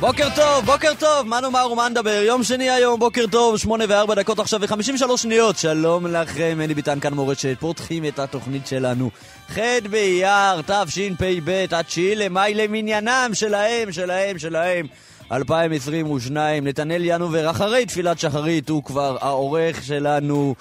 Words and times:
בוקר 0.00 0.28
טוב, 0.36 0.64
בוקר 0.64 0.92
טוב, 0.98 1.26
מה 1.26 1.40
נאמר 1.40 1.72
ומה 1.72 1.88
נדבר? 1.88 2.22
יום 2.26 2.42
שני 2.42 2.70
היום, 2.70 3.00
בוקר 3.00 3.24
טוב, 3.30 3.56
שמונה 3.56 3.84
וארבע 3.88 4.14
דקות 4.14 4.38
עכשיו 4.38 4.60
וחמישים 4.62 4.94
ושלוש 4.94 5.22
שניות. 5.22 5.56
שלום 5.56 6.06
לכם, 6.06 6.54
מני 6.58 6.74
ביטן 6.74 7.00
כאן 7.00 7.14
מורשת, 7.14 7.56
פותחים 7.60 8.04
את 8.04 8.18
התוכנית 8.18 8.66
שלנו. 8.66 9.10
ח' 9.50 9.58
באייר, 9.90 10.62
תשפ"ב, 10.62 11.66
התשיעי 11.70 12.16
למאי 12.16 12.54
למניינם 12.54 13.30
שלהם, 13.34 13.92
שלהם, 13.92 14.38
שלהם. 14.38 14.86
2022, 15.32 16.66
נתנאל 16.66 17.02
ינובר, 17.04 17.50
אחרי 17.50 17.86
תפילת 17.86 18.18
שחרית, 18.18 18.68
הוא 18.68 18.84
כבר 18.84 19.16
העורך 19.20 19.84
שלנו. 19.84 20.54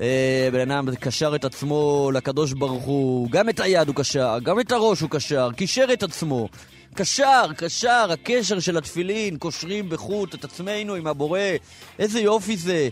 אה, 0.00 0.48
בן 0.52 0.70
אדם 0.70 0.94
קשר 0.94 1.34
את 1.34 1.44
עצמו 1.44 2.10
לקדוש 2.14 2.52
ברוך 2.52 2.84
הוא, 2.84 3.30
גם 3.30 3.48
את 3.48 3.60
היד 3.60 3.88
הוא 3.88 3.96
קשר, 3.96 4.38
גם 4.42 4.60
את 4.60 4.72
הראש 4.72 5.00
הוא 5.00 5.10
קשר, 5.10 5.48
קישר 5.56 5.86
את 5.92 6.02
עצמו. 6.02 6.48
קשר, 6.94 7.46
קשר, 7.56 8.08
הקשר 8.12 8.60
של 8.60 8.76
התפילין, 8.76 9.36
קושרים 9.36 9.88
בחוט 9.88 10.34
את 10.34 10.44
עצמנו 10.44 10.94
עם 10.94 11.06
הבורא, 11.06 11.40
איזה 11.98 12.20
יופי 12.20 12.56
זה. 12.56 12.88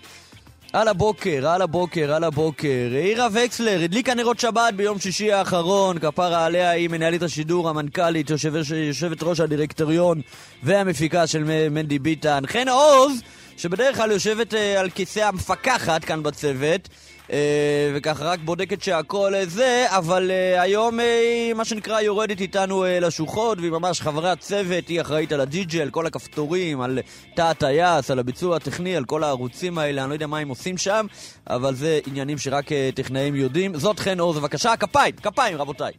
על 0.73 0.89
הבוקר, 0.89 1.49
על 1.49 1.63
הבוקר, 1.63 2.15
על 2.15 2.25
הבוקר. 2.25 2.89
עירה 2.93 3.29
וקסלר 3.33 3.81
הדליקה 3.85 4.15
נרות 4.15 4.41
שבת 4.41 4.75
ביום 4.77 4.99
שישי 4.99 5.33
האחרון, 5.33 5.99
כפרה 5.99 6.45
עליה 6.45 6.71
היא 6.71 6.89
מנהלת 6.89 7.23
השידור, 7.23 7.69
המנכ"לית, 7.69 8.31
יושבת, 8.31 8.67
יושבת 8.71 9.23
ראש 9.23 9.41
הדירקטוריון 9.41 10.21
והמפיקה 10.63 11.27
של 11.27 11.69
מנדי 11.71 11.99
ביטן. 11.99 12.47
חן 12.47 12.69
עוז, 12.69 13.23
שבדרך 13.57 13.97
כלל 13.97 14.11
יושבת 14.11 14.55
אה, 14.55 14.81
על 14.81 14.91
כיסא 14.91 15.21
המפקחת 15.21 16.05
כאן 16.05 16.23
בצוות. 16.23 16.89
אה, 17.33 17.93
וככה 17.95 18.25
רק 18.25 18.41
בודקת 18.45 18.83
שהכל 18.83 19.35
אה, 19.35 19.47
זה, 19.47 19.87
אבל 19.89 20.31
אה, 20.31 20.63
היום 20.63 20.99
היא, 20.99 21.55
מה 21.55 21.65
שנקרא, 21.65 22.01
יורדת 22.01 22.41
איתנו 22.41 22.85
לשוחות, 23.01 23.59
והיא 23.59 23.71
ממש 23.71 24.01
חברי 24.01 24.31
הצוות, 24.31 24.89
היא 24.89 25.01
אחראית 25.01 25.33
על 25.33 25.41
הדי-ג'י, 25.41 25.83
על 25.83 25.91
כל 25.91 26.07
הכפתורים, 26.07 26.81
על 26.81 26.99
תא 27.35 27.43
הטייס, 27.43 28.11
על 28.11 28.19
הביצוע 28.19 28.57
הטכני, 28.57 28.97
על 28.97 29.05
כל 29.05 29.25
הערוצים 29.25 29.79
האלה, 29.79 30.03
אני 30.03 30.09
לא 30.09 30.15
יודע 30.15 30.27
מה 30.27 30.39
הם 30.39 30.49
עושים 30.49 30.79
שם, 30.79 31.07
אבל 31.47 31.75
זה 31.75 32.01
עניינים 32.07 32.39
שרק 32.39 32.69
טכנאים 32.95 33.35
יודעים. 33.35 33.79
זאת 33.79 34.01
חן 34.01 34.21
אור, 34.21 34.33
בבקשה, 34.33 34.77
כפיים, 34.77 35.13
כפיים 35.13 35.57
רבותיי. 35.57 35.93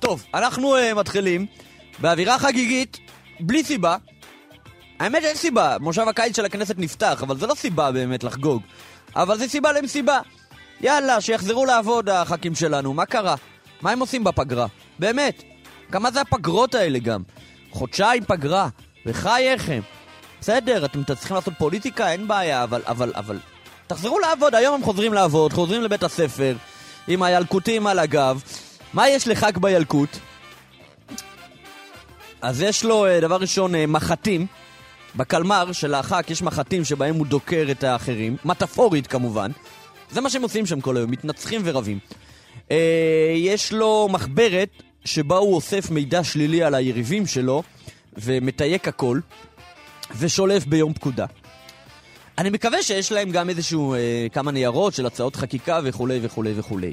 טוב, 0.00 0.24
אנחנו 0.34 0.76
uh, 0.76 0.94
מתחילים 0.94 1.46
באווירה 1.98 2.38
חגיגית, 2.38 2.98
בלי 3.40 3.64
סיבה. 3.64 3.96
האמת 5.00 5.24
אין 5.24 5.36
סיבה, 5.36 5.76
מושב 5.80 6.08
הקיץ 6.08 6.36
של 6.36 6.44
הכנסת 6.44 6.78
נפתח, 6.78 7.22
אבל 7.22 7.38
זה 7.38 7.46
לא 7.46 7.54
סיבה 7.54 7.92
באמת 7.92 8.24
לחגוג. 8.24 8.62
אבל 9.16 9.38
זה 9.38 9.48
סיבה 9.48 9.72
למסיבה. 9.72 10.20
יאללה, 10.80 11.20
שיחזרו 11.20 11.64
לעבוד 11.64 12.08
הח"כים 12.08 12.54
שלנו, 12.54 12.94
מה 12.94 13.06
קרה? 13.06 13.34
מה 13.82 13.90
הם 13.90 14.00
עושים 14.00 14.24
בפגרה? 14.24 14.66
באמת, 14.98 15.42
כמה 15.92 16.10
זה 16.10 16.20
הפגרות 16.20 16.74
האלה 16.74 16.98
גם? 16.98 17.22
חודשיים 17.70 18.24
פגרה, 18.24 18.68
בחייכם. 19.06 19.80
בסדר, 20.40 20.84
אתם 20.84 21.04
צריכים 21.04 21.36
לעשות 21.36 21.54
פוליטיקה, 21.58 22.12
אין 22.12 22.28
בעיה, 22.28 22.62
אבל, 22.64 22.82
אבל, 22.86 23.12
אבל... 23.16 23.38
תחזרו 23.86 24.18
לעבוד, 24.18 24.54
היום 24.54 24.74
הם 24.74 24.82
חוזרים 24.82 25.12
לעבוד, 25.12 25.52
חוזרים 25.52 25.82
לבית 25.82 26.02
הספר, 26.02 26.56
עם 27.08 27.22
הילקוטים 27.22 27.86
על 27.86 27.98
הגב. 27.98 28.42
מה 28.92 29.08
יש 29.08 29.28
לח"כ 29.28 29.58
בילקוט? 29.58 30.08
אז 32.42 32.62
יש 32.62 32.84
לו, 32.84 33.06
אה, 33.06 33.20
דבר 33.20 33.36
ראשון, 33.36 33.74
אה, 33.74 33.86
מחטים. 33.86 34.46
בקלמר 35.16 35.72
של 35.72 35.94
הח"כ 35.94 36.30
יש 36.30 36.42
מחטים 36.42 36.84
שבהם 36.84 37.14
הוא 37.14 37.26
דוקר 37.26 37.66
את 37.70 37.84
האחרים, 37.84 38.36
מטאפורית 38.44 39.06
כמובן. 39.06 39.50
זה 40.10 40.20
מה 40.20 40.30
שהם 40.30 40.42
עושים 40.42 40.66
שם 40.66 40.80
כל 40.80 40.96
היום, 40.96 41.10
מתנצחים 41.10 41.60
ורבים. 41.64 41.98
אה, 42.70 43.32
יש 43.36 43.72
לו 43.72 44.08
מחברת 44.10 44.82
שבה 45.04 45.36
הוא 45.36 45.54
אוסף 45.54 45.90
מידע 45.90 46.24
שלילי 46.24 46.62
על 46.62 46.74
היריבים 46.74 47.26
שלו 47.26 47.62
ומתייק 48.16 48.88
הכל 48.88 49.20
ושולף 50.18 50.66
ביום 50.66 50.94
פקודה. 50.94 51.26
אני 52.38 52.50
מקווה 52.50 52.82
שיש 52.82 53.12
להם 53.12 53.30
גם 53.30 53.48
איזשהו 53.48 53.94
אה, 53.94 54.26
כמה 54.32 54.52
ניירות 54.52 54.94
של 54.94 55.06
הצעות 55.06 55.36
חקיקה 55.36 55.80
וכולי 55.84 56.18
וכולי 56.22 56.52
וכולי. 56.56 56.92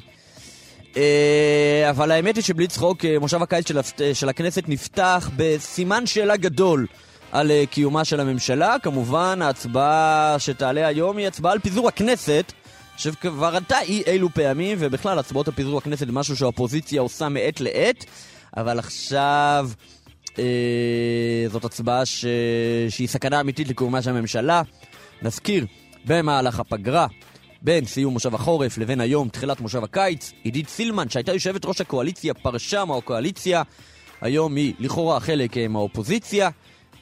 אה, 0.97 1.87
אבל 1.89 2.11
האמת 2.11 2.35
היא 2.35 2.43
שבלי 2.43 2.67
צחוק, 2.67 3.05
אה, 3.05 3.19
מושב 3.19 3.43
הקיץ 3.43 3.67
של, 3.67 3.79
של 4.13 4.29
הכנסת 4.29 4.63
נפתח 4.67 5.29
בסימן 5.35 6.05
שאלה 6.05 6.37
גדול. 6.37 6.85
על 7.31 7.51
uh, 7.51 7.67
קיומה 7.69 8.05
של 8.05 8.19
הממשלה. 8.19 8.75
כמובן, 8.83 9.39
ההצבעה 9.41 10.35
שתעלה 10.39 10.87
היום 10.87 11.17
היא 11.17 11.27
הצבעה 11.27 11.51
על 11.51 11.59
פיזור 11.59 11.87
הכנסת, 11.87 12.53
שכבר 12.97 13.55
עלתה 13.55 13.79
אי 13.81 14.03
אילו 14.07 14.29
פעמים, 14.33 14.77
ובכלל, 14.81 15.19
הצבעות 15.19 15.47
על 15.47 15.53
פיזור 15.53 15.77
הכנסת 15.77 16.05
זה 16.07 16.13
משהו 16.13 16.35
שהאופוזיציה 16.35 17.01
עושה 17.01 17.29
מעת 17.29 17.61
לעת, 17.61 18.05
אבל 18.57 18.79
עכשיו 18.79 19.69
אה, 20.39 20.43
זאת 21.51 21.65
הצבעה 21.65 22.05
ש... 22.05 22.25
שהיא 22.89 23.07
סכנה 23.07 23.41
אמיתית 23.41 23.69
לקיומה 23.69 24.01
של 24.01 24.09
הממשלה. 24.09 24.61
נזכיר, 25.21 25.65
במהלך 26.05 26.59
הפגרה, 26.59 27.07
בין 27.61 27.85
סיום 27.85 28.13
מושב 28.13 28.35
החורף 28.35 28.77
לבין 28.77 29.01
היום, 29.01 29.29
תחילת 29.29 29.61
מושב 29.61 29.83
הקיץ, 29.83 30.31
עידית 30.43 30.69
סילמן, 30.69 31.09
שהייתה 31.09 31.33
יושבת 31.33 31.65
ראש 31.65 31.81
הקואליציה, 31.81 32.33
פרשה 32.33 32.85
מהקואליציה, 32.85 33.63
היום 34.21 34.55
היא 34.55 34.73
לכאורה 34.79 35.19
חלק 35.19 35.57
אה, 35.57 35.67
מהאופוזיציה. 35.67 36.49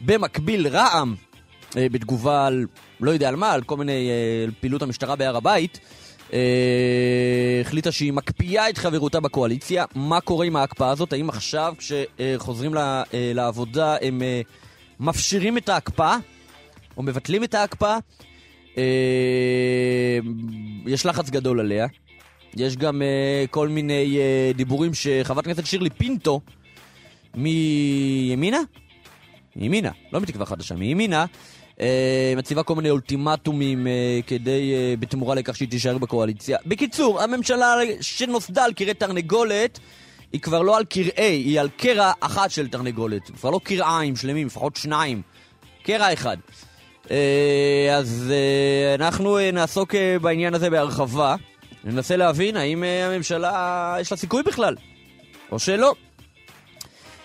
במקביל 0.02 0.68
רע"מ, 0.68 1.16
אה, 1.78 1.90
בתגובה 1.92 2.48
על, 2.48 2.66
לא 3.02 3.12
יודע 3.12 3.30
על 3.30 3.36
מה, 3.36 3.52
על 3.52 3.64
כל 3.64 3.78
מיני 3.78 4.10
אה, 4.10 4.52
פעילות 4.60 4.82
המשטרה 4.82 5.16
בהר 5.16 5.38
הבית, 5.38 5.80
אה, 6.34 6.40
החליטה 7.62 7.92
שהיא 7.92 8.14
מקפיאה 8.14 8.70
את 8.70 8.78
חברותה 8.78 9.20
בקואליציה. 9.20 9.86
מה 9.96 10.22
קורה 10.22 10.46
עם 10.46 10.56
ההקפאה 10.56 10.90
הזאת? 10.90 11.14
האם 11.14 11.30
עכשיו 11.30 11.74
כשחוזרים 11.78 12.74
לה, 12.74 13.04
לעבודה 13.14 13.96
הם 14.02 14.22
מפשירים 15.00 15.58
את 15.58 15.70
ההקפאה? 15.70 16.18
או 16.98 17.04
מבטלים 17.04 17.44
את 17.44 17.54
ההקפאה? 17.54 17.98
יש 20.86 21.06
לחץ 21.06 21.30
גדול 21.30 21.60
עליה. 21.60 21.88
יש 22.56 22.78
גם 22.78 23.02
כל 23.50 23.68
מיני 23.68 24.20
דיבורים 24.56 24.94
שחברת 24.94 25.44
הכנסת 25.44 25.66
שירלי 25.66 25.90
פינטו 25.90 26.42
מימינה? 27.36 28.60
מימינה, 29.58 29.92
לא 30.14 30.20
מתקווה 30.20 30.46
חדשה, 30.46 30.76
מימינה, 30.76 31.26
אה, 31.82 32.34
מציבה 32.38 32.64
כל 32.64 32.76
מיני 32.76 32.90
אולטימטומים 32.90 33.88
אה, 33.88 34.20
כדי, 34.28 34.74
אה, 34.74 34.94
בתמורה 35.00 35.36
לכך 35.36 35.56
שהיא 35.56 35.70
תישאר 35.70 35.98
בקואליציה. 35.98 36.58
בקיצור, 36.66 37.22
הממשלה 37.22 37.76
שנוסדה 38.02 38.64
על 38.64 38.74
קרעי 38.74 38.94
תרנגולת, 38.94 39.80
היא 40.34 40.42
כבר 40.42 40.62
לא 40.62 40.78
על 40.78 40.86
קרעי, 40.86 41.36
היא 41.36 41.60
על 41.60 41.70
קרע 41.78 42.12
אחת 42.20 42.52
של 42.52 42.68
תרנגולת. 42.68 43.30
כבר 43.30 43.50
לא 43.50 43.60
קרעיים 43.64 44.16
שלמים, 44.16 44.48
לפחות 44.48 44.76
שניים. 44.76 45.22
קרע 45.84 46.14
אחד. 46.14 46.38
אז 47.98 48.34
אנחנו 48.96 49.38
נעסוק 49.54 49.96
בעניין 50.22 50.54
הזה 50.54 50.70
בהרחבה. 50.70 51.36
ננסה 51.84 52.16
להבין 52.16 52.58
האם 52.58 52.84
הממשלה, 52.84 53.98
יש 54.00 54.12
לה 54.12 54.18
סיכוי 54.18 54.44
בכלל, 54.44 54.76
או 55.52 55.60
שלא. 55.60 55.94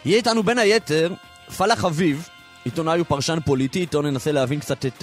יהיה 0.04 0.16
איתנו 0.16 0.42
בין 0.42 0.58
היתר 0.58 1.14
פלאח 1.56 1.84
אביב, 1.84 2.28
עיתונאי 2.64 3.00
ופרשן 3.00 3.38
פוליטי, 3.44 3.80
איתו 3.80 4.02
ננסה 4.02 4.32
להבין 4.32 4.60
קצת 4.60 4.86
את 4.86 4.98
uh, 4.98 5.02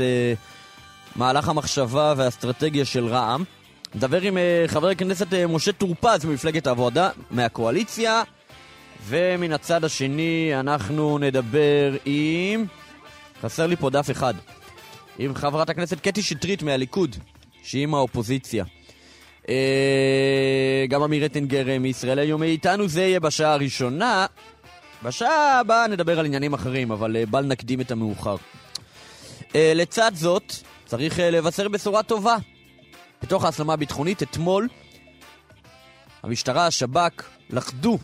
מהלך 1.15 1.49
המחשבה 1.49 2.13
והאסטרטגיה 2.17 2.85
של 2.85 3.05
רע"מ. 3.05 3.43
נדבר 3.95 4.21
עם 4.21 4.37
uh, 4.37 4.71
חבר 4.71 4.89
הכנסת 4.89 5.33
uh, 5.33 5.35
משה 5.49 5.71
טור 5.71 5.95
פז 5.99 6.25
ממפלגת 6.25 6.67
העבודה, 6.67 7.09
מהקואליציה, 7.31 8.23
ומן 9.07 9.53
הצד 9.53 9.83
השני 9.83 10.51
אנחנו 10.59 11.17
נדבר 11.17 11.95
עם... 12.05 12.65
חסר 13.41 13.67
לי 13.67 13.75
פה 13.75 13.89
דף 13.89 14.11
אחד. 14.11 14.33
עם 15.19 15.35
חברת 15.35 15.69
הכנסת 15.69 15.99
קטי 15.99 16.21
שטרית 16.21 16.63
מהליכוד, 16.63 17.15
שהיא 17.63 17.85
מהאופוזיציה. 17.85 18.65
גם 20.89 21.03
אמיר 21.03 21.23
רטנגר 21.23 21.79
מישראל 21.79 22.19
היום 22.19 22.43
איתנו, 22.43 22.87
זה 22.87 23.01
יהיה 23.01 23.19
בשעה 23.19 23.53
הראשונה. 23.53 24.25
בשעה 25.03 25.59
הבאה 25.59 25.87
נדבר 25.87 26.19
על 26.19 26.25
עניינים 26.25 26.53
אחרים, 26.53 26.91
אבל 26.91 27.15
uh, 27.15 27.29
בל 27.29 27.45
נקדים 27.45 27.81
את 27.81 27.91
המאוחר. 27.91 28.35
Uh, 29.39 29.53
לצד 29.75 30.11
זאת, 30.15 30.53
צריך 30.85 31.19
uh, 31.19 31.21
לבשר 31.21 31.67
בשורה 31.67 32.03
טובה. 32.03 32.37
בתוך 33.23 33.45
ההסלמה 33.45 33.73
הביטחונית, 33.73 34.23
אתמול, 34.23 34.67
המשטרה, 36.23 36.67
השב"כ, 36.67 37.23
לכדו 37.49 37.97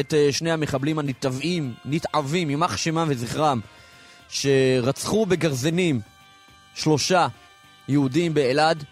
את 0.00 0.14
שני 0.30 0.50
המחבלים 0.50 0.98
הנתעבים, 0.98 1.74
נתעבים, 1.84 2.50
יימח 2.50 2.76
שמם 2.76 3.06
וזכרם, 3.10 3.60
שרצחו 4.28 5.26
בגרזנים 5.26 6.00
שלושה 6.74 7.26
יהודים 7.88 8.34
באלעד 8.34 8.84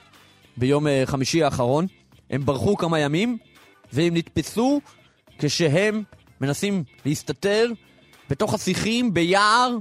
ביום 0.57 0.87
אה, 0.87 1.03
חמישי 1.07 1.43
האחרון. 1.43 1.87
הם 2.31 2.45
ברחו 2.47 2.77
כמה 2.77 2.99
ימים, 2.99 3.39
והם 3.93 4.17
נתפסו 4.17 4.81
כשהם 5.39 6.03
מנסים 6.45 6.85
להסתתר 7.07 7.71
בתוך 8.31 8.55
השיחים 8.55 9.15
ביער 9.15 9.77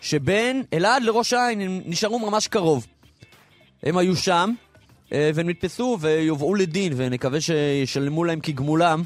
שבין 0.00 0.62
אלעד 0.72 1.02
לראש 1.02 1.32
העין, 1.32 1.60
הם 1.60 1.80
נשארו 1.84 2.18
ממש 2.18 2.48
קרוב. 2.48 2.86
הם 3.82 3.96
היו 3.96 4.16
שם, 4.16 4.50
אה, 5.12 5.30
והם 5.34 5.50
נתפסו 5.50 5.98
ויובאו 6.00 6.54
לדין, 6.54 6.92
ונקווה 6.96 7.40
שישלמו 7.40 8.24
להם 8.24 8.40
כגמולם, 8.40 9.02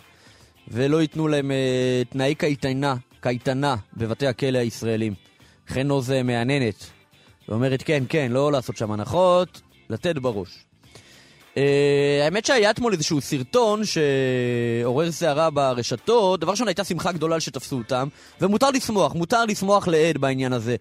ולא 0.68 1.02
ייתנו 1.02 1.28
להם 1.28 1.50
אה, 1.50 2.02
תנאי 2.10 2.34
קייטנה, 2.34 2.96
קייטנה 3.20 3.76
בבתי 3.96 4.26
הכלא 4.26 4.58
הישראלים. 4.58 5.14
חן 5.68 5.90
עוז 5.90 6.10
מהנהנת, 6.24 6.90
ואומרת 7.48 7.82
כן, 7.82 8.04
כן, 8.08 8.32
לא 8.32 8.52
לעשות 8.52 8.76
שם 8.76 8.92
הנחות, 8.92 9.60
לתת 9.90 10.16
בראש. 10.16 10.65
Uh, 11.56 11.58
האמת 12.24 12.46
שהיה 12.46 12.70
אתמול 12.70 12.92
איזשהו 12.92 13.20
סרטון 13.20 13.82
שעורר 13.84 15.12
סערה 15.12 15.50
ברשתות. 15.50 16.40
דבר 16.40 16.50
ראשון, 16.50 16.68
הייתה 16.68 16.84
שמחה 16.84 17.12
גדולה 17.12 17.40
שתפסו 17.40 17.78
אותם, 17.78 18.08
ומותר 18.40 18.70
לשמוח, 18.70 19.14
מותר 19.14 19.44
לשמוח 19.44 19.88
לעד 19.88 20.18
בעניין 20.18 20.52
הזה. 20.52 20.76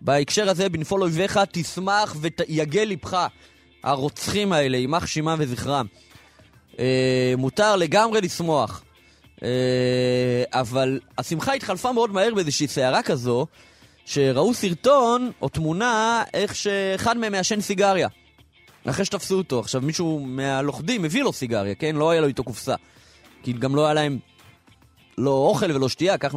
בהקשר 0.00 0.50
הזה, 0.50 0.68
בנפול 0.68 1.02
אויביך, 1.02 1.40
תשמח 1.52 2.16
ויגל 2.20 2.82
לבך. 2.82 3.26
הרוצחים 3.82 4.52
האלה, 4.52 4.76
יימח 4.76 5.06
שמם 5.06 5.36
וזכרם. 5.38 5.86
Uh, 6.72 6.78
מותר 7.38 7.76
לגמרי 7.76 8.20
לשמוח. 8.20 8.84
Uh, 9.36 9.42
אבל 10.52 11.00
השמחה 11.18 11.52
התחלפה 11.52 11.92
מאוד 11.92 12.12
מהר 12.12 12.34
באיזושהי 12.34 12.68
סערה 12.68 13.02
כזו, 13.02 13.46
שראו 14.04 14.54
סרטון 14.54 15.30
או 15.42 15.48
תמונה 15.48 16.22
איך 16.34 16.54
שאחד 16.54 17.16
מהם 17.16 17.32
מעשן 17.32 17.60
סיגריה. 17.60 18.08
אחרי 18.90 19.04
שתפסו 19.04 19.38
אותו. 19.38 19.60
עכשיו, 19.60 19.80
מישהו 19.80 20.20
מהלוכדים 20.20 21.04
הביא 21.04 21.22
לו 21.22 21.32
סיגריה, 21.32 21.74
כן? 21.74 21.96
לא 21.96 22.10
היה 22.10 22.20
לו 22.20 22.26
איתו 22.26 22.44
קופסה. 22.44 22.74
כי 23.42 23.52
גם 23.52 23.76
לא 23.76 23.84
היה 23.84 23.94
להם 23.94 24.18
לא 25.18 25.30
אוכל 25.30 25.72
ולא 25.72 25.88
שתייה, 25.88 26.18
כך 26.18 26.34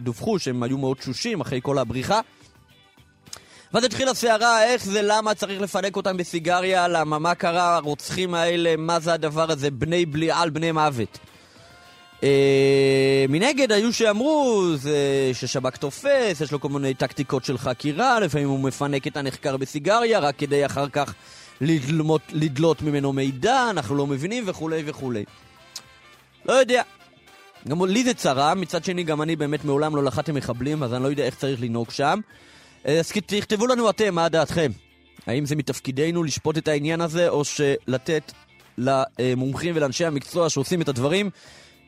דווחו 0.00 0.38
שהם 0.38 0.62
היו 0.62 0.78
מאוד 0.78 0.96
תשושים 0.96 1.40
אחרי 1.40 1.60
כל 1.62 1.78
הבריחה. 1.78 2.20
ואז 3.74 3.84
התחילה 3.84 4.10
הסערה, 4.10 4.64
איך 4.64 4.84
זה, 4.84 5.02
למה 5.02 5.34
צריך 5.34 5.60
לפנק 5.60 5.96
אותם 5.96 6.16
בסיגריה, 6.16 6.88
למה, 6.88 7.18
מה 7.18 7.34
קרה, 7.34 7.76
הרוצחים 7.76 8.34
האלה, 8.34 8.74
מה 8.78 9.00
זה 9.00 9.12
הדבר 9.12 9.50
הזה, 9.50 9.70
בני 9.70 10.06
בליעל, 10.06 10.50
בני 10.50 10.72
מוות. 10.72 11.18
אה, 12.22 13.24
מנגד 13.28 13.72
היו 13.72 13.92
שאמרו 13.92 14.70
זה 14.76 15.30
ששב"כ 15.32 15.76
תופס, 15.76 16.40
יש 16.40 16.52
לו 16.52 16.60
כל 16.60 16.68
מיני 16.68 16.94
טקטיקות 16.94 17.44
של 17.44 17.58
חקירה, 17.58 18.20
לפעמים 18.20 18.48
הוא 18.48 18.60
מפנק 18.60 19.06
את 19.06 19.16
הנחקר 19.16 19.56
בסיגריה, 19.56 20.18
רק 20.18 20.34
כדי 20.38 20.66
אחר 20.66 20.88
כך 20.88 21.14
לדלמות, 21.62 22.20
לדלות 22.32 22.82
ממנו 22.82 23.12
מידע, 23.12 23.66
אנחנו 23.70 23.94
לא 23.94 24.06
מבינים 24.06 24.44
וכולי 24.46 24.82
וכולי. 24.86 25.24
לא 26.44 26.52
יודע. 26.52 26.82
גם 27.68 27.84
לי 27.84 28.04
זה 28.04 28.14
צרה, 28.14 28.54
מצד 28.54 28.84
שני 28.84 29.02
גם 29.02 29.22
אני 29.22 29.36
באמת 29.36 29.64
מעולם 29.64 29.96
לא 29.96 30.04
לחדתי 30.04 30.32
מחבלים, 30.32 30.82
אז 30.82 30.94
אני 30.94 31.02
לא 31.02 31.08
יודע 31.08 31.24
איך 31.24 31.34
צריך 31.34 31.60
לנהוג 31.62 31.90
שם. 31.90 32.20
אה, 32.86 32.98
אז 32.98 33.12
תכתבו 33.26 33.66
לנו 33.66 33.90
אתם, 33.90 34.14
מה 34.14 34.28
דעתכם? 34.28 34.70
האם 35.26 35.46
זה 35.46 35.56
מתפקידנו 35.56 36.22
לשפוט 36.22 36.58
את 36.58 36.68
העניין 36.68 37.00
הזה, 37.00 37.28
או 37.28 37.44
שלתת 37.44 38.32
למומחים 38.78 39.76
ולאנשי 39.76 40.04
המקצוע 40.04 40.50
שעושים 40.50 40.82
את 40.82 40.88
הדברים 40.88 41.30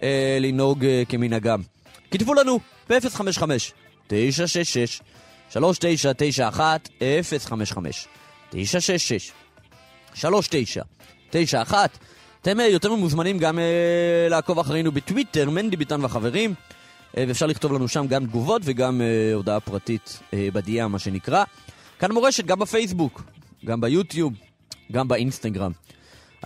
אה, 0.02 0.38
לנהוג 0.40 0.84
אה, 0.84 1.02
כמנהגם? 1.08 1.60
כתבו 2.10 2.34
לנו 2.34 2.60
ב-055 2.90 3.42
966 10.14 10.78
3991 10.78 10.78
055 10.78 10.78
966 11.30 11.58
3991 11.90 12.14
אתם 12.44 12.60
אה, 12.60 12.66
יותר 12.66 12.94
ממוזמנים 12.94 13.38
גם 13.38 13.58
uh, 13.58 13.60
לעקוב 14.30 14.58
אחרינו 14.58 14.92
בטוויטר, 14.92 15.50
מנדי 15.50 15.76
ביטן 15.76 16.02
והחברים, 16.02 16.54
uh, 16.54 17.14
ואפשר 17.28 17.46
לכתוב 17.46 17.72
לנו 17.72 17.88
שם 17.88 18.06
גם 18.06 18.26
תגובות 18.26 18.62
וגם 18.64 19.00
uh, 19.00 19.34
הודעה 19.34 19.60
פרטית 19.60 20.20
uh, 20.20 20.34
בדיעה, 20.52 20.88
מה 20.88 20.98
שנקרא. 20.98 21.44
כאן 21.98 22.12
מורשת, 22.12 22.44
גם 22.44 22.58
בפייסבוק, 22.58 23.22
גם 23.64 23.80
ביוטיוב, 23.80 24.32
גם 24.92 25.08
באינסטגרם. 25.08 25.72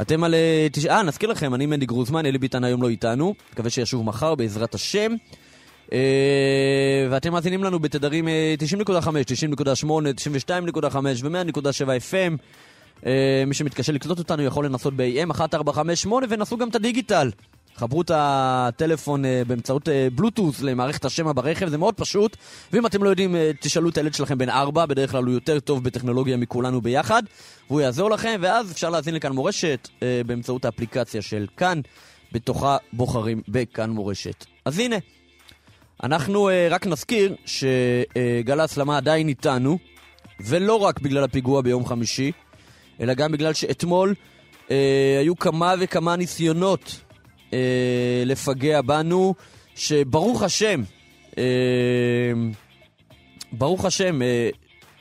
אתם 0.00 0.24
על... 0.24 0.34
אה, 0.34 1.02
נזכיר 1.02 1.28
לכם, 1.30 1.54
אני 1.54 1.66
מנדי 1.66 1.86
גרוזמן, 1.86 2.26
אלי 2.26 2.38
ביטן 2.38 2.64
היום 2.64 2.82
לא 2.82 2.88
איתנו, 2.88 3.34
מקווה 3.52 3.70
שישוב 3.70 4.04
מחר 4.04 4.34
בעזרת 4.34 4.74
השם. 4.74 5.12
ואתם 7.10 7.32
מאזינים 7.32 7.64
לנו 7.64 7.78
בתדרים 7.78 8.28
uh, 8.28 8.88
90.5, 8.88 8.90
90.8, 8.90 9.86
92.5 10.84 10.96
ו-100.7 11.22 11.86
FM. 12.10 12.36
אה, 13.06 13.44
מי 13.46 13.54
שמתקשה 13.54 13.92
לקלוט 13.92 14.18
אותנו 14.18 14.42
יכול 14.42 14.64
לנסות 14.64 14.94
ב-AM 14.96 15.30
1458 15.30 16.26
ונסו 16.30 16.56
גם 16.56 16.68
את 16.68 16.74
הדיגיטל. 16.74 17.30
חברו 17.76 18.02
את 18.02 18.10
הטלפון 18.14 19.24
uh, 19.24 19.28
באמצעות 19.46 19.88
בלוטוס 20.14 20.62
למערכת 20.62 21.04
השמע 21.04 21.32
ברכב, 21.32 21.68
זה 21.68 21.78
מאוד 21.78 21.94
פשוט. 21.94 22.36
ואם 22.72 22.86
אתם 22.86 23.04
לא 23.04 23.10
יודעים, 23.10 23.36
תשאלו 23.60 23.88
את 23.88 23.96
הילד 23.96 24.14
שלכם 24.14 24.38
בן 24.38 24.48
ארבע, 24.48 24.86
בדרך 24.86 25.10
כלל 25.10 25.24
הוא 25.24 25.32
יותר 25.32 25.60
טוב 25.60 25.84
בטכנולוגיה 25.84 26.36
מכולנו 26.36 26.80
ביחד, 26.80 27.22
והוא 27.68 27.80
יעזור 27.80 28.10
לכם, 28.10 28.38
ואז 28.40 28.72
אפשר 28.72 28.90
להאזין 28.90 29.14
לכאן 29.14 29.32
מורשת 29.32 29.88
באמצעות 30.26 30.64
האפליקציה 30.64 31.22
של 31.22 31.46
כאן, 31.56 31.80
בתוכה 32.32 32.76
בוחרים 32.92 33.42
בכאן 33.48 33.90
מורשת. 33.90 34.46
אז 34.64 34.78
הנה, 34.78 34.96
אנחנו 36.02 36.50
רק 36.70 36.86
נזכיר 36.86 37.34
שגל 37.46 38.60
ההסלמה 38.60 38.96
עדיין 38.96 39.28
איתנו, 39.28 39.78
ולא 40.40 40.74
רק 40.74 41.00
בגלל 41.00 41.24
הפיגוע 41.24 41.62
ביום 41.62 41.86
חמישי, 41.86 42.32
אלא 43.00 43.14
גם 43.14 43.32
בגלל 43.32 43.52
שאתמול 43.52 44.14
אה, 44.70 45.16
היו 45.20 45.36
כמה 45.36 45.74
וכמה 45.80 46.16
ניסיונות 46.16 47.00
אה, 47.52 48.22
לפגע 48.26 48.80
בנו, 48.82 49.34
שברוך 49.74 50.42
השם, 50.42 50.82
אה, 51.38 51.44
ברוך 53.52 53.84
השם, 53.84 54.22
אה, 54.22 54.50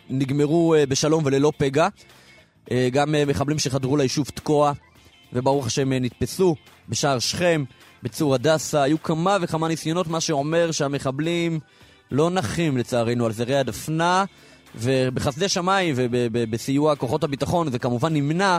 נגמרו 0.10 0.76
אה, 0.76 0.86
בשלום 0.86 1.24
וללא 1.26 1.52
פגע. 1.58 1.88
אה, 2.72 2.90
גם 2.92 3.16
אה, 3.16 3.26
מחבלים 3.26 3.60
שחדרו 3.60 3.98
ליישוב 3.98 4.28
תקוע, 4.34 4.72
וברוך 5.34 5.68
השם 5.68 5.94
אה, 5.94 6.00
נתפסו 6.00 6.56
בשער 6.90 7.20
שכם, 7.20 7.64
בצור 8.04 8.36
הדסה. 8.36 8.84
היו 8.84 9.04
כמה 9.04 9.38
וכמה 9.42 9.68
ניסיונות, 9.68 10.08
מה 10.08 10.22
שאומר 10.22 10.72
שהמחבלים 10.72 11.60
לא 12.12 12.30
נחים 12.30 12.78
לצערנו 12.78 13.26
על 13.26 13.32
זרי 13.32 13.58
הדפנה. 13.58 14.26
ובחסדי 14.78 15.50
שמיים 15.50 15.96
ובסיוע 15.98 16.96
כוחות 16.96 17.24
הביטחון 17.24 17.72
זה 17.72 17.80
כמובן 17.80 18.14
נמנע, 18.14 18.58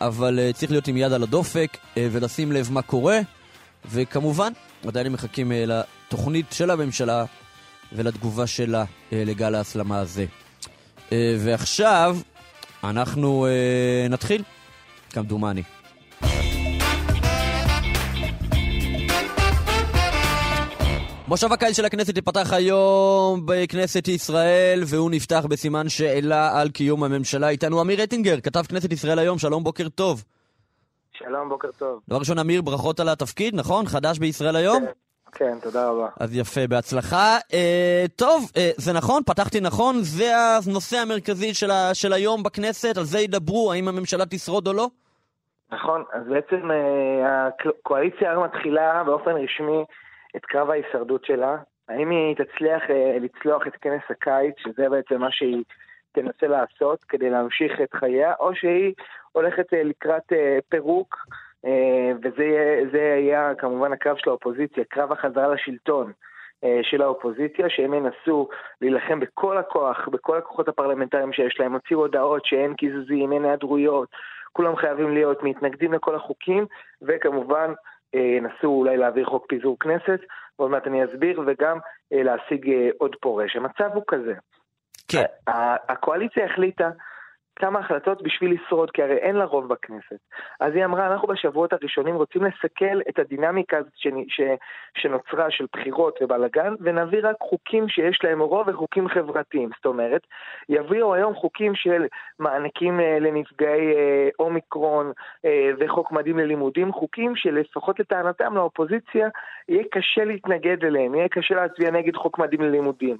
אבל 0.00 0.38
uh, 0.38 0.56
צריך 0.56 0.70
להיות 0.70 0.88
עם 0.88 0.96
יד 0.96 1.12
על 1.12 1.22
הדופק 1.22 1.76
uh, 1.76 1.98
ולשים 2.12 2.52
לב 2.52 2.72
מה 2.72 2.82
קורה, 2.82 3.20
וכמובן, 3.90 4.52
עדיין 4.86 5.08
מחכים 5.12 5.50
uh, 5.50 5.54
לתוכנית 5.66 6.46
של 6.50 6.70
הממשלה 6.70 7.24
ולתגובה 7.92 8.46
שלה 8.46 8.84
uh, 8.84 9.14
לגל 9.14 9.54
ההסלמה 9.54 9.98
הזה. 9.98 10.26
Uh, 11.08 11.12
ועכשיו 11.38 12.18
אנחנו 12.84 13.46
uh, 13.46 14.12
נתחיל, 14.12 14.42
כמדומני. 15.10 15.62
מושב 21.28 21.52
הקיץ 21.52 21.76
של 21.76 21.84
הכנסת 21.84 22.16
ייפתח 22.16 22.52
היום 22.52 23.40
בכנסת 23.46 24.08
ישראל, 24.08 24.80
והוא 24.86 25.10
נפתח 25.10 25.46
בסימן 25.50 25.88
שאלה 25.88 26.60
על 26.60 26.68
קיום 26.68 27.04
הממשלה. 27.04 27.48
איתנו 27.48 27.82
אמיר 27.82 28.04
אטינגר, 28.04 28.40
כתב 28.40 28.62
כנסת 28.68 28.92
ישראל 28.92 29.18
היום, 29.18 29.38
שלום, 29.38 29.64
בוקר 29.64 29.88
טוב. 29.88 30.24
שלום, 31.12 31.48
בוקר 31.48 31.68
טוב. 31.78 32.00
דבר 32.08 32.18
ראשון, 32.18 32.38
אמיר, 32.38 32.62
ברכות 32.62 33.00
על 33.00 33.08
התפקיד, 33.08 33.54
נכון? 33.54 33.86
חדש 33.86 34.18
בישראל 34.18 34.56
היום? 34.56 34.84
כן, 34.86 34.92
כן 35.32 35.58
תודה 35.62 35.88
רבה. 35.88 36.08
אז 36.20 36.36
יפה, 36.36 36.66
בהצלחה. 36.66 37.36
אה, 37.52 38.04
טוב, 38.16 38.50
אה, 38.56 38.70
זה 38.76 38.92
נכון, 38.92 39.22
פתחתי 39.26 39.60
נכון, 39.60 39.94
זה 40.00 40.32
הנושא 40.36 40.96
המרכזי 40.96 41.54
של, 41.54 41.70
ה, 41.70 41.94
של 41.94 42.12
היום 42.12 42.42
בכנסת, 42.42 42.96
על 42.96 43.04
זה 43.04 43.18
ידברו, 43.18 43.72
האם 43.72 43.88
הממשלה 43.88 44.26
תשרוד 44.26 44.68
או 44.68 44.72
לא? 44.72 44.86
נכון, 45.72 46.04
אז 46.12 46.22
בעצם 46.28 46.70
אה, 46.70 47.46
הקואליציה 47.46 48.38
מתחילה 48.38 49.02
באופן 49.06 49.30
רשמי 49.30 49.84
את 50.36 50.44
קרב 50.44 50.70
ההישרדות 50.70 51.24
שלה. 51.24 51.56
האם 51.88 52.10
היא 52.10 52.36
תצליח 52.36 52.82
אה, 52.90 53.16
לצלוח 53.20 53.66
את 53.66 53.76
כנס 53.76 54.02
הקיץ, 54.10 54.54
שזה 54.58 54.88
בעצם 54.88 55.20
מה 55.20 55.30
שהיא 55.30 55.64
תנסה 56.12 56.46
לעשות 56.46 57.04
כדי 57.04 57.30
להמשיך 57.30 57.80
את 57.80 57.94
חייה, 57.94 58.32
או 58.40 58.54
שהיא 58.54 58.94
הולכת 59.32 59.74
אה, 59.74 59.82
לקראת 59.82 60.32
אה, 60.32 60.58
פירוק, 60.68 61.16
וזה 62.24 62.98
יהיה 62.98 63.54
כמובן 63.58 63.92
הקרב 63.92 64.16
של 64.16 64.30
האופוזיציה, 64.30 64.84
קרב 64.84 65.12
החזרה 65.12 65.48
לשלטון. 65.48 66.12
של 66.82 67.02
האופוזיציה, 67.02 67.70
שהם 67.70 67.94
ינסו 67.94 68.48
להילחם 68.80 69.20
בכל 69.20 69.58
הכוח, 69.58 70.08
בכל 70.08 70.38
הכוחות 70.38 70.68
הפרלמנטריים 70.68 71.32
שיש 71.32 71.60
להם, 71.60 71.72
הוציאו 71.72 72.00
הודעות 72.00 72.46
שאין 72.46 72.74
קיזוזים, 72.74 73.32
אין 73.32 73.44
היעדרויות, 73.44 74.08
כולם 74.52 74.76
חייבים 74.76 75.14
להיות 75.14 75.42
מתנגדים 75.42 75.92
לכל 75.92 76.14
החוקים, 76.14 76.66
וכמובן 77.02 77.72
ינסו 78.14 78.66
אולי 78.66 78.96
להעביר 78.96 79.26
חוק 79.26 79.46
פיזור 79.48 79.76
כנסת, 79.80 80.20
ועוד 80.58 80.70
מעט 80.70 80.86
אני 80.86 81.04
אסביר, 81.04 81.40
וגם 81.46 81.78
אה, 82.12 82.22
להשיג 82.22 82.70
אה, 82.70 82.88
עוד 82.98 83.16
פורש. 83.20 83.56
המצב 83.56 83.90
הוא 83.94 84.02
כזה. 84.08 84.34
כן. 85.08 85.24
הקואליציה 85.88 86.44
החליטה 86.44 86.90
כמה 87.56 87.78
החלטות 87.78 88.22
בשביל 88.22 88.54
לשרוד, 88.54 88.90
כי 88.90 89.02
הרי 89.02 89.16
אין 89.16 89.36
לה 89.36 89.44
רוב 89.44 89.68
בכנסת. 89.68 90.18
אז 90.60 90.74
היא 90.74 90.84
אמרה, 90.84 91.12
אנחנו 91.12 91.28
בשבועות 91.28 91.72
הראשונים 91.72 92.14
רוצים 92.14 92.44
לסכל 92.44 93.00
את 93.08 93.18
הדינמיקה 93.18 93.78
הזאת 93.78 93.92
ש... 93.96 94.06
ש... 94.28 94.40
שנוצרה 94.98 95.50
של 95.50 95.66
בחירות 95.72 96.18
ובלאגן, 96.22 96.74
ונביא 96.80 97.18
רק 97.22 97.36
חוקים 97.40 97.88
שיש 97.88 98.18
להם 98.24 98.40
רוב 98.40 98.68
וחוקים 98.68 99.08
חברתיים. 99.08 99.68
זאת 99.76 99.86
אומרת, 99.86 100.26
יביאו 100.68 101.14
היום 101.14 101.34
חוקים 101.34 101.74
של 101.74 102.06
מענקים 102.38 103.00
אה, 103.00 103.18
לנפגעי 103.20 103.94
אה, 103.94 104.28
אומיקרון 104.38 105.12
אה, 105.44 105.70
וחוק 105.78 106.12
מדהים 106.12 106.38
ללימודים, 106.38 106.92
חוקים 106.92 107.36
שלפחות 107.36 108.00
לטענתם 108.00 108.54
לאופוזיציה 108.54 109.28
יהיה 109.68 109.84
קשה 109.90 110.24
להתנגד 110.24 110.84
אליהם, 110.84 111.14
יהיה 111.14 111.28
קשה 111.28 111.54
להצביע 111.54 111.90
נגד 111.90 112.16
חוק 112.16 112.38
מדהים 112.38 112.60
ללימודים. 112.60 113.16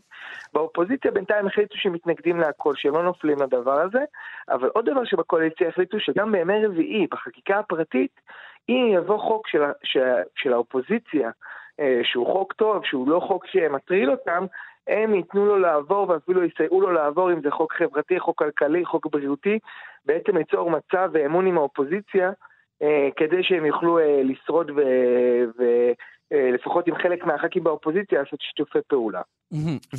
באופוזיציה 0.53 1.11
בינתיים 1.11 1.47
החליטו 1.47 1.77
שהם 1.79 1.93
מתנגדים 1.93 2.41
להכל, 2.41 2.73
שהם 2.77 2.95
לא 2.95 3.03
נופלים 3.03 3.39
לדבר 3.43 3.81
הזה, 3.81 4.01
אבל 4.49 4.69
עוד 4.69 4.91
דבר 4.91 5.05
שבקואליציה 5.05 5.69
החליטו 5.69 6.01
שגם 6.01 6.33
בימי 6.33 6.67
רביעי, 6.67 7.07
בחקיקה 7.11 7.59
הפרטית, 7.59 8.21
אם 8.69 8.91
יבוא 8.95 9.19
חוק 9.19 9.49
של, 9.49 9.63
של, 9.83 10.01
של 10.35 10.53
האופוזיציה, 10.53 11.31
אה, 11.81 12.01
שהוא 12.05 12.27
חוק 12.27 12.53
טוב, 12.53 12.85
שהוא 12.85 13.09
לא 13.09 13.21
חוק 13.21 13.47
שמטריל 13.47 14.11
אותם, 14.11 14.47
הם 14.89 15.15
ייתנו 15.15 15.47
לו 15.47 15.59
לעבור 15.59 16.09
ואפילו 16.09 16.45
יסייעו 16.45 16.81
לו 16.81 16.93
לעבור 16.93 17.33
אם 17.33 17.41
זה 17.41 17.51
חוק 17.51 17.73
חברתי, 17.73 18.21
חוק 18.21 18.39
כלכלי, 18.39 18.85
חוק 18.85 19.07
בריאותי, 19.07 19.59
בעצם 20.07 20.37
ליצור 20.37 20.71
מצב 20.71 21.11
ואמון 21.13 21.47
עם 21.47 21.59
האופוזיציה 21.59 22.31
אה, 22.83 23.09
כדי 23.17 23.43
שהם 23.43 23.67
יוכלו 23.67 23.99
אה, 23.99 24.21
לשרוד 24.25 24.71
ו... 24.71 24.81
ו 25.59 25.63
לפחות 26.55 26.89
עם 26.89 26.95
חלק 26.95 27.25
מהח"כים 27.25 27.65
באופוזיציה, 27.65 28.23
לעשות 28.23 28.41
שיתופי 28.41 28.79
פעולה. 28.89 29.21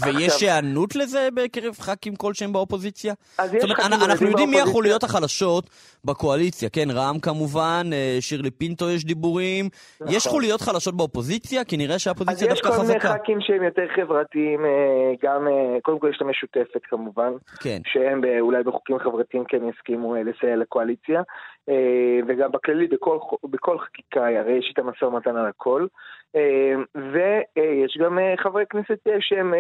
ויש 0.04 0.42
היענות 0.42 0.96
לזה 0.96 1.28
בקרב 1.36 1.74
ח"כים 1.74 2.16
כלשהם 2.16 2.54
באופוזיציה? 2.54 3.14
זאת 3.46 3.64
אומרת, 3.64 3.80
אנחנו 4.10 4.28
יודעים 4.28 4.50
מי 4.50 4.62
החוליות 4.62 5.04
החלשות 5.04 5.70
בקואליציה, 6.06 6.70
כן, 6.70 6.88
רע"מ 6.92 7.20
כמובן, 7.20 7.84
אה, 7.94 8.18
שירלי 8.20 8.52
פינטו 8.52 8.90
יש 8.90 9.06
דיבורים. 9.06 9.66
יש 10.08 10.28
נכון. 10.28 10.32
חוליות 10.32 10.62
חלשות 10.62 10.98
באופוזיציה? 10.98 11.64
כי 11.64 11.78
נראה 11.78 12.00
שהאופוזיציה 12.00 12.48
דווקא 12.48 12.68
חזקה. 12.68 12.82
אז 12.82 12.90
יש 12.90 12.96
כל 13.02 13.08
מיני 13.08 13.20
ח"כים 13.24 13.42
שהם 13.42 13.64
יותר 13.64 13.88
חברתיים, 13.96 14.66
אה, 14.66 15.12
גם, 15.24 15.48
קודם 15.82 16.00
כל 16.00 16.08
יש 16.10 16.18
את 16.18 16.22
המשותפת 16.22 16.82
כמובן, 16.84 17.32
כן. 17.60 17.80
שהם 17.86 18.22
אולי 18.40 18.64
בחוקים 18.64 19.00
חברתיים 19.00 19.44
כן 19.48 19.70
יסכימו 19.70 20.16
לסייע 20.16 20.56
לקואליציה. 20.56 21.22
אה, 21.70 22.20
וגם 22.28 22.52
בכללי 22.52 22.88
בכל, 22.88 23.18
בכל 23.44 23.80
חקיקה, 23.80 24.28
הרי 24.40 24.54
יש 24.54 24.72
את 24.74 24.80
המשא 24.80 25.06
ומתן 25.06 25.36
על 25.36 25.46
הכל. 25.46 25.88
אה, 26.36 26.76
ויש 26.96 27.98
גם 28.04 28.20
אה, 28.20 28.34
חברי 28.38 28.66
כנסת 28.70 29.00
שהם 29.20 29.54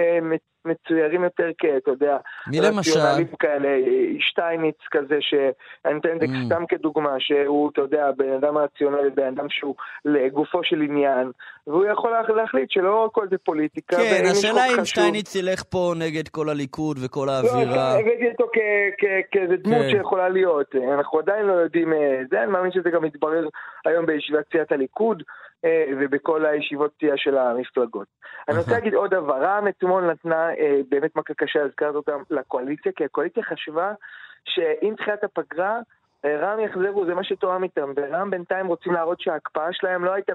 מצוירים 0.65 1.23
יותר 1.23 1.49
כ... 1.57 1.65
אתה 1.77 1.91
יודע, 1.91 2.17
מי 2.47 2.61
למשל? 2.61 2.99
כאלה, 3.39 3.69
שטייניץ 4.19 4.77
כזה, 4.91 5.17
שאני 5.19 5.93
נותן 5.93 6.15
את 6.15 6.19
זה 6.19 6.25
mm. 6.25 6.45
סתם 6.45 6.63
כדוגמה, 6.69 7.15
שהוא, 7.19 7.69
אתה 7.73 7.81
יודע, 7.81 8.11
בן 8.17 8.33
אדם 8.33 8.57
רציונלי, 8.57 9.09
בן 9.09 9.27
אדם 9.27 9.45
שהוא 9.49 9.75
לגופו 10.05 10.63
של 10.63 10.81
עניין, 10.81 11.31
והוא 11.67 11.85
יכול 11.85 12.11
להחליט 12.35 12.71
שלא 12.71 13.05
הכל 13.05 13.27
זה 13.29 13.37
פוליטיקה. 13.37 13.95
כן, 13.95 14.23
השאלה 14.31 14.65
אם 14.65 14.85
שטייניץ 14.85 15.35
ילך 15.35 15.63
פה 15.63 15.93
נגד 15.99 16.27
כל 16.27 16.49
הליכוד 16.49 16.97
וכל 17.05 17.29
האווירה. 17.29 17.95
לא, 17.95 17.99
הבאתי 17.99 18.29
אותו 18.31 18.47
כאיזה 19.31 19.55
דמות 19.57 19.81
כן. 19.81 19.89
שיכולה 19.89 20.29
להיות. 20.29 20.75
אנחנו 20.93 21.19
עדיין 21.19 21.45
לא 21.45 21.53
יודעים 21.53 21.93
זה, 22.29 22.43
אני 22.43 22.51
מאמין 22.51 22.71
שזה 22.71 22.89
גם 22.89 23.05
יתברר 23.05 23.47
היום 23.85 24.05
בישיבת 24.05 24.45
סיעת 24.51 24.71
הליכוד. 24.71 25.23
אה, 25.65 25.85
ובכל 25.99 26.45
הישיבות 26.45 26.91
סיעה 26.99 27.17
של 27.17 27.37
המפלגות. 27.37 28.07
אני 28.49 28.57
רוצה 28.57 28.71
להגיד 28.71 28.93
עוד 28.93 29.11
דבר, 29.11 29.41
רע"מ 29.41 29.67
אתמול 29.67 30.11
נתנה 30.11 30.49
אה, 30.49 30.79
באמת 30.89 31.15
מכה 31.15 31.33
קשה, 31.33 31.63
הזכרת 31.63 31.95
אותם 31.95 32.21
לקואליציה, 32.29 32.91
כי 32.95 33.05
הקואליציה 33.05 33.43
חשבה 33.43 33.93
שעם 34.45 34.95
תחילת 34.95 35.23
הפגרה, 35.23 35.79
אה, 36.25 36.37
רע"מ 36.37 36.59
יחזרו, 36.59 37.05
זה 37.05 37.13
מה 37.13 37.23
שתואם 37.23 37.63
איתם, 37.63 37.91
ורע"מ 37.95 38.29
בינתיים 38.29 38.67
רוצים 38.67 38.93
להראות 38.93 39.21
שההקפאה 39.21 39.73
שלהם 39.73 40.05
לא 40.05 40.13
הייתה... 40.13 40.33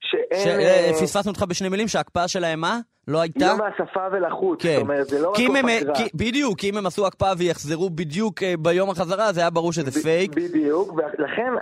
שאין... 0.00 0.92
פספסנו 0.92 1.30
אותך 1.30 1.42
בשני 1.42 1.68
מילים, 1.68 1.88
שההקפאה 1.88 2.28
שלהם 2.28 2.60
מה? 2.60 2.78
לא 3.08 3.20
הייתה? 3.20 3.46
לא 3.46 3.58
מהשפה 3.58 4.06
ולחוץ, 4.12 4.62
כן. 4.62 4.74
זאת 4.74 4.82
אומרת, 4.82 5.06
זה 5.06 5.22
לא 5.22 5.30
רק 5.30 5.36
הפגרה. 5.40 5.94
כי, 5.94 6.08
בדיוק, 6.14 6.58
כי 6.58 6.70
אם 6.70 6.76
הם 6.76 6.86
עשו 6.86 7.06
הקפאה 7.06 7.32
ויחזרו 7.38 7.90
בדיוק 7.90 8.42
אה, 8.42 8.54
ביום 8.58 8.90
החזרה, 8.90 9.32
זה 9.32 9.40
היה 9.40 9.50
ברור 9.50 9.72
שזה 9.72 9.90
ב- 9.90 10.02
פייק. 10.02 10.34
בדיוק, 10.34 10.92
ולכן... 10.92 11.52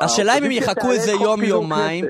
השאלה 0.00 0.38
אם 0.38 0.44
הם 0.44 0.50
יחכו 0.50 0.92
איזה 0.92 1.12
יום-יומיים. 1.12 2.04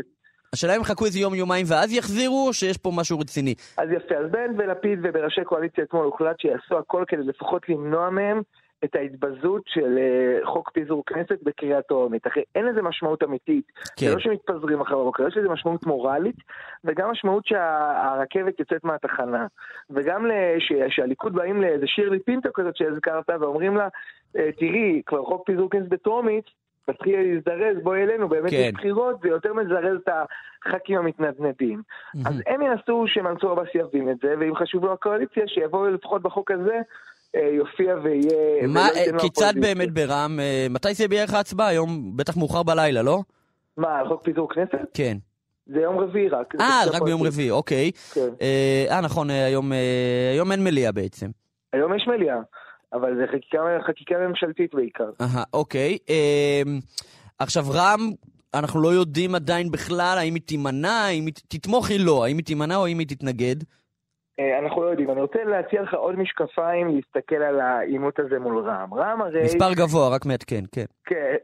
השאלה 0.53 0.77
אם 0.77 0.81
יחכו 0.81 1.05
איזה 1.05 1.19
יום-יומיים 1.19 1.67
ואז 1.69 1.93
יחזירו, 1.93 2.47
או 2.49 2.53
שיש 2.53 2.77
פה 2.77 2.91
משהו 2.95 3.19
רציני? 3.19 3.55
אז 3.79 3.89
יפה, 3.97 4.15
אז 4.15 4.31
בן 4.31 4.51
ולפיד 4.59 4.99
ובראשי 5.03 5.45
קואליציה 5.45 5.85
אתמול 5.85 6.05
הוחלט 6.05 6.41
שיעשו 6.41 6.79
הכל 6.79 7.05
כדי 7.09 7.23
לפחות 7.23 7.69
למנוע 7.69 8.11
מהם 8.11 8.43
את 8.85 8.95
ההתבזות 8.95 9.63
של 9.67 9.99
uh, 9.99 10.47
חוק 10.47 10.71
פיזור 10.71 11.03
כנסת 11.07 11.39
בקריאה 11.43 11.83
טרומית. 11.83 12.27
אחרי, 12.27 12.43
אין 12.55 12.67
לזה 12.67 12.83
משמעות 12.83 13.23
אמיתית. 13.23 13.65
כן. 13.97 14.07
זה 14.07 14.15
לא 14.15 14.21
שמתפזרים 14.21 14.81
אחר 14.81 14.99
בבוקר, 14.99 15.29
יש 15.29 15.37
לזה 15.37 15.49
משמעות 15.49 15.87
מורלית, 15.87 16.37
וגם 16.85 17.11
משמעות 17.11 17.47
שהרכבת 17.47 18.57
שה, 18.57 18.63
יוצאת 18.63 18.85
מהתחנה. 18.85 19.47
וגם 19.91 20.27
לש, 20.27 20.73
שהליכוד 20.89 21.35
באים 21.35 21.63
לאיזה 21.63 21.87
שירלי 21.87 22.19
פינטו 22.21 22.49
כזאת 22.55 22.77
שהזכרת, 22.77 23.31
ואומרים 23.41 23.77
לה, 23.77 23.89
אה, 24.37 24.53
תראי, 24.59 25.03
כבר 25.07 25.25
חוק 25.25 25.47
פיזור 25.47 25.71
כנסת 25.71 25.89
בטרומית, 25.89 26.45
תתחיל 26.87 27.21
להזדרז, 27.21 27.77
בואי 27.83 28.03
אלינו, 28.03 28.29
באמת 28.29 28.51
כן. 28.51 28.57
יש 28.57 28.73
בחירות, 28.73 29.21
זה 29.23 29.29
יותר 29.29 29.55
מזרז 29.55 29.99
את 30.05 30.09
הח"כים 30.09 30.99
המתנדנדים. 30.99 31.83
Mm-hmm. 31.83 32.29
אז 32.29 32.43
הם 32.47 32.63
ינסו 32.63 33.05
שמנסור 33.07 33.51
עבאס 33.51 33.69
יבין 33.75 34.11
את 34.11 34.17
זה, 34.23 34.35
ואם 34.39 34.55
חשוב 34.55 34.85
לו 34.85 34.93
הקואליציה, 34.93 35.49
שיבואו 35.49 35.91
לפחות 35.91 36.23
בחוק 36.23 36.51
הזה 36.51 36.75
אה, 36.75 36.81
יופיע 37.35 37.95
ויהיה... 38.03 38.67
מה, 38.69 38.89
אה, 38.89 39.19
כיצד 39.21 39.53
באמת 39.61 39.91
ברם, 39.91 40.41
אה, 40.41 40.67
מתי 40.71 40.95
זה 40.95 41.03
יהיה 41.03 41.09
בערך 41.09 41.35
ההצבעה? 41.35 41.69
היום 41.69 42.17
בטח 42.17 42.37
מאוחר 42.37 42.63
בלילה, 42.63 43.03
לא? 43.03 43.21
מה, 43.77 43.99
על 43.99 44.09
חוק 44.09 44.25
פיזור 44.25 44.49
כנסת? 44.55 44.79
כן. 44.95 45.17
זה 45.67 45.81
יום 45.81 45.99
רביעי 45.99 46.29
רק. 46.29 46.55
אה, 46.61 46.81
רק 46.93 47.03
ביום 47.03 47.23
רביעי, 47.23 47.51
אוקיי. 47.51 47.91
כן. 48.15 48.29
אה, 48.91 49.01
נכון, 49.03 49.31
היום, 49.31 50.53
אין 50.53 50.65
מליאה 50.65 50.93
בעצם. 50.93 51.27
היום 51.73 51.97
יש 51.97 52.05
מליאה, 52.07 52.41
אבל 52.93 53.17
זה 53.17 53.27
חקיקה, 53.27 53.59
חקיקה 53.87 54.15
ממשלתית 54.29 54.75
בעיקר. 54.75 55.11
אהה, 55.21 55.45
אוקיי. 55.53 55.99
אה, 56.11 56.63
עכשיו, 57.39 57.65
רם, 57.71 58.11
אנחנו 58.55 58.81
לא 58.81 58.89
יודעים 58.89 59.35
עדיין 59.35 59.71
בכלל 59.71 60.17
האם 60.19 60.35
היא 60.35 60.43
תימנע, 60.43 60.93
האם 60.93 61.27
היא 61.27 61.35
תתמוך 61.49 61.91
היא 61.91 62.07
לא, 62.07 62.25
האם 62.25 62.37
היא 62.37 62.45
תימנע 62.47 62.77
או 62.77 62.87
האם 62.87 62.99
היא 62.99 63.07
תתנגד? 63.07 63.57
אה, 64.41 64.59
אנחנו 64.59 64.83
לא 64.83 64.89
יודעים. 64.89 65.11
אני 65.11 65.21
רוצה 65.21 65.45
להציע 65.45 65.83
לך 65.83 65.95
עוד 65.95 66.19
משקפיים 66.19 66.89
להסתכל 66.89 67.43
על 67.43 67.61
העימות 67.61 68.19
הזה 68.19 68.39
מול 68.39 68.59
רע"מ. 68.59 68.95
רע"מ 68.95 69.23
הרי... 69.23 69.43
מספר 69.43 69.73
גבוה, 69.73 70.15
רק 70.15 70.27
מעדכן, 70.27 70.65
כן. 70.73 70.85
כן, 71.05 71.35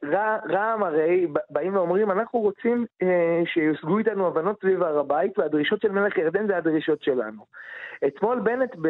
רע"מ 0.51 0.83
הרי 0.83 1.27
באים 1.51 1.77
ואומרים, 1.77 2.11
אנחנו 2.11 2.41
רוצים 2.41 2.87
אה, 3.03 3.43
שיושגו 3.47 3.99
איתנו 3.99 4.27
הבנות 4.27 4.61
סביב 4.61 4.83
הר 4.83 4.99
הבית, 4.99 5.39
והדרישות 5.39 5.81
של 5.81 5.93
מלך 5.93 6.19
ירדן 6.19 6.47
זה 6.47 6.57
הדרישות 6.57 7.03
שלנו. 7.03 7.43
אתמול 8.07 8.41
בנט 8.41 8.77
ב, 8.83 8.89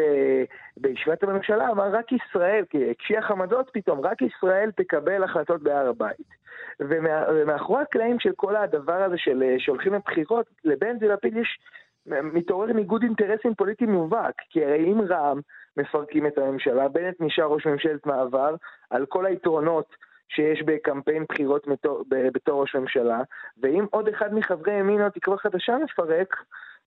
בישיבת 0.77 1.23
הממשלה 1.23 1.71
אמר, 1.71 1.89
רק 1.93 2.13
ישראל, 2.13 2.65
כי 2.71 2.91
הקשיח 2.91 3.31
עמדות 3.31 3.71
פתאום, 3.73 4.01
רק 4.01 4.23
ישראל 4.23 4.71
תקבל 4.77 5.25
החלטות 5.25 5.63
בהר 5.63 5.89
הבית. 5.89 6.47
ומה, 6.81 7.25
ומאחורי 7.29 7.83
הקלעים 7.83 8.21
של 8.21 8.33
כל 8.37 8.57
הדבר 8.57 9.03
הזה 9.03 9.19
של 9.19 9.43
אה, 9.43 9.55
שהולכים 9.59 9.95
לבחירות, 9.95 10.47
לבנט 10.65 11.03
ולפיד 11.03 11.37
יש... 11.37 11.59
מתעורר 12.07 12.73
ניגוד 12.73 13.03
אינטרסים 13.03 13.55
פוליטי 13.55 13.87
מובהק, 13.87 14.35
כי 14.51 14.65
הרי 14.65 14.93
אם 14.93 15.01
רע"מ 15.09 15.41
מפרקים 15.77 16.27
את 16.27 16.39
הממשלה, 16.39 16.89
בנט 16.89 17.21
נשאר 17.21 17.45
ראש 17.45 17.67
ממשלת 17.67 18.07
מעבר 18.07 18.55
על 18.91 19.07
כל 19.07 19.27
היתרונות 19.27 19.97
שיש 20.29 20.63
בקמפיין 20.63 21.25
בחירות 21.29 21.69
בתור, 21.69 22.05
בתור 22.09 22.61
ראש 22.61 22.75
ממשלה, 22.75 23.21
ואם 23.63 23.85
עוד 23.91 24.09
אחד 24.09 24.35
מחברי 24.35 24.73
ימין 24.73 25.03
או 25.03 25.11
תקווה 25.11 25.37
חדשה 25.37 25.77
מפרק, 25.85 26.37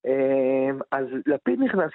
אה, 0.05 0.69
אז 0.91 1.05
לפיד 1.25 1.59
נכנס 1.61 1.91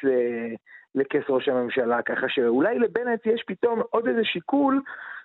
לכס 0.95 1.23
ראש 1.29 1.49
הממשלה, 1.49 2.03
ככה 2.03 2.29
שאולי 2.29 2.79
לבנט 2.79 3.27
יש 3.27 3.45
פתאום 3.47 3.83
עוד 3.91 4.09
איזה 4.09 4.25
שיקול 4.25 4.83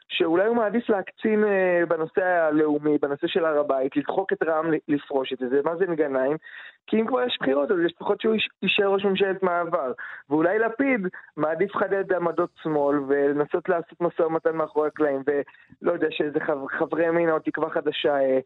שאולי 0.09 0.47
הוא 0.47 0.55
מעדיף 0.55 0.89
להקצין 0.89 1.43
אה, 1.43 1.85
בנושא 1.87 2.25
הלאומי, 2.25 2.97
בנושא 2.97 3.27
של 3.27 3.45
הר 3.45 3.59
הבית, 3.59 3.97
לדחוק 3.97 4.33
את 4.33 4.43
רע"מ 4.43 4.71
לפרוש 4.87 5.33
את 5.33 5.37
זה, 5.49 5.61
מה 5.65 5.75
זה 5.75 5.85
גנאים? 5.85 6.37
כי 6.87 7.01
אם 7.01 7.07
כבר 7.07 7.23
יש 7.23 7.37
בחירות, 7.41 7.71
אז 7.71 7.77
יש 7.85 7.93
לפחות 7.95 8.21
שהוא 8.21 8.35
יישאר 8.61 8.87
ראש 8.87 9.05
ממשלת 9.05 9.43
מעבר. 9.43 9.91
ואולי 10.29 10.59
לפיד 10.59 11.07
מעדיף 11.37 11.75
לחדד 11.75 12.13
עמדות 12.13 12.49
שמאל 12.63 12.99
ולנסות 13.07 13.69
לעשות 13.69 14.01
משא 14.01 14.21
ומתן 14.21 14.55
מאחורי 14.55 14.87
הקלעים, 14.87 15.21
ולא 15.27 15.91
יודע, 15.91 16.07
שאיזה 16.11 16.39
חברי 16.77 17.07
ימין 17.07 17.29
או 17.29 17.39
תקווה 17.39 17.69
חדשה 17.69 18.15
אה, 18.15 18.39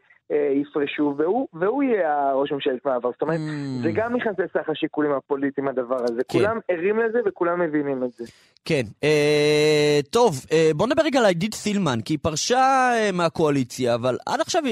יפרשו, 0.62 1.16
והוא, 1.18 1.48
והוא 1.54 1.84
יהיה 1.84 2.34
ראש 2.34 2.52
ממשלת 2.52 2.86
מעבר. 2.86 3.12
זאת 3.12 3.22
אומרת, 3.22 3.40
mm. 3.40 3.84
זה 3.84 3.92
גם 3.94 4.16
נכנס 4.16 4.36
לסך 4.40 4.70
השיקולים 4.70 5.12
הפוליטיים 5.12 5.68
הדבר 5.68 6.04
הזה. 6.04 6.22
כן. 6.28 6.40
כולם 6.40 6.60
ערים 6.68 7.00
לזה 7.00 7.20
וכולם 7.26 7.60
מבינים 7.62 8.04
את 8.04 8.12
זה. 8.12 8.26
כן. 8.66 8.82
אה, 9.04 10.00
טוב, 10.10 10.46
אה, 10.52 10.72
בוא 10.76 10.88
נדבר 10.88 11.04
רגע 11.04 11.20
על 11.20 11.26
עידית 11.26 11.54
סילמן, 11.54 12.00
כי 12.06 12.14
היא 12.14 12.20
פרשה 12.22 12.92
אה, 12.94 13.10
מהקואליציה, 13.14 13.96
אבל 13.96 14.18
עד 14.26 14.42
עכשיו 14.42 14.64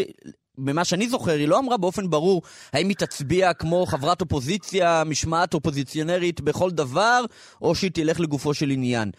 ממה 0.58 0.86
שאני 0.86 1.08
זוכר, 1.08 1.31
היא 1.31 1.48
לא 1.48 1.60
אמרה 1.60 1.77
באופן 1.77 2.10
ברור 2.10 2.41
האם 2.74 2.88
היא 2.88 2.96
תצביע 2.96 3.53
כמו 3.53 3.86
חברת 3.86 4.22
אופוזיציה, 4.22 5.03
משמעת 5.10 5.53
אופוזיציונרית 5.53 6.41
בכל 6.41 6.70
דבר, 6.72 7.22
או 7.62 7.75
שהיא 7.75 7.91
תלך 7.91 8.20
לגופו 8.20 8.53
של 8.53 8.70
עניין. 8.70 9.12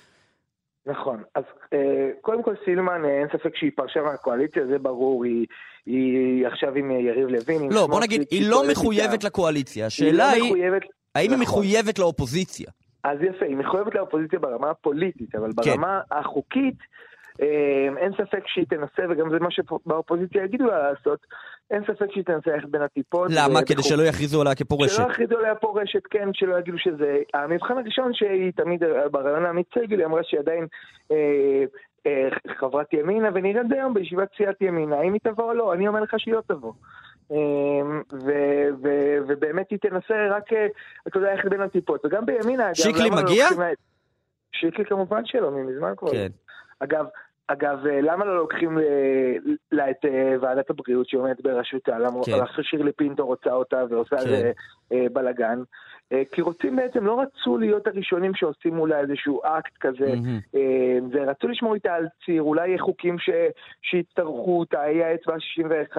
נכון. 0.87 1.23
אז 1.35 1.45
אה, 1.73 2.11
קודם 2.21 2.43
כל 2.43 2.55
סילמן, 2.65 3.05
אה, 3.05 3.21
אין 3.21 3.29
ספק 3.29 3.57
שהיא 3.57 3.71
פרשה 3.77 4.03
מהקואליציה, 4.03 4.67
זה 4.67 4.79
ברור, 4.79 5.25
היא, 5.25 5.47
היא 5.87 6.47
עכשיו 6.47 6.75
עם 6.75 6.91
אה, 6.91 6.97
יריב 6.97 7.29
לוין. 7.29 7.73
לא, 7.73 7.87
בוא 7.87 8.01
נגיד, 8.01 8.25
היא 8.31 8.51
לא 8.51 8.63
מחויבת. 8.71 9.25
לקואליציה. 9.25 9.83
היא 9.83 9.87
השאלה 9.87 10.33
לא 10.39 10.45
היא. 10.45 10.55
האם 11.15 11.31
היא 11.31 11.39
נכון. 11.39 11.41
מחויבת 11.41 11.99
לאופוזיציה? 11.99 12.71
אז 13.05 13.19
יפה, 13.23 13.45
היא 13.45 13.57
מחויבת 13.57 13.95
לאופוזיציה 13.95 14.39
ברמה 14.39 14.71
הפוליטית, 14.71 15.35
אבל 15.35 15.51
כן. 15.65 15.71
ברמה 15.71 16.01
החוקית, 16.11 16.79
אה, 17.43 17.89
אין 17.97 18.13
ספק 18.13 18.43
שהיא 18.47 18.67
תנסה, 18.71 19.03
וגם 19.11 19.31
זה 19.31 19.39
מה 19.39 19.51
שבאופוזיציה 19.51 20.45
יגידו 20.45 20.67
לה 20.67 20.91
לעשות, 20.91 21.19
אין 21.71 21.83
ספק 21.85 22.07
שהיא 22.13 22.25
תנסה 22.25 22.51
ללכת 22.51 22.69
בין 22.69 22.83
הטיפות. 22.83 23.31
למה? 23.31 23.61
ו- 23.61 23.67
כדי 23.67 23.83
שלא 23.83 24.03
יכריזו 24.03 24.41
עליה 24.41 24.55
כפורשת. 24.55 24.97
שלא 24.97 25.11
יכריזו 25.11 25.39
עליה 25.39 25.55
פורשת, 25.55 26.03
כן, 26.11 26.29
שלא 26.33 26.59
יגידו 26.59 26.79
שזה... 26.79 27.19
המבחן 27.35 27.79
הראשון 27.79 28.15
שהיא 28.15 28.53
תמיד, 28.57 28.85
אה, 28.85 29.09
ברעיון 29.09 29.45
האמיץ 29.45 29.67
סגל, 29.79 29.99
היא 29.99 30.07
אמרה 30.07 30.21
שהיא 30.25 30.41
עדיין 30.41 30.67
אה, 31.11 31.17
אה, 31.17 31.65
חברת 32.59 32.93
ימינה, 32.93 33.29
ונראית 33.35 33.73
היום 33.73 33.95
בישיבת 33.95 34.29
סיעת 34.37 34.63
ימינה, 34.63 34.97
האם 34.99 35.13
היא 35.13 35.21
תבוא 35.25 35.45
או 35.45 35.55
לא, 35.55 35.73
אני 35.75 35.89
אומר 35.89 36.01
לך 36.01 36.15
שהיא 36.19 36.35
לא 36.35 36.41
תבוא. 36.47 36.73
אה, 37.33 37.37
ו- 38.13 38.69
ו- 38.83 39.19
ובאמת 39.29 39.71
היא 39.71 39.79
תנסה 39.79 40.29
רק, 40.31 40.53
אה, 40.53 40.67
אתה 41.09 41.19
יודע, 41.19 41.35
ללכת 41.35 41.49
בין 41.49 41.61
הטיפות. 41.61 42.05
וגם 42.05 42.27
בימינה, 42.27 42.67
אגב, 42.67 42.75
שיקלי 42.75 43.11
לא 43.11 43.17
מגיע? 43.17 43.47
לה 43.59 43.73
את- 43.73 43.79
שיקלי 44.53 44.85
כמובן 44.85 45.23
שלא, 45.25 45.51
מזמן 45.51 45.93
כבר. 45.97 46.11
כן. 46.11 46.29
אגב, 46.81 47.07
אגב, 47.47 47.87
אה, 47.87 48.01
למה 48.01 48.25
לא 48.25 48.37
לוקחים 48.37 48.79
לה 49.73 49.91
את 49.91 50.05
אה, 50.05 50.35
ועדת 50.41 50.71
הבריאות 50.71 51.09
שעומדת 51.09 51.41
בראשותה? 51.41 51.99
למה 51.99 52.25
כן. 52.25 52.33
כן. 52.57 52.63
שירלי 52.63 52.93
פינטו 52.93 53.27
רוצה 53.27 53.53
אותה 53.53 53.85
ועושה 53.91 54.17
כן. 54.17 54.51
אה, 54.93 55.07
בלאגן? 55.13 55.63
אה, 56.13 56.23
כי 56.33 56.41
רוצים 56.41 56.77
בעצם, 56.77 57.05
לא 57.07 57.21
רצו 57.21 57.59
להיות 57.59 57.87
הראשונים 57.87 58.33
שעושים 58.35 58.79
אולי 58.79 59.01
איזשהו 59.01 59.41
אקט 59.45 59.73
כזה. 59.81 60.15
אה, 60.55 60.99
ורצו 61.13 61.49
לשמור 61.49 61.75
איתה 61.75 61.95
על 61.95 62.07
ציר, 62.25 62.43
אולי 62.43 62.69
יהיה 62.69 62.79
חוקים 62.79 63.19
ש... 63.19 63.31
שיצטרכו 63.83 64.59
אותה, 64.61 64.77
יהיה 64.77 65.09
האצבע 65.09 65.35
ה-61. 65.35 65.97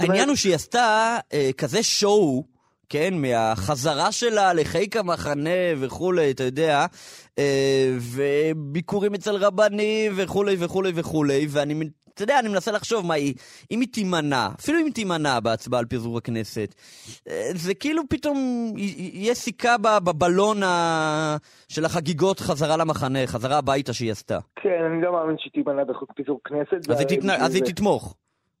העניין 0.00 0.28
הוא 0.28 0.36
שהיא 0.36 0.54
עשתה 0.54 1.16
אה, 1.32 1.50
כזה 1.58 1.82
שואו, 1.82 2.44
כן, 2.92 3.14
מהחזרה 3.14 4.12
שלה 4.12 4.52
לחיק 4.52 4.96
המחנה 4.96 5.50
וכולי, 5.80 6.30
אתה 6.30 6.44
יודע, 6.44 6.86
אה, 7.38 7.96
וביקורים 8.14 9.14
אצל 9.14 9.36
רבנים 9.36 10.12
וכולי 10.16 10.56
וכולי 10.58 10.92
וכולי, 10.94 11.46
ואני, 11.50 11.74
אתה 12.14 12.22
יודע, 12.22 12.38
אני 12.38 12.48
מנסה 12.48 12.72
לחשוב 12.72 13.06
מה 13.06 13.14
היא, 13.14 13.34
אם 13.70 13.80
היא 13.80 13.88
תימנע, 13.92 14.48
אפילו 14.60 14.78
אם 14.80 14.84
היא 14.84 14.94
תימנע 14.94 15.40
בהצבעה 15.40 15.80
על 15.80 15.86
פיזור 15.86 16.18
הכנסת, 16.18 16.74
אה, 17.28 17.48
זה 17.54 17.74
כאילו 17.74 18.02
פתאום 18.08 18.36
י- 18.76 18.80
י- 18.80 19.10
יהיה 19.14 19.34
סיכה 19.34 19.76
בבלון. 19.78 20.60
של 21.68 21.84
החגיגות 21.84 22.40
חזרה 22.40 22.76
למחנה, 22.76 23.18
חזרה 23.26 23.58
הביתה 23.58 23.92
שהיא 23.92 24.12
עשתה. 24.12 24.38
כן, 24.62 24.68
אני 24.92 25.02
לא 25.02 25.12
מאמין 25.12 25.36
שהיא 25.38 25.52
תימנע 25.52 25.84
בחוק 25.84 26.12
פיזור 26.16 26.40
כנסת. 26.44 26.90
אז 26.90 27.00
היא, 27.00 27.08
זה- 27.08 27.16
תתנ... 27.16 27.30
אז 27.30 27.54
היא 27.54 27.62
תתמוך. 27.64 28.14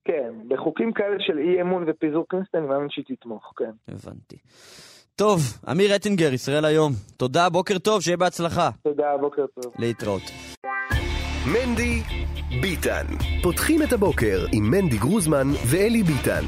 כן, 0.04 0.32
בחוקים 0.48 0.92
כאלה 0.92 1.16
של 1.20 1.38
אי 1.38 1.60
אמון 1.60 1.84
ופיזור 1.88 2.24
כנסת, 2.30 2.54
אני 2.54 2.66
מאמין 2.66 2.88
שהיא 2.90 3.04
תתמוך, 3.16 3.52
כן. 3.56 3.70
הבנתי. 3.88 4.36
טוב, 5.16 5.40
אמיר 5.70 5.96
אטינגר, 5.96 6.32
ישראל 6.32 6.64
היום. 6.64 6.92
תודה, 7.16 7.48
בוקר 7.48 7.78
טוב, 7.78 8.00
שיהיה 8.00 8.16
בהצלחה. 8.16 8.70
תודה, 8.84 9.04
בוקר 9.20 9.44
טוב. 9.62 9.72
להתראות. 9.78 10.22
מנדי 11.46 12.02
ביטן. 12.60 13.06
פותחים 13.42 13.82
את 13.82 13.92
הבוקר 13.92 14.46
עם 14.52 14.70
מנדי 14.70 14.98
גרוזמן 14.98 15.48
ואלי 15.66 16.02
ביטן. 16.02 16.44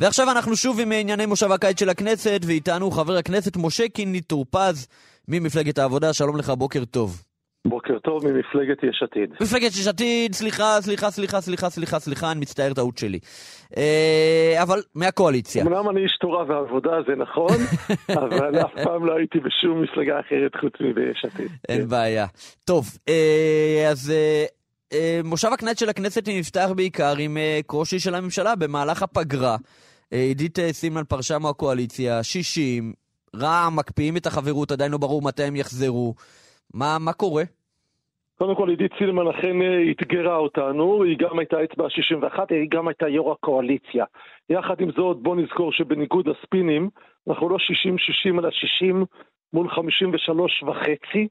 ועכשיו 0.00 0.30
אנחנו 0.30 0.56
שוב 0.56 0.80
עם 0.80 0.92
ענייני 0.92 1.26
מושב 1.26 1.52
הקיץ 1.52 1.80
של 1.80 1.88
הכנסת, 1.88 2.40
ואיתנו 2.46 2.90
חבר 2.90 3.16
הכנסת 3.16 3.56
משה 3.56 3.88
קינלי 3.88 4.20
טור 4.20 4.46
פז 4.50 4.86
ממפלגת 5.28 5.78
העבודה. 5.78 6.12
שלום 6.12 6.36
לך, 6.36 6.50
בוקר 6.50 6.84
טוב. 6.84 7.22
בוקר 7.66 7.98
טוב 7.98 8.26
ממפלגת 8.26 8.82
יש 8.82 9.02
עתיד. 9.02 9.30
מפלגת 9.40 9.70
יש 9.70 9.88
עתיד, 9.88 10.34
סליחה, 10.34 10.78
סליחה, 10.80 11.10
סליחה, 11.10 11.40
סליחה, 11.40 11.70
סליחה, 11.70 11.98
סליחה, 11.98 12.32
אני 12.32 12.40
מצטער, 12.40 12.74
טעות 12.74 12.98
שלי. 12.98 13.18
אה, 13.76 14.62
אבל 14.62 14.78
מהקואליציה. 14.94 15.64
אמנם 15.64 15.90
אני 15.90 16.00
איש 16.00 16.16
תורה 16.20 16.44
ועבודה, 16.48 16.90
זה 17.06 17.16
נכון, 17.16 17.56
אבל 18.22 18.58
אף 18.58 18.72
פעם 18.84 19.06
לא 19.06 19.16
הייתי 19.16 19.38
בשום 19.38 19.82
מפלגה 19.82 20.20
אחרת 20.20 20.52
חוץ 20.60 20.72
מביש 20.80 21.24
עתיד. 21.24 21.48
אין 21.68 21.88
בעיה. 21.88 22.26
טוב, 22.64 22.86
אה, 23.08 23.88
אז 23.90 24.12
אה, 24.92 25.20
מושב 25.24 25.48
הקיץ 25.52 25.80
של 25.80 25.88
הכנסת 25.88 26.28
נפתח 26.28 26.70
בעיקר 26.76 27.14
עם 27.18 27.36
קושי 27.66 27.98
של 27.98 28.14
הממשלה 28.14 28.56
במהלך 28.56 29.02
הפגרה. 29.02 29.56
עידית 30.10 30.58
סילמן 30.72 31.04
פרשה 31.04 31.38
מהקואליציה, 31.38 32.22
60, 32.22 32.92
רע"מ 33.36 33.76
מקפיאים 33.76 34.16
את 34.16 34.26
החברות, 34.26 34.72
עדיין 34.72 34.92
לא 34.92 34.98
ברור 34.98 35.22
מתי 35.22 35.42
הם 35.42 35.56
יחזרו. 35.56 36.14
מה, 36.74 36.96
מה 37.00 37.12
קורה? 37.12 37.42
קודם 38.38 38.54
כל 38.54 38.68
עידית 38.68 38.92
סילמן 38.98 39.28
אכן 39.28 39.62
אה, 39.62 39.90
אתגרה 39.90 40.36
אותנו, 40.36 41.02
היא 41.02 41.18
גם 41.18 41.38
הייתה 41.38 41.64
אצבע 41.64 41.90
61, 41.90 42.50
היא 42.50 42.68
גם 42.70 42.88
הייתה 42.88 43.08
יו"ר 43.08 43.32
הקואליציה. 43.32 44.04
יחד 44.50 44.80
עם 44.80 44.90
זאת, 44.96 45.16
בוא 45.16 45.36
נזכור 45.36 45.72
שבניגוד 45.72 46.28
הספינים, 46.28 46.90
אנחנו 47.28 47.48
לא 47.48 47.56
60-60 47.56 48.38
אלא 48.38 48.50
60 48.50 49.04
מול 49.52 49.68
53 49.68 50.62
וחצי, 50.62 51.28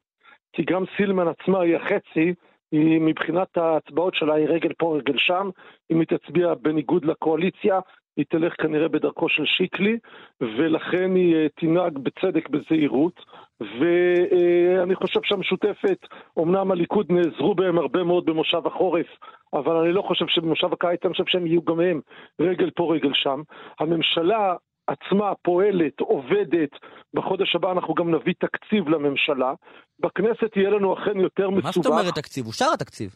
כי 0.53 0.63
גם 0.63 0.83
סילמן 0.97 1.27
עצמה 1.27 1.61
היא 1.61 1.75
החצי, 1.75 2.33
היא 2.71 3.01
מבחינת 3.01 3.57
ההצבעות 3.57 4.15
שלה 4.15 4.33
היא 4.33 4.47
רגל 4.47 4.73
פה 4.77 4.97
רגל 4.97 5.17
שם, 5.17 5.49
אם 5.91 5.99
היא 5.99 6.07
תצביע 6.07 6.53
בניגוד 6.53 7.05
לקואליציה, 7.05 7.79
היא 8.17 8.25
תלך 8.29 8.53
כנראה 8.61 8.87
בדרכו 8.87 9.29
של 9.29 9.45
שיקלי, 9.45 9.97
ולכן 10.41 11.15
היא 11.15 11.35
אה, 11.35 11.47
תנהג 11.49 11.97
בצדק 11.97 12.49
בזהירות. 12.49 13.25
ואני 13.61 14.95
חושב 14.95 15.19
שהמשותפת, 15.23 15.97
אמנם 16.39 16.71
הליכוד 16.71 17.11
נעזרו 17.11 17.55
בהם 17.55 17.77
הרבה 17.77 18.03
מאוד 18.03 18.25
במושב 18.25 18.67
החורף, 18.67 19.07
אבל 19.53 19.75
אני 19.75 19.93
לא 19.93 20.01
חושב 20.01 20.25
שבמושב 20.27 20.73
הקיץ, 20.73 20.99
אני 21.05 21.11
חושב 21.11 21.23
שהם 21.27 21.47
יהיו 21.47 21.61
גם 21.63 21.79
הם 21.79 22.01
רגל 22.39 22.69
פה 22.75 22.93
רגל 22.95 23.11
שם. 23.13 23.41
הממשלה 23.79 24.55
עצמה 24.87 25.33
פועלת, 25.41 25.99
עובדת, 25.99 26.69
בחודש 27.13 27.55
הבא 27.55 27.71
אנחנו 27.71 27.93
גם 27.93 28.15
נביא 28.15 28.33
תקציב 28.39 28.89
לממשלה. 28.89 29.53
בכנסת 29.99 30.57
יהיה 30.57 30.69
לנו 30.69 30.93
אכן 30.93 31.19
יותר 31.19 31.49
מסובך. 31.49 31.65
מה 31.65 31.71
זאת 31.71 31.85
אומרת 31.85 32.15
תקציב? 32.15 32.45
אושר 32.45 32.65
התקציב. 32.73 33.15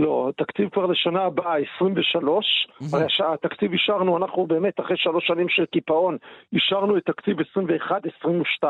לא, 0.00 0.28
התקציב 0.28 0.68
כבר 0.68 0.86
לשנה 0.86 1.22
הבאה, 1.22 1.54
23. 1.76 2.68
Mhm. 2.70 2.84
הרי 2.92 3.06
התקציב 3.34 3.72
אישרנו, 3.72 4.16
אנחנו 4.16 4.46
באמת 4.46 4.80
אחרי 4.80 4.96
שלוש 4.96 5.26
שנים 5.26 5.48
של 5.48 5.64
קיפאון, 5.66 6.16
אישרנו 6.52 6.96
את 6.96 7.02
תקציב 7.04 7.36
21-22, 7.40 8.64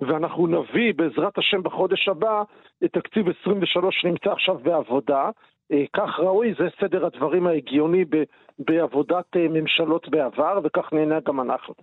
ואנחנו 0.00 0.46
נביא 0.46 0.94
בעזרת 0.96 1.38
השם 1.38 1.62
בחודש 1.62 2.08
הבא 2.08 2.42
את 2.84 2.92
תקציב 2.92 3.26
23 3.42 3.94
שנמצא 4.00 4.30
עכשיו 4.30 4.58
בעבודה. 4.58 5.30
אה, 5.72 5.84
כך 5.96 6.10
ראוי, 6.20 6.54
זה 6.58 6.64
סדר 6.80 7.06
הדברים 7.06 7.46
ההגיוני 7.46 8.04
ב- 8.04 8.22
בעבודת 8.58 9.24
אה, 9.36 9.46
ממשלות 9.50 10.08
בעבר, 10.08 10.58
וכך 10.64 10.92
נהנה 10.92 11.18
גם 11.26 11.40
אנחנו. 11.40 11.74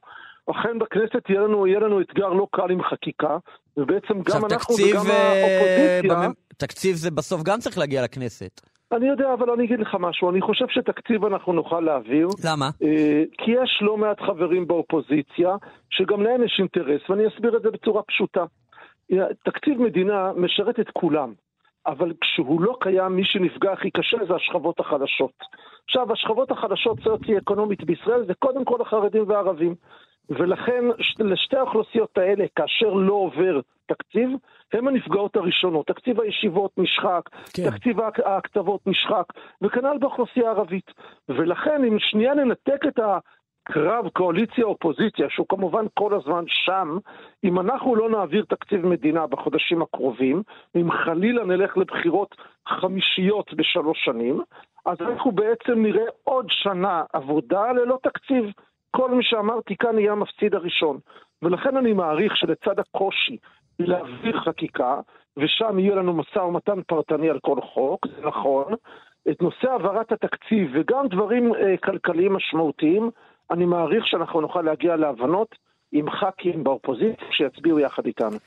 אכן 0.52 0.80
בכנסת 0.80 1.30
יהיה 1.30 1.42
לנו, 1.42 1.68
יהיה 1.68 1.80
לנו 1.80 2.02
אתגר 2.02 2.30
לא 2.30 2.48
קל 2.52 2.72
עם 2.72 2.84
חקיקה, 2.84 3.38
ובעצם 3.78 4.14
גם 4.22 4.46
אנחנו 4.46 4.76
תקציב, 4.76 4.96
וגם 4.96 5.06
אה, 5.10 5.32
האופוזיציה... 5.42 6.28
במ- 6.28 6.34
תקציב 6.58 6.96
זה 6.96 7.12
בסוף 7.12 7.44
גם 7.44 7.60
צריך 7.60 7.78
להגיע 7.78 8.04
לכנסת. 8.04 8.62
אני 8.92 9.08
יודע, 9.08 9.34
אבל 9.34 9.50
אני 9.50 9.66
אגיד 9.66 9.80
לך 9.80 9.98
משהו, 10.00 10.30
אני 10.30 10.42
חושב 10.42 10.66
שתקציב 10.70 11.26
אנחנו 11.26 11.54
נוכל 11.54 11.80
להעביר, 11.80 12.28
למה? 12.46 12.70
אה, 12.84 13.24
כי 13.38 13.52
יש 13.52 13.80
לא 13.82 13.98
מעט 13.98 14.22
חברים 14.22 14.68
באופוזיציה, 14.68 15.56
שגם 15.90 16.24
להם 16.24 16.44
יש 16.44 16.56
אינטרס, 16.60 17.10
ואני 17.10 17.28
אסביר 17.28 17.58
את 17.58 17.62
זה 17.62 17.72
בצורה 17.72 18.04
פשוטה. 18.04 18.46
תקציב 19.46 19.82
מדינה 19.82 20.32
משרת 20.36 20.80
את 20.80 20.90
כולם, 20.94 21.34
אבל 21.88 22.14
כשהוא 22.22 22.62
לא 22.62 22.78
קיים, 22.80 23.16
מי 23.16 23.26
שנפגע 23.26 23.72
הכי 23.72 23.92
קשה 23.92 24.18
זה 24.28 24.36
השכבות 24.36 24.80
החלשות. 24.80 25.34
עכשיו, 25.86 26.14
השכבות 26.14 26.52
החלשות 26.52 26.98
סוציו-אקונומית 27.04 27.84
בישראל 27.84 28.26
זה 28.26 28.34
קודם 28.34 28.66
כל 28.66 28.82
החרדים 28.82 29.24
והערבים. 29.28 29.76
ולכן 30.30 30.84
לשתי 31.20 31.58
האוכלוסיות 31.58 32.18
האלה, 32.18 32.46
כאשר 32.56 32.90
לא 32.94 33.14
עובר 33.14 33.60
תקציב, 33.86 34.30
הם 34.74 34.88
הנפגעות 34.88 35.36
הראשונות. 35.36 35.88
תקציב 35.88 36.22
הישיבות 36.22 36.72
נשחק, 36.78 37.22
כן. 37.54 37.70
תקציב 37.70 38.00
ההק- 38.00 38.20
ההקצבות 38.26 38.88
נשחק, 38.88 39.24
וכנ"ל 39.62 39.98
באוכלוסייה 39.98 40.48
הערבית. 40.48 40.92
ולכן 41.30 41.84
אם 41.84 42.00
שנייה 42.00 42.34
ננתק 42.34 42.86
את 42.88 43.00
הקרב 43.00 44.10
קואליציה-אופוזיציה, 44.10 45.30
שהוא 45.30 45.46
כמובן 45.50 45.86
כל 45.94 46.14
הזמן 46.14 46.44
שם, 46.48 46.98
אם 47.44 47.60
אנחנו 47.60 47.96
לא 47.96 48.10
נעביר 48.10 48.46
תקציב 48.50 48.86
מדינה 48.86 49.28
בחודשים 49.28 49.82
הקרובים, 49.82 50.44
אם 50.76 50.92
חלילה 50.92 51.46
נלך 51.46 51.78
לבחירות 51.78 52.36
חמישיות 52.68 53.54
בשלוש 53.54 53.98
שנים, 54.06 54.42
אז 54.86 54.98
אנחנו 55.02 55.32
בעצם 55.32 55.74
נראה 55.84 56.06
עוד 56.24 56.46
שנה 56.50 57.04
עבודה 57.14 57.72
ללא 57.72 57.98
תקציב. 58.04 58.46
כל 58.92 59.12
מי 59.12 59.24
שאמרתי 59.24 59.76
כאן 59.76 60.00
יהיה 60.00 60.12
המפסיד 60.12 60.56
הראשון. 60.56 61.00
ולכן 61.42 61.78
אני 61.78 61.94
מעריך 61.94 62.38
שלצד 62.38 62.80
הקושי 62.80 63.38
להעביר 63.80 64.40
חקיקה, 64.46 65.00
ושם 65.38 65.80
יהיה 65.80 65.96
לנו 65.96 66.14
משא 66.14 66.40
ומתן 66.40 66.82
פרטני 66.88 67.30
על 67.30 67.40
כל 67.40 67.62
חוק, 67.74 68.08
זה 68.08 68.28
נכון, 68.28 68.74
את 69.32 69.42
נושא 69.42 69.72
העברת 69.72 70.12
התקציב 70.12 70.72
וגם 70.74 71.08
דברים 71.08 71.56
אה, 71.56 71.78
כלכליים 71.78 72.34
משמעותיים, 72.34 73.10
אני 73.52 73.66
מעריך 73.66 74.08
שאנחנו 74.08 74.42
נוכל 74.42 74.62
להגיע 74.62 74.96
להבנות 74.96 75.56
עם 75.92 76.10
ח"כים 76.10 76.64
באופוזיציה 76.64 77.28
שיצביעו 77.32 77.80
יחד 77.80 78.06
איתנו. 78.06 78.38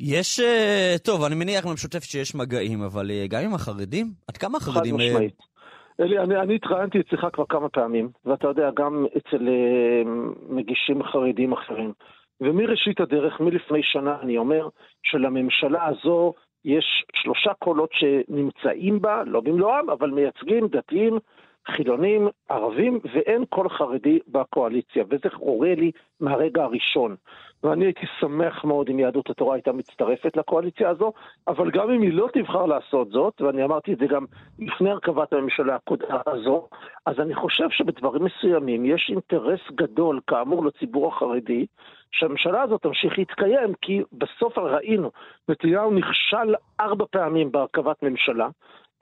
יש, 0.00 0.40
אה, 0.40 0.94
טוב, 1.04 1.24
אני 1.24 1.34
מניח 1.34 1.66
במשותף 1.66 2.04
שיש 2.04 2.34
מגעים, 2.34 2.82
אבל 2.82 3.10
אה, 3.10 3.26
גם 3.28 3.42
עם 3.44 3.54
החרדים? 3.54 4.06
עד 4.28 4.36
כמה 4.36 4.58
החרדים... 4.58 4.98
חד 4.98 5.04
משמעית. 5.04 5.51
אלי, 6.00 6.18
אני, 6.18 6.36
אני 6.36 6.54
התראיינתי 6.54 7.00
אצלך 7.00 7.26
כבר 7.32 7.44
כמה 7.48 7.68
פעמים, 7.68 8.08
ואתה 8.24 8.48
יודע, 8.48 8.70
גם 8.76 9.06
אצל 9.16 9.48
uh, 9.48 10.08
מגישים 10.48 11.02
חרדים 11.02 11.52
אחרים. 11.52 11.92
ומראשית 12.40 13.00
הדרך, 13.00 13.40
מלפני 13.40 13.82
שנה, 13.82 14.16
אני 14.22 14.38
אומר 14.38 14.68
שלממשלה 15.02 15.86
הזו 15.86 16.34
יש 16.64 17.04
שלושה 17.14 17.54
קולות 17.54 17.90
שנמצאים 17.92 19.00
בה, 19.00 19.22
לא 19.26 19.40
במלואם, 19.40 19.90
אבל 19.90 20.10
מייצגים 20.10 20.68
דתיים, 20.68 21.18
חילונים, 21.70 22.28
ערבים, 22.48 23.00
ואין 23.14 23.44
קול 23.44 23.68
חרדי 23.68 24.18
בקואליציה, 24.28 25.04
וזה 25.10 25.30
חורה 25.30 25.74
לי 25.74 25.90
מהרגע 26.20 26.62
הראשון. 26.62 27.16
ואני 27.64 27.84
הייתי 27.84 28.06
שמח 28.20 28.64
מאוד 28.64 28.88
אם 28.88 28.98
יהדות 28.98 29.30
התורה 29.30 29.54
הייתה 29.54 29.72
מצטרפת 29.72 30.36
לקואליציה 30.36 30.88
הזו, 30.88 31.12
אבל 31.48 31.70
גם 31.70 31.90
אם 31.90 32.02
היא 32.02 32.12
לא 32.12 32.28
תבחר 32.32 32.66
לעשות 32.66 33.10
זאת, 33.10 33.40
ואני 33.40 33.64
אמרתי 33.64 33.92
את 33.92 33.98
זה 33.98 34.06
גם 34.06 34.24
לפני 34.58 34.90
הרכבת 34.90 35.32
הממשלה 35.32 35.76
הזו, 36.26 36.68
אז 37.06 37.20
אני 37.20 37.34
חושב 37.34 37.70
שבדברים 37.70 38.24
מסוימים 38.24 38.84
יש 38.84 39.10
אינטרס 39.10 39.60
גדול, 39.74 40.20
כאמור, 40.26 40.64
לציבור 40.64 41.08
החרדי, 41.08 41.66
שהממשלה 42.12 42.62
הזאת 42.62 42.82
תמשיך 42.82 43.18
להתקיים, 43.18 43.72
כי 43.82 44.02
בסוף 44.12 44.58
ראינו, 44.58 45.10
נתניהו 45.48 45.90
נכשל 45.94 46.54
ארבע 46.80 47.04
פעמים 47.10 47.52
בהרכבת 47.52 48.02
ממשלה, 48.02 48.48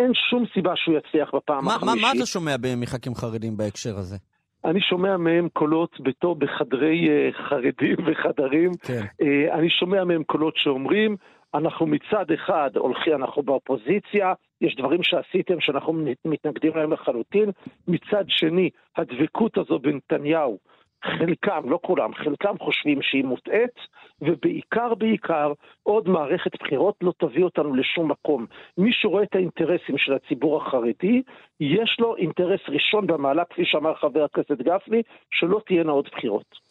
אין 0.00 0.12
שום 0.30 0.44
סיבה 0.54 0.72
שהוא 0.76 0.94
יצליח 0.98 1.34
בפעם 1.34 1.64
מה, 1.64 1.74
החמישית. 1.74 2.02
מה, 2.02 2.08
מה 2.08 2.12
אתה 2.16 2.26
שומע 2.26 2.56
מח"כים 2.76 3.14
חרדים 3.14 3.56
בהקשר 3.56 3.98
הזה? 3.98 4.16
אני 4.64 4.80
שומע 4.80 5.16
מהם 5.16 5.48
קולות 5.52 6.00
בתור 6.00 6.34
בחדרי 6.34 7.08
uh, 7.08 7.34
חרדים 7.48 7.96
וחדרים. 8.06 8.70
כן. 8.82 9.00
Uh, 9.22 9.54
אני 9.54 9.70
שומע 9.70 10.04
מהם 10.04 10.22
קולות 10.24 10.54
שאומרים, 10.56 11.16
אנחנו 11.54 11.86
מצד 11.86 12.24
אחד 12.34 12.70
הולכים, 12.76 13.14
אנחנו 13.14 13.42
באופוזיציה, 13.42 14.32
יש 14.60 14.76
דברים 14.76 15.02
שעשיתם 15.02 15.60
שאנחנו 15.60 15.92
מתנגדים 16.24 16.72
להם 16.76 16.92
לחלוטין. 16.92 17.50
מצד 17.88 18.24
שני, 18.28 18.70
הדבקות 18.96 19.58
הזו 19.58 19.78
בנתניהו 19.78 20.58
חלקם, 21.04 21.70
לא 21.70 21.78
כולם, 21.82 22.14
חלקם 22.14 22.54
חושבים 22.60 23.02
שהיא 23.02 23.24
מוטעית, 23.24 23.76
ובעיקר 24.22 24.94
בעיקר 24.94 25.52
עוד 25.82 26.08
מערכת 26.08 26.50
בחירות 26.62 26.94
לא 27.02 27.12
תביא 27.18 27.44
אותנו 27.44 27.74
לשום 27.74 28.10
מקום. 28.10 28.46
מי 28.78 28.90
שרואה 28.92 29.22
את 29.22 29.34
האינטרסים 29.34 29.98
של 29.98 30.12
הציבור 30.12 30.62
החרדי, 30.62 31.22
יש 31.60 31.96
לו 31.98 32.16
אינטרס 32.16 32.60
ראשון 32.68 33.06
במעלה, 33.06 33.44
כפי 33.44 33.62
שאמר 33.64 33.94
חבר 33.94 34.24
הכנסת 34.24 34.58
גפני, 34.62 35.02
שלא 35.30 35.60
תהיינה 35.66 35.92
עוד 35.92 36.08
בחירות. 36.12 36.70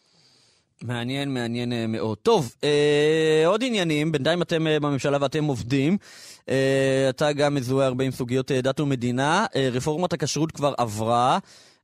מעניין, 0.84 1.34
מעניין 1.34 1.72
אה, 1.72 1.84
מאוד. 1.88 2.18
טוב, 2.18 2.54
אה, 2.64 3.42
עוד 3.46 3.62
עניינים, 3.66 4.12
בינתיים 4.12 4.42
אתם 4.42 4.66
אה, 4.66 4.80
בממשלה 4.80 5.18
ואתם 5.20 5.44
עובדים. 5.44 5.96
אה, 6.48 7.06
אתה 7.10 7.32
גם 7.32 7.54
מזוהה 7.54 7.86
הרבה 7.86 8.04
עם 8.04 8.10
סוגיות 8.10 8.50
אה, 8.50 8.60
דת 8.60 8.80
ומדינה. 8.80 9.46
אה, 9.56 9.68
רפורמת 9.72 10.12
הכשרות 10.12 10.52
כבר 10.52 10.72
עברה. 10.78 11.38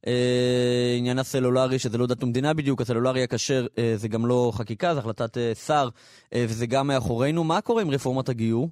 אה, 0.07 0.95
עניין 0.99 1.19
הסלולרי, 1.19 1.79
שזה 1.79 1.99
לא 1.99 2.07
דת 2.07 2.25
ומדינה 2.25 2.55
בדיוק, 2.55 2.81
הסלולרי 2.81 3.23
הכשר 3.23 3.66
אה, 3.79 3.92
זה 3.95 4.09
גם 4.09 4.27
לא 4.27 4.51
חקיקה, 4.55 4.95
זה 4.95 5.01
החלטת 5.01 5.38
אה, 5.38 5.55
שר, 5.55 5.88
וזה 6.35 6.66
גם 6.66 6.87
מאחורינו. 6.87 7.45
מה 7.45 7.61
קורה 7.61 7.83
עם 7.83 7.90
רפורמת 7.90 8.29
הגיור? 8.29 8.69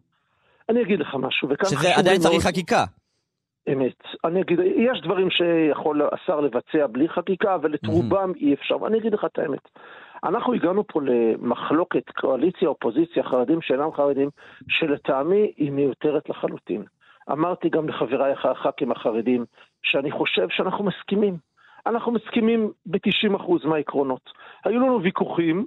אני 0.68 0.83
אגיד 0.83 1.01
לך 1.01 1.14
משהו, 1.14 1.49
וכאן 1.51 1.70
שזה 1.70 1.97
עדיין 1.97 2.20
צריך 2.20 2.44
מאוד... 2.44 2.53
חקיקה. 2.53 2.85
אמת. 3.73 4.03
אני 4.25 4.40
אגיד, 4.42 4.59
יש 4.61 5.01
דברים 5.03 5.29
שיכול 5.31 6.03
השר 6.12 6.40
לבצע 6.40 6.87
בלי 6.87 7.09
חקיקה, 7.09 7.55
אבל 7.55 7.75
את 7.75 7.87
רובם 7.87 8.33
אי 8.37 8.55
אפשר. 8.55 8.83
ואני 8.83 8.99
אגיד 8.99 9.14
לך 9.14 9.25
את 9.25 9.38
האמת. 9.38 9.68
אנחנו 10.25 10.55
הגענו 10.55 10.85
פה 10.87 11.01
למחלוקת 11.03 12.11
קואליציה, 12.11 12.68
אופוזיציה, 12.68 13.23
חרדים 13.23 13.62
שאינם 13.62 13.92
חרדים, 13.92 14.29
שלטעמי 14.68 15.53
היא 15.57 15.70
מיותרת 15.73 16.29
לחלוטין. 16.29 16.85
אמרתי 17.33 17.68
גם 17.68 17.88
לחבריי 17.88 18.33
הח"כים 18.33 18.92
החרדים, 18.92 19.44
שאני 19.85 20.11
חושב 20.11 20.47
שאנחנו 20.51 20.85
מסכימים. 20.85 21.37
אנחנו 21.87 22.12
מסכימים 22.12 22.73
ב-90% 22.87 23.66
מהעקרונות. 23.66 24.31
היו 24.64 24.81
לנו 24.81 25.03
ויכוחים 25.03 25.66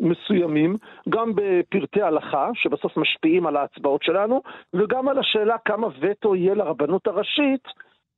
מסוימים, 0.00 0.76
גם 1.08 1.32
בפרטי 1.34 2.02
הלכה, 2.02 2.48
שבסוף 2.54 2.96
משפיעים 2.96 3.46
על 3.46 3.56
ההצבעות 3.56 4.02
שלנו, 4.02 4.42
וגם 4.74 5.08
על 5.08 5.18
השאלה 5.18 5.56
כמה 5.64 5.86
וטו 6.00 6.36
יהיה 6.36 6.54
לרבנות 6.54 7.06
הראשית 7.06 7.64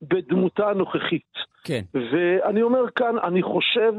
בדמותה 0.02 0.70
הנוכחית. 0.70 1.32
כן. 1.64 1.82
ואני 1.94 2.62
אומר 2.62 2.90
כאן, 2.96 3.18
אני 3.18 3.42
חושב... 3.42 3.92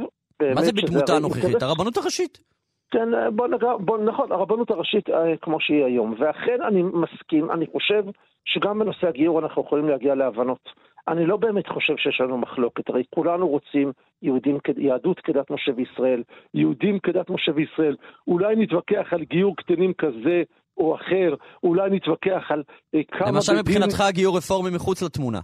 מה 0.55 0.61
זה 0.61 0.71
בדמותה 0.71 1.15
הנוכחית? 1.15 1.61
הרבנות 1.61 1.97
הראשית. 1.97 2.52
כן, 2.93 3.35
בוא 3.35 3.47
נגע, 3.47 3.71
בוא, 3.79 3.97
נכון, 3.97 4.31
הרבנות 4.31 4.71
הראשית 4.71 5.09
אה, 5.09 5.37
כמו 5.41 5.59
שהיא 5.59 5.85
היום. 5.85 6.15
ואכן 6.19 6.61
אני 6.67 6.83
מסכים, 6.83 7.51
אני 7.51 7.65
חושב 7.71 8.03
שגם 8.45 8.79
בנושא 8.79 9.07
הגיור 9.07 9.39
אנחנו 9.39 9.61
יכולים 9.61 9.89
להגיע 9.89 10.15
להבנות. 10.15 10.69
אני 11.07 11.25
לא 11.25 11.37
באמת 11.37 11.67
חושב 11.67 11.93
שיש 11.97 12.21
לנו 12.21 12.37
מחלוקת, 12.37 12.89
הרי 12.89 13.03
כולנו 13.15 13.47
רוצים 13.47 13.91
יהודים, 14.21 14.57
יהדות 14.77 15.19
כדת 15.19 15.51
משה 15.51 15.71
וישראל, 15.75 16.23
יהודים 16.53 16.99
כדת 16.99 17.29
משה 17.29 17.51
וישראל. 17.55 17.95
אולי 18.27 18.55
נתווכח 18.55 19.07
על 19.11 19.23
גיור 19.23 19.55
קטנים 19.55 19.93
כזה 19.93 20.43
או 20.77 20.95
אחר, 20.95 21.35
אולי 21.63 21.89
נתווכח 21.89 22.43
על 22.49 22.63
אה, 22.95 23.01
כמה... 23.11 23.31
למשל 23.31 23.53
מבחינתך 23.59 24.03
גיור 24.09 24.37
רפורמי 24.37 24.69
מחוץ 24.75 25.03
לתמונה. 25.03 25.39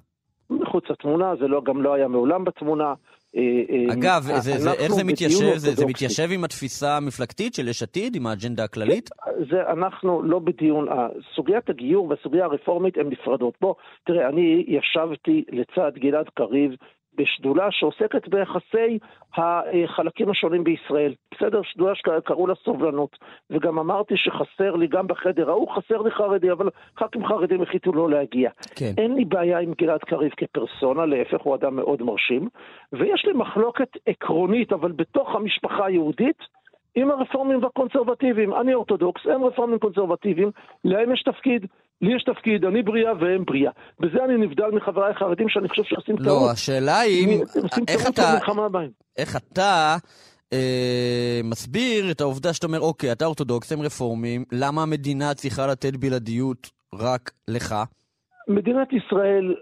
מחוץ 0.50 0.84
לתמונה, 0.90 1.36
זה 1.40 1.48
לא, 1.48 1.62
גם 1.64 1.82
לא 1.84 1.94
היה 1.94 2.08
מעולם 2.08 2.44
בתמונה. 2.44 2.94
אה, 3.36 3.42
אה, 3.70 3.94
אגב, 3.94 4.22
זה, 4.22 4.58
זה, 4.58 4.72
איך 4.74 4.92
זה 4.92 5.04
מתיישב? 5.04 5.58
זה, 5.58 5.72
זה 5.72 5.86
מתיישב 5.86 6.28
עם 6.32 6.44
התפיסה 6.44 6.98
המפלגתית 6.98 7.54
של 7.54 7.68
יש 7.68 7.84
עתיד, 7.84 8.16
עם 8.16 8.28
האג'נדה 8.28 8.64
הכללית? 8.64 9.10
זה, 9.50 9.62
אנחנו 9.72 10.24
לא 10.24 10.40
בדיון, 10.40 10.88
סוגיית 11.36 11.70
הגיור 11.70 12.10
והסוגיה 12.10 12.46
הרפורמית 12.46 12.98
הן 12.98 13.08
נפרדות. 13.10 13.54
בוא, 13.62 13.76
תראה, 14.06 14.30
אני 14.30 14.66
ישבתי 14.68 15.44
לצד 15.52 15.92
גלעד 15.98 16.30
קריב 16.34 16.72
בשדולה 17.16 17.68
שעוסקת 17.72 18.28
ביחסי 18.28 19.00
החלקים 19.38 20.30
השונים 20.30 20.64
בישראל. 20.64 21.14
בסדר? 21.34 21.62
שדולה 21.64 21.96
שקראו 21.96 22.48
לה 22.48 22.56
סובלנות. 22.56 23.18
וגם 23.50 23.80
אמרתי 23.80 24.18
שחסר 24.18 24.76
לי, 24.76 24.88
גם 24.88 25.08
בחדר 25.08 25.50
ההוא 25.50 25.68
חסר 25.76 26.02
לי 26.02 26.12
חרדי, 26.12 26.52
אבל 26.52 26.70
ח"כים 26.98 27.26
חרדים 27.26 27.62
החליטו 27.62 27.92
לא 27.94 28.10
להגיע. 28.10 28.50
כן. 28.76 28.92
אין 28.98 29.16
לי 29.16 29.26
בעיה 29.26 29.60
עם 29.60 29.74
גלעד 29.78 30.00
קריב 30.00 30.32
כפרסונה, 30.38 31.06
להפך, 31.06 31.42
הוא 31.42 31.56
אדם 31.56 31.76
מאוד 31.76 32.04
מרשים. 32.04 32.50
ויש 32.94 33.26
לי 33.26 33.34
מחלוקת 33.34 33.90
עקרונית, 34.06 34.74
אבל 34.74 34.92
בתוך 34.92 35.36
המשפחה 35.36 35.86
היהודית, 35.86 36.38
עם 36.96 37.12
הרפורמים 37.12 37.64
והקונסרבטיבים. 37.64 38.54
אני 38.54 38.74
אורתודוקס, 38.74 39.26
הם 39.26 39.44
רפורמים 39.44 39.80
קונסרבטיביים, 39.80 40.52
להם 40.86 41.14
יש 41.14 41.24
תפקיד. 41.24 41.66
לי 42.02 42.16
יש 42.16 42.24
תפקיד, 42.24 42.66
אני 42.66 42.82
בריאה 42.82 43.12
והם 43.20 43.46
בריאה. 43.46 43.72
בזה 44.00 44.26
אני 44.26 44.38
נבדל 44.38 44.68
מחבריי 44.74 45.12
החרדים 45.12 45.50
שאני 45.50 45.70
חושב 45.70 45.84
שעושים 45.84 46.16
לא, 46.20 46.26
טעות. 46.26 46.42
לא, 46.42 46.52
השאלה 46.52 47.00
היא, 47.00 47.42
איך 47.88 48.10
אתה, 48.10 48.38
איך 49.18 49.36
אתה 49.36 49.96
אה, 50.54 51.42
מסביר 51.44 52.12
את 52.12 52.22
העובדה 52.22 52.54
שאתה 52.54 52.68
אומר, 52.68 52.80
אוקיי, 52.80 53.12
אתה 53.12 53.26
אורתודוקס, 53.26 53.72
הם 53.72 53.82
רפורמים, 53.82 54.44
למה 54.52 54.82
המדינה 54.84 55.34
צריכה 55.34 55.68
לתת 55.68 55.96
בלעדיות 55.96 56.70
רק 56.94 57.32
לך? 57.48 57.76
מדינת 58.48 58.88
ישראל 58.94 59.56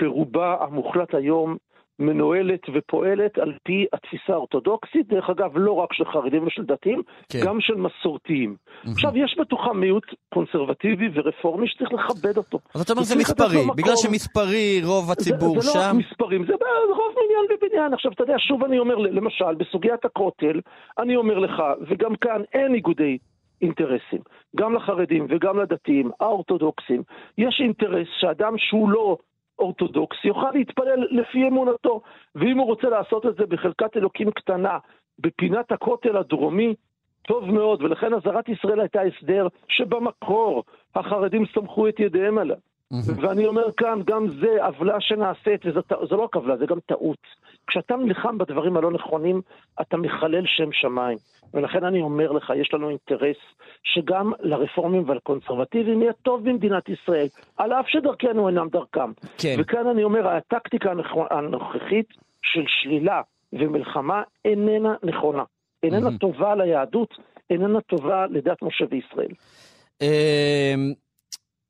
ברובה 0.00 0.56
המוחלט 0.60 1.14
היום 1.14 1.56
מנוהלת 2.00 2.60
ופועלת 2.74 3.38
על 3.38 3.52
פי 3.62 3.86
התפיסה 3.92 4.32
האורתודוקסית, 4.32 5.08
דרך 5.08 5.30
אגב, 5.30 5.50
לא 5.54 5.72
רק 5.72 5.92
של 5.92 6.04
חרדים 6.04 6.46
ושל 6.46 6.62
דתיים, 6.62 7.02
כן. 7.28 7.38
גם 7.44 7.60
של 7.60 7.74
מסורתיים. 7.74 8.56
Mm-hmm. 8.56 8.90
עכשיו, 8.90 9.10
יש 9.18 9.36
בתוכה 9.40 9.72
מיעוט 9.72 10.06
קונסרבטיבי 10.34 11.08
ורפורמי 11.14 11.68
שצריך 11.68 11.92
לכבד 11.92 12.36
אותו. 12.36 12.58
אז 12.74 12.80
אתה 12.80 12.92
אומר 12.92 13.02
זה 13.02 13.16
מספרי, 13.16 13.66
בגלל 13.76 13.96
שמספרי 13.96 14.80
רוב 14.84 15.10
הציבור 15.10 15.60
זה, 15.60 15.66
זה 15.66 15.72
שם? 15.72 15.78
זה 15.78 15.84
לא 15.84 15.90
רק 15.90 15.94
מספרים, 15.94 16.44
זה 16.46 16.52
רוב 16.88 17.14
מניין 17.20 17.46
ובניין. 17.50 17.94
עכשיו, 17.94 18.12
אתה 18.12 18.22
יודע, 18.22 18.34
שוב 18.38 18.64
אני 18.64 18.78
אומר, 18.78 18.96
למשל, 18.96 19.54
בסוגיית 19.58 20.04
הכותל, 20.04 20.60
אני 20.98 21.16
אומר 21.16 21.38
לך, 21.38 21.62
וגם 21.88 22.16
כאן 22.16 22.42
אין 22.54 22.74
איגודי 22.74 23.18
אינטרסים, 23.62 24.20
גם 24.56 24.74
לחרדים 24.74 25.26
וגם 25.30 25.58
לדתיים, 25.60 26.10
האורתודוקסים, 26.20 27.02
יש 27.38 27.60
אינטרס 27.60 28.06
שאדם 28.20 28.54
שהוא 28.58 28.90
לא 28.90 29.16
אורתודוקס 29.60 30.24
יוכל 30.24 30.50
להתפלל 30.54 31.06
לפי 31.10 31.48
אמונתו, 31.48 32.00
ואם 32.34 32.58
הוא 32.58 32.66
רוצה 32.66 32.88
לעשות 32.88 33.26
את 33.26 33.36
זה 33.36 33.46
בחלקת 33.46 33.96
אלוקים 33.96 34.30
קטנה, 34.30 34.78
בפינת 35.18 35.72
הכותל 35.72 36.16
הדרומי, 36.16 36.74
טוב 37.22 37.50
מאוד, 37.50 37.82
ולכן 37.82 38.14
אזהרת 38.14 38.48
ישראל 38.48 38.80
הייתה 38.80 39.00
הסדר 39.02 39.48
שבמקור 39.68 40.64
החרדים 40.94 41.44
סמכו 41.54 41.88
את 41.88 42.00
ידיהם 42.00 42.38
עליו. 42.38 42.56
ואני 42.92 43.46
אומר 43.46 43.72
כאן, 43.76 44.00
גם 44.04 44.26
זה 44.40 44.64
עוולה 44.64 45.00
שנעשית, 45.00 45.66
וזה 45.66 45.80
לא 46.10 46.22
רק 46.22 46.36
עוולה, 46.36 46.56
זה 46.56 46.66
גם 46.66 46.78
טעות. 46.86 47.18
כשאתה 47.66 47.96
נלחם 47.96 48.38
בדברים 48.38 48.76
הלא 48.76 48.90
נכונים, 48.90 49.40
אתה 49.80 49.96
מחלל 49.96 50.42
שם 50.46 50.72
שמיים. 50.72 51.18
ולכן 51.54 51.84
אני 51.84 52.00
אומר 52.00 52.32
לך, 52.32 52.52
יש 52.56 52.74
לנו 52.74 52.88
אינטרס 52.88 53.36
שגם 53.82 54.32
לרפורמים 54.40 55.08
ולקונסרבטיבים 55.08 56.02
יהיה 56.02 56.12
טוב 56.12 56.48
במדינת 56.48 56.88
ישראל, 56.88 57.26
על 57.56 57.72
אף 57.72 57.88
שדרכנו 57.88 58.48
אינם 58.48 58.68
דרכם. 58.68 59.12
כן. 59.38 59.56
וכאן 59.58 59.86
אני 59.86 60.04
אומר, 60.04 60.28
הטקטיקה 60.28 60.92
הנוכחית 61.30 62.06
של 62.42 62.64
שלילה 62.66 63.22
ומלחמה 63.52 64.22
איננה 64.44 64.94
נכונה. 65.02 65.42
איננה 65.82 66.18
טובה 66.20 66.54
ליהדות, 66.54 67.14
איננה 67.50 67.80
טובה 67.80 68.26
לדת 68.26 68.62
משה 68.62 68.84
וישראל. 68.90 69.32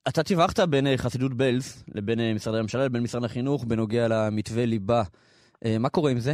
אתה 0.09 0.23
תיווכת 0.23 0.61
בין 0.69 0.87
אה, 0.87 0.97
חסידות 0.97 1.35
בלז 1.35 1.85
לבין 1.95 2.21
אה, 2.21 2.33
משרדי 2.35 2.59
הממשלה 2.59 2.85
לבין 2.85 3.03
משרד 3.03 3.25
החינוך 3.25 3.65
בנוגע 3.65 4.07
למתווה 4.09 4.67
ליבה. 4.67 5.03
אה, 5.65 5.77
מה 5.79 5.89
קורה 5.89 6.11
עם 6.11 6.19
זה? 6.19 6.33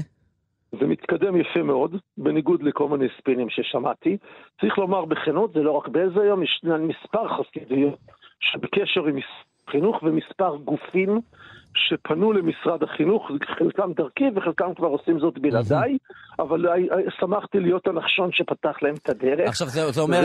זה 0.80 0.86
מתקדם 0.86 1.36
יפה 1.36 1.62
מאוד, 1.62 1.96
בניגוד 2.18 2.62
לכל 2.62 2.88
מיני 2.88 3.06
ספינים 3.18 3.50
ששמעתי. 3.50 4.16
צריך 4.60 4.78
לומר 4.78 5.04
בכנות, 5.04 5.52
זה 5.52 5.60
לא 5.60 5.70
רק 5.70 5.88
באיזה 5.88 6.20
יום, 6.24 6.42
יש 6.42 6.60
מספר 6.64 7.28
חסידויות 7.28 7.98
שבקשר 8.40 9.06
עם 9.06 9.18
חינוך 9.70 10.02
ומספר 10.02 10.56
גופים 10.56 11.20
שפנו 11.74 12.32
למשרד 12.32 12.82
החינוך, 12.82 13.30
חלקם 13.58 13.92
דרכי 13.92 14.24
וחלקם 14.34 14.74
כבר 14.74 14.86
עושים 14.86 15.18
זאת 15.18 15.38
בלעדיי, 15.38 15.98
אבל 16.38 16.66
שמחתי 17.20 17.60
להיות 17.60 17.86
הנחשון 17.86 18.30
שפתח 18.32 18.76
להם 18.82 18.94
את 18.94 19.08
הדרך. 19.08 19.48
עכשיו, 19.48 19.68
זה, 19.68 19.90
זה 19.90 20.00
אומר. 20.00 20.20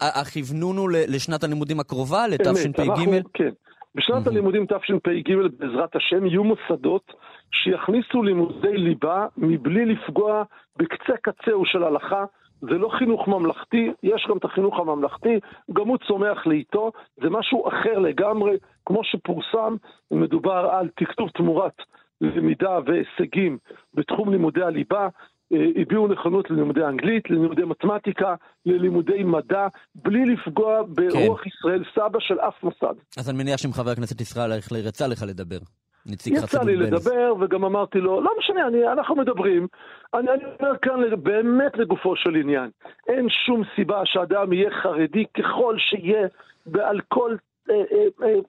הכוונון 0.00 0.76
הוא 0.76 0.90
לשנת 0.92 1.44
הלימודים 1.44 1.80
הקרובה, 1.80 2.28
לתשפ"ג? 2.28 3.20
כן. 3.34 3.50
בשנת 3.94 4.26
הלימודים 4.26 4.66
תשפ"ג, 4.66 5.34
בעזרת 5.58 5.96
השם, 5.96 6.26
יהיו 6.26 6.44
מוסדות 6.44 7.12
שיכניסו 7.52 8.22
לימודי 8.22 8.76
ליבה 8.76 9.26
מבלי 9.36 9.84
לפגוע 9.84 10.42
בקצה 10.76 11.12
קצהו 11.22 11.66
של 11.66 11.84
הלכה. 11.84 12.24
זה 12.60 12.78
לא 12.78 12.88
חינוך 12.98 13.28
ממלכתי, 13.28 13.92
יש 14.02 14.26
גם 14.30 14.36
את 14.36 14.44
החינוך 14.44 14.80
הממלכתי, 14.80 15.40
גם 15.72 15.88
הוא 15.88 15.98
צומח 16.08 16.46
לאיתו, 16.46 16.92
זה 17.16 17.30
משהו 17.30 17.68
אחר 17.68 17.98
לגמרי, 17.98 18.56
כמו 18.86 19.04
שפורסם, 19.04 19.76
מדובר 20.10 20.68
על 20.72 20.88
תקצוב 20.96 21.28
תמורת 21.28 21.76
למידה 22.20 22.78
והישגים 22.86 23.58
בתחום 23.94 24.32
לימודי 24.32 24.62
הליבה, 24.62 25.08
אה, 25.52 25.66
הביעו 25.76 26.08
נכונות 26.08 26.50
ללימודי 26.50 26.84
אנגלית, 26.84 27.30
ללימודי 27.30 27.62
מתמטיקה, 27.62 28.34
ללימודי 28.66 29.22
מדע, 29.24 29.66
בלי 29.94 30.24
לפגוע 30.24 30.82
ברוח 30.88 31.40
כן. 31.40 31.48
ישראל 31.48 31.84
סבא 31.94 32.20
של 32.20 32.40
אף 32.40 32.62
מוסד. 32.62 32.94
אז 33.18 33.30
אני 33.30 33.38
מניח 33.38 33.56
שאם 33.56 33.72
חבר 33.72 33.90
הכנסת 33.90 34.20
ישראל 34.20 34.52
אייכלר 34.52 34.86
יצא 34.86 35.06
לך 35.06 35.22
לדבר. 35.28 35.58
נציג. 36.06 36.34
יצא 36.34 36.62
לי 36.62 36.76
לדבר, 36.76 37.34
וגם 37.40 37.64
אמרתי 37.64 37.98
לו, 37.98 38.20
לא 38.20 38.30
משנה, 38.38 38.66
אני, 38.66 38.92
אנחנו 38.92 39.16
מדברים. 39.16 39.66
אני, 40.14 40.30
אני 40.30 40.44
אומר 40.60 40.78
כאן 40.82 41.22
באמת 41.22 41.76
לגופו 41.76 42.16
של 42.16 42.34
עניין. 42.34 42.70
אין 43.08 43.26
שום 43.46 43.62
סיבה 43.76 44.02
שאדם 44.04 44.52
יהיה 44.52 44.70
חרדי 44.82 45.24
ככל 45.38 45.76
שיהיה, 45.78 46.28
ועל 46.66 47.00
כל 47.08 47.36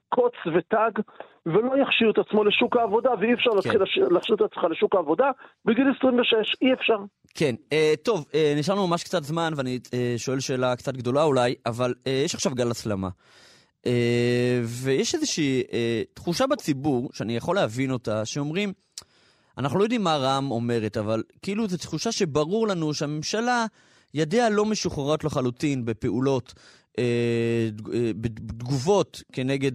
קוץ 0.08 0.32
ותג, 0.56 0.90
ולא 1.46 1.72
יכשיר 1.82 2.10
את 2.10 2.18
עצמו 2.18 2.44
לשוק 2.44 2.76
העבודה, 2.76 3.10
ואי 3.20 3.34
אפשר 3.34 3.50
כן. 3.50 3.56
להתחיל 3.56 3.80
להכשיר 4.10 4.34
את 4.34 4.40
עצמך 4.40 4.64
לשוק 4.70 4.94
העבודה 4.94 5.30
בגיל 5.64 5.84
26, 5.98 6.34
אי 6.62 6.72
אפשר. 6.72 6.98
כן, 7.34 7.54
אה, 7.72 7.94
טוב, 8.02 8.24
אה, 8.34 8.54
נשארנו 8.56 8.86
ממש 8.86 9.04
קצת 9.04 9.22
זמן, 9.22 9.52
ואני 9.56 9.78
אה, 9.94 10.14
שואל 10.16 10.40
שאלה 10.40 10.76
קצת 10.76 10.96
גדולה 10.96 11.22
אולי, 11.22 11.54
אבל 11.66 11.94
אה, 12.06 12.22
יש 12.24 12.34
עכשיו 12.34 12.54
גל 12.54 12.70
הסלמה. 12.70 13.08
אה, 13.86 14.60
ויש 14.64 15.14
איזושהי 15.14 15.62
אה, 15.72 16.02
תחושה 16.14 16.46
בציבור, 16.46 17.10
שאני 17.12 17.36
יכול 17.36 17.56
להבין 17.56 17.90
אותה, 17.90 18.24
שאומרים, 18.24 18.72
אנחנו 19.58 19.78
לא 19.78 19.84
יודעים 19.84 20.02
מה 20.02 20.16
רע"מ 20.16 20.50
אומרת, 20.50 20.96
אבל 20.96 21.22
כאילו 21.42 21.68
זו 21.68 21.76
תחושה 21.76 22.12
שברור 22.12 22.68
לנו 22.68 22.94
שהממשלה, 22.94 23.66
ידיה 24.14 24.50
לא 24.50 24.64
משוחררות 24.64 25.24
לחלוטין 25.24 25.84
בפעולות, 25.84 26.54
אה, 26.56 26.60
בתגובות 28.20 29.22
כנגד 29.32 29.72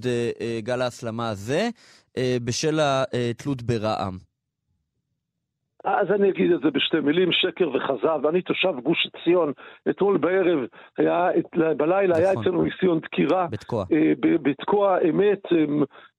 גל 0.60 0.82
ההסלמה 0.82 1.30
הזה, 1.30 1.70
בשל 2.44 2.80
התלות 2.80 3.62
ברע"מ. 3.62 4.30
אז 5.84 6.12
אני 6.12 6.30
אגיד 6.30 6.52
את 6.52 6.62
זה 6.62 6.72
בשתי 6.72 7.00
מילים, 7.00 7.32
שקר 7.32 7.70
וכזב. 7.70 8.26
אני 8.30 8.42
תושב 8.42 8.74
גוש 8.84 9.08
עציון, 9.14 9.54
אתמול 9.90 10.18
בערב, 10.18 10.60
היה, 10.98 11.30
בלילה 11.78 12.18
היה 12.18 12.32
נכון. 12.32 12.44
אצלנו 12.44 12.64
ניסיון 12.64 13.00
דקירה. 13.00 13.48
בתקוע. 13.52 13.86
אה, 13.92 14.14
בתקוע 14.22 14.98
אמת, 15.10 15.44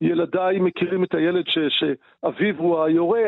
ילדיי 0.00 0.58
מכירים 0.58 1.04
את 1.04 1.14
הילד 1.14 1.44
ש, 1.46 1.58
שאביו 1.68 2.54
הוא 2.58 2.84
היורה. 2.84 3.20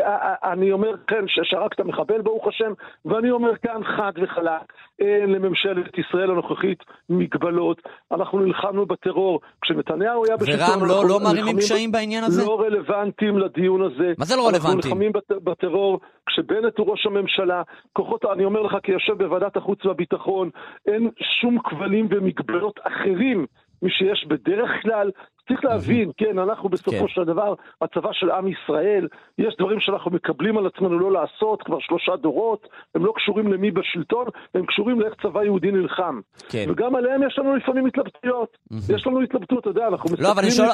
אני 0.45 0.73
אומר 0.73 0.95
כן, 1.07 1.25
ששרקת 1.27 1.81
מחבל 1.81 2.21
ברוך 2.23 2.49
השם, 2.49 2.73
ואני 3.05 3.31
אומר 3.31 3.57
כאן 3.57 3.85
חד 3.97 4.13
וחלק, 4.23 4.73
אין 5.03 5.31
לממשלת 5.31 5.99
ישראל 5.99 6.31
הנוכחית 6.31 6.79
מגבלות. 7.11 7.83
אנחנו 8.13 8.41
נלחמנו 8.41 8.87
בטרור. 8.87 9.41
כשנתניהו 9.63 10.25
היה 10.27 10.37
בשלטון... 10.37 10.79
ורם, 10.79 10.89
לא, 10.89 11.05
לא 11.09 11.21
מערימים 11.21 11.57
קשיים 11.57 11.93
בעניין 11.93 12.25
הזה? 12.25 12.43
לא 12.45 12.61
רלוונטיים 12.61 13.39
לדיון 13.39 13.83
הזה. 13.83 14.13
מה 14.19 14.25
זה 14.25 14.37
לא 14.37 14.47
רלוונטיים? 14.49 14.77
אנחנו 14.77 14.89
נלחמים 14.89 15.13
בטרור. 15.31 16.01
כשבנט 16.27 16.79
הוא 16.79 16.91
ראש 16.91 17.07
הממשלה, 17.07 17.63
כוחות, 17.93 18.25
אני 18.25 18.45
אומר 18.45 18.63
לך 18.63 18.77
כיושב 18.83 19.13
בוועדת 19.19 19.57
החוץ 19.57 19.85
והביטחון, 19.87 20.51
אין 20.87 21.11
שום 21.41 21.59
כבלים 21.65 22.09
ומגבלות 22.11 22.81
אחרים 22.83 23.47
משיש 23.83 24.27
בדרך 24.29 24.71
כלל. 24.83 25.11
צריך 25.49 25.65
להבין, 25.65 26.11
כן, 26.17 26.39
אנחנו 26.39 26.69
בסופו 26.69 27.07
כן. 27.07 27.09
של 27.09 27.25
דבר 27.25 27.55
הצבא 27.81 28.09
של 28.13 28.31
עם 28.31 28.49
ישראל, 28.49 29.09
יש 29.39 29.55
דברים 29.59 29.81
שאנחנו 29.81 30.11
מקבלים 30.11 30.59
על 30.59 30.67
עצמנו 30.67 30.99
לא 30.99 31.13
לעשות 31.13 31.63
כבר 31.63 31.79
שלושה 31.81 32.17
דורות, 32.17 32.69
הם 32.95 33.05
לא 33.05 33.13
קשורים 33.17 33.53
למי 33.53 33.71
בשלטון, 33.71 34.27
הם 34.55 34.67
קשורים 34.67 35.01
לאיך 35.01 35.15
צבא 35.23 35.45
יהודי 35.45 35.71
נלחם. 35.71 36.21
כן. 36.49 36.65
וגם 36.69 36.97
עליהם 36.97 37.23
יש 37.27 37.39
לנו 37.39 37.57
לפעמים 37.57 37.87
התלבטויות. 37.87 38.57
יש 38.95 39.07
לנו 39.07 39.21
התלבטות, 39.21 39.59
אתה 39.59 39.71
יודע, 39.71 39.87
אנחנו 39.89 40.05
מסתכלים... 40.05 40.27
לא, 40.27 40.33
אבל 40.33 40.43
אני 40.43 40.51
שואל, 40.51 40.69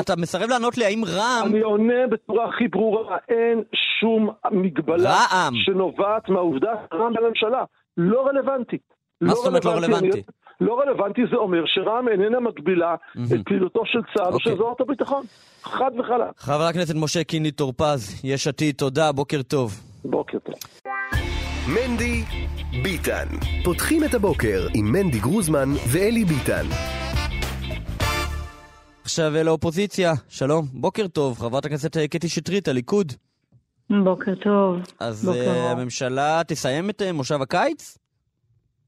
אתה, 0.00 0.16
מסרב 0.16 0.50
לענות 0.50 0.78
לי, 0.78 0.84
האם 0.84 1.02
רע"מ... 1.04 1.46
אני 1.46 1.60
עונה 1.60 2.06
בצורה 2.10 2.48
הכי 2.48 2.68
ברורה, 2.68 3.16
אין 3.28 3.62
שום 4.00 4.30
מגבלה 4.52 5.10
רע"מ. 5.10 5.54
שנובעת 5.54 6.28
מהעובדה 6.28 6.72
שרע"מ 6.90 7.12
בממשלה. 7.12 7.64
לא 7.96 8.26
רלוונטי. 8.26 8.78
מה 9.20 9.28
לא 9.28 9.34
זאת 9.34 9.46
אומרת 9.46 9.64
לא 9.64 9.70
רלוונטי? 9.70 10.22
לא 10.62 10.80
רלוונטי 10.80 11.22
זה 11.30 11.36
אומר 11.36 11.62
שרע"מ 11.66 12.08
איננה 12.08 12.40
מגבילה 12.40 12.94
את 13.34 13.40
פעילותו 13.44 13.82
של 13.84 14.00
צה"ל 14.02 14.32
או 14.32 14.40
של 14.40 14.50
אוקיי. 14.50 14.56
זרועות 14.56 14.80
הביטחון. 14.80 15.24
חד 15.62 15.90
וחלק. 15.98 16.38
חבר 16.38 16.62
הכנסת 16.62 16.94
משה 16.94 17.24
קינלי 17.24 17.50
טור 17.50 17.72
פז, 17.76 18.24
יש 18.24 18.46
עתיד, 18.46 18.74
תודה, 18.74 19.12
בוקר 19.12 19.42
טוב. 19.42 19.72
בוקר 20.04 20.38
טוב. 20.38 20.54
מנדי 21.74 22.22
ביטן. 22.82 23.26
פותחים 23.64 24.04
את 24.04 24.14
הבוקר 24.14 24.66
עם 24.74 24.92
מנדי 24.92 25.18
גרוזמן 25.18 25.68
ואלי 25.92 26.24
ביטן. 26.24 26.64
עכשיו 29.02 29.32
לאופוזיציה, 29.44 30.12
שלום, 30.28 30.64
בוקר 30.72 31.06
טוב, 31.08 31.38
חברת 31.38 31.64
הכנסת 31.64 31.96
אה, 31.96 32.08
קטי 32.08 32.28
שטרית, 32.28 32.68
הליכוד. 32.68 33.12
בוקר 34.04 34.34
טוב. 34.34 34.76
אז 35.00 35.24
בוקר 35.24 35.68
uh, 35.68 35.70
הממשלה 35.70 36.40
תסיים 36.46 36.90
את 36.90 37.02
uh, 37.02 37.12
מושב 37.12 37.42
הקיץ? 37.42 37.98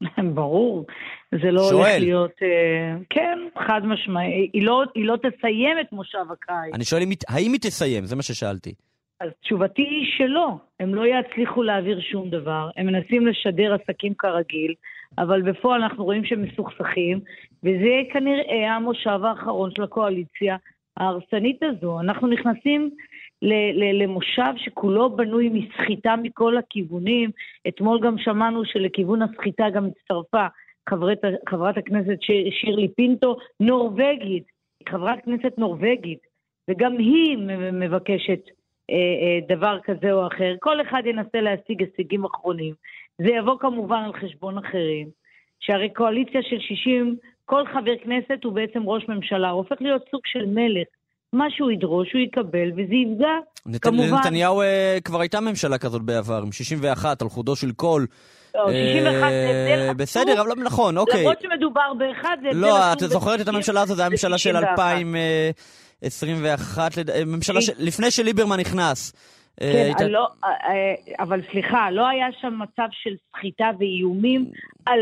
ברור, 0.34 0.86
זה 1.42 1.50
לא 1.50 1.62
שואל. 1.62 1.80
הולך 1.80 2.00
להיות... 2.00 2.30
Uh, 2.30 3.04
כן, 3.10 3.38
חד 3.66 3.86
משמעי. 3.86 4.50
היא 4.52 4.66
לא, 4.66 4.82
היא 4.94 5.04
לא 5.04 5.16
תסיים 5.16 5.80
את 5.80 5.92
מושב 5.92 6.26
הקיץ. 6.30 6.74
אני 6.74 6.84
שואל 6.84 7.02
האם 7.28 7.52
היא 7.52 7.60
תסיים, 7.60 8.04
זה 8.04 8.16
מה 8.16 8.22
ששאלתי. 8.22 8.74
אז 9.20 9.30
תשובתי 9.42 9.82
היא 9.82 10.06
שלא, 10.16 10.56
הם 10.80 10.94
לא 10.94 11.02
יצליחו 11.06 11.62
להעביר 11.62 12.00
שום 12.00 12.30
דבר, 12.30 12.70
הם 12.76 12.86
מנסים 12.86 13.26
לשדר 13.26 13.74
עסקים 13.74 14.14
כרגיל, 14.14 14.74
אבל 15.18 15.42
בפועל 15.42 15.82
אנחנו 15.82 16.04
רואים 16.04 16.24
שהם 16.24 16.42
מסוכסכים, 16.42 17.20
וזה 17.64 18.00
כנראה 18.12 18.74
המושב 18.74 19.20
האחרון 19.24 19.70
של 19.76 19.82
הקואליציה 19.82 20.56
ההרסנית 20.96 21.62
הזו. 21.62 22.00
אנחנו 22.00 22.28
נכנסים 22.28 22.90
למושב 24.00 24.52
שכולו 24.56 25.16
בנוי 25.16 25.48
מסחיטה 25.48 26.14
מכל 26.22 26.56
הכיוונים. 26.56 27.30
אתמול 27.68 28.00
גם 28.02 28.18
שמענו 28.18 28.64
שלכיוון 28.64 29.22
הסחיטה 29.22 29.64
גם 29.74 29.86
הצטרפה 29.86 30.46
חברת, 30.88 31.18
חברת 31.48 31.76
הכנסת 31.78 32.16
שירלי 32.50 32.88
פינטו, 32.96 33.36
נורבגית, 33.60 34.44
חברת 34.88 35.18
כנסת 35.24 35.58
נורבגית, 35.58 36.18
וגם 36.70 36.92
היא 36.98 37.38
מבקשת 37.72 38.40
אה, 38.90 38.94
אה, 38.94 39.56
דבר 39.56 39.78
כזה 39.84 40.12
או 40.12 40.26
אחר. 40.26 40.54
כל 40.60 40.82
אחד 40.82 41.02
ינסה 41.06 41.40
להשיג 41.40 41.82
הישגים 41.82 42.24
אחרונים. 42.24 42.74
זה 43.18 43.28
יבוא 43.28 43.58
כמובן 43.60 44.02
על 44.04 44.12
חשבון 44.12 44.58
אחרים. 44.58 45.08
שהרי 45.60 45.88
קואליציה 45.88 46.40
של 46.42 46.58
60, 46.60 47.16
כל 47.44 47.62
חבר 47.66 47.96
כנסת 48.04 48.44
הוא 48.44 48.52
בעצם 48.52 48.82
ראש 48.82 49.08
ממשלה, 49.08 49.50
הוא 49.50 49.58
הופך 49.58 49.76
להיות 49.80 50.02
סוג 50.10 50.20
של 50.24 50.46
מלך. 50.46 50.88
מה 51.32 51.44
שהוא 51.50 51.70
ידרוש 51.70 52.12
הוא 52.12 52.20
יקבל, 52.20 52.70
וזה 52.72 52.94
יפגע, 52.94 53.32
נת... 53.66 53.82
כמובן... 53.82 54.16
לנתניהו 54.16 54.62
uh, 54.62 55.00
כבר 55.04 55.20
הייתה 55.20 55.40
ממשלה 55.40 55.78
כזאת 55.78 56.02
בעבר, 56.02 56.42
עם 56.42 56.52
61, 56.52 57.22
על 57.22 57.28
חודו 57.28 57.56
של 57.56 57.72
קול. 57.72 58.06
לא, 58.54 58.66
61 58.72 59.30
זה 59.30 59.50
הבדל 59.50 59.92
בסדר, 59.96 60.40
אבל 60.40 60.48
לא 60.48 60.56
נכון, 60.56 60.98
אוקיי. 60.98 61.20
למרות 61.20 61.42
שמדובר 61.42 61.94
באחד, 61.98 62.36
זה 62.42 62.48
הבדל 62.48 62.60
לא, 62.60 62.92
את 62.92 62.98
זוכרת 62.98 63.40
את 63.40 63.48
הממשלה 63.48 63.82
הזאת, 63.82 63.96
זו 63.96 64.02
הייתה 64.02 64.12
ממשלה 64.12 64.38
של 64.38 64.56
2021, 64.56 66.92
ממשלה 67.26 67.60
לפני 67.78 68.10
שליברמן 68.10 68.60
נכנס. 68.60 69.12
כן, 69.60 69.92
לא, 70.08 70.28
אה, 70.44 70.50
אבל 71.18 71.40
סליחה, 71.50 71.90
לא 71.90 72.08
היה 72.08 72.26
שם 72.40 72.58
מצב 72.62 72.88
של 72.90 73.14
סחיטה 73.36 73.70
ואיומים 73.78 74.50
על 74.86 74.98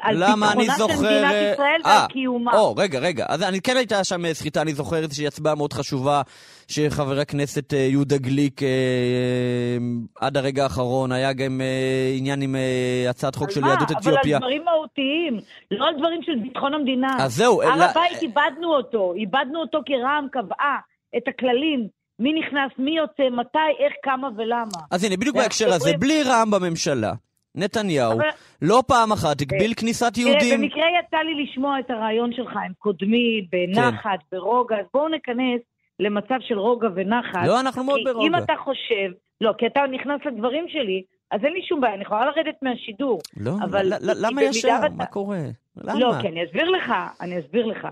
על 0.00 0.16
ביטחונה 0.16 0.64
של 0.64 0.72
זוכר... 0.78 0.94
מדינת 0.94 1.34
ישראל 1.52 1.80
אה, 1.86 1.90
ועל 1.90 2.08
קיומה. 2.08 2.52
או, 2.52 2.74
רגע, 2.76 2.98
רגע. 2.98 3.26
אז 3.28 3.42
אני 3.42 3.60
כן 3.60 3.76
הייתה 3.76 4.04
שם 4.04 4.24
אה, 4.24 4.34
סחיטה, 4.34 4.62
אני 4.62 4.74
זוכר 4.74 4.96
איזושהי 4.96 5.26
הצבעה 5.26 5.54
מאוד 5.54 5.72
חשובה 5.72 6.22
שחבר 6.68 7.20
הכנסת 7.20 7.74
אה, 7.74 7.78
יהודה 7.78 8.16
גליק 8.16 8.62
אה, 8.62 8.68
אה, 8.68 10.26
עד 10.26 10.36
הרגע 10.36 10.62
האחרון, 10.62 11.12
היה 11.12 11.32
גם 11.32 11.60
אה, 11.60 12.14
עניין 12.18 12.42
עם 12.42 12.56
אה, 12.56 13.10
הצעת 13.10 13.34
חוק 13.34 13.50
של 13.50 13.60
מה? 13.60 13.68
יהדות 13.68 13.90
אתיופיה. 13.90 14.16
אבל 14.16 14.32
על 14.34 14.38
דברים 14.38 14.64
מהותיים, 14.64 15.40
לא 15.70 15.86
על 15.86 15.94
דברים 15.98 16.22
של 16.22 16.32
ביטחון 16.42 16.74
המדינה. 16.74 17.16
אז 17.20 17.36
זהו, 17.36 17.62
הר 17.62 17.82
הבית 17.82 18.22
איבדנו 18.22 18.74
אותו, 18.76 19.12
איבדנו 19.16 19.60
אותו 19.60 19.78
כי 19.86 19.96
רע"מ 19.96 20.26
קבעה 20.32 20.78
את 21.16 21.22
הכללים, 21.28 21.88
מי 22.18 22.32
נכנס, 22.32 22.72
מי 22.78 22.96
יוצא, 22.96 23.22
מתי, 23.22 23.84
איך, 23.84 23.92
כמה 24.02 24.28
ולמה. 24.36 24.86
אז 24.90 25.04
הנה, 25.04 25.16
בדיוק 25.16 25.36
בהקשר 25.36 25.72
הזה, 25.72 25.92
בלי 25.98 26.22
רע"מ 26.22 26.50
בממשלה, 26.50 27.12
נתניהו 27.54 28.12
אבל- 28.12 28.28
לא 28.62 28.82
פעם 28.86 29.12
אחת 29.12 29.40
הגביל 29.40 29.74
כניסת 29.74 30.14
תראה, 30.14 30.26
יהודים. 30.28 30.60
במקרה 30.60 30.84
יצא 31.00 31.16
לי 31.16 31.42
לשמוע 31.44 31.78
את 31.80 31.90
הרעיון 31.90 32.32
שלך 32.32 32.56
עם 32.56 32.72
קודמי, 32.78 33.46
בנחת, 33.52 34.18
ברוגע, 34.32 34.76
אז 34.76 34.86
בואו 34.94 35.08
ניכנס 35.08 35.60
למצב 36.00 36.34
של 36.40 36.58
רוגע 36.58 36.88
ונחת. 36.94 37.46
לא, 37.46 37.60
אנחנו 37.60 37.84
מאוד 37.84 38.00
ברוגע. 38.04 38.26
אם 38.26 38.44
אתה 38.44 38.52
חושב, 38.64 39.10
לא, 39.40 39.52
כי 39.58 39.66
אתה 39.66 39.80
נכנס 39.90 40.20
לדברים 40.26 40.64
שלי, 40.68 41.02
אז 41.30 41.40
אין 41.44 41.52
לי 41.52 41.62
שום 41.68 41.80
בעיה, 41.80 41.94
אני 41.94 42.02
יכולה 42.02 42.24
לרדת 42.26 42.54
מהשידור. 42.62 43.18
לא, 43.36 43.52
אבל 43.64 43.86
ל- 43.86 43.94
ל- 44.10 44.26
למה 44.26 44.42
ישר? 44.42 44.68
ואתה- 44.82 44.94
מה 44.94 45.06
קורה? 45.06 45.38
למה? 45.76 46.00
לא, 46.00 46.12
כי 46.20 46.28
אני 46.28 46.44
אסביר 46.44 46.70
לך, 46.70 46.92
אני 47.20 47.38
אסביר 47.40 47.66
לך. 47.66 47.84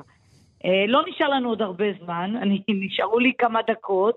אה, 0.65 0.85
לא 0.89 1.03
נשאר 1.09 1.29
לנו 1.29 1.49
עוד 1.49 1.63
הרבה 1.63 1.85
זמן, 2.05 2.35
אני, 2.43 2.61
נשארו 2.69 3.19
לי 3.19 3.33
כמה 3.39 3.61
דקות, 3.71 4.15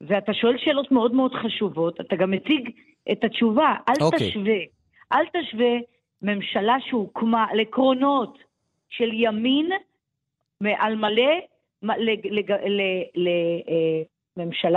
ואתה 0.00 0.34
שואל 0.34 0.54
שאלות 0.58 0.92
מאוד 0.92 1.12
מאוד 1.14 1.32
חשובות, 1.34 2.00
אתה 2.00 2.16
גם 2.16 2.30
מציג 2.30 2.70
את 3.12 3.24
התשובה, 3.24 3.74
אל 3.88 3.94
אוקיי. 4.02 4.30
תשווה. 4.30 4.58
אל 5.12 5.24
תשווה 5.26 5.76
ממשלה 6.22 6.76
שהוקמה 6.80 7.46
על 7.50 7.60
עקרונות 7.60 8.38
של 8.88 9.10
ימין 9.12 9.70
על 10.78 10.96
מלא 10.96 11.32
מ- 11.82 11.90
ל- 11.90 12.38
לג- 12.38 12.52
ל- 12.52 13.04
ל- 13.14 13.28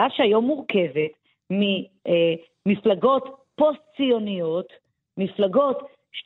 אה, 0.01 0.09
שהיום 0.09 0.45
מורכבת 0.45 1.11
ממפלגות 1.49 3.45
פוסט-ציוניות, 3.55 4.73
מפלגות 5.17 5.79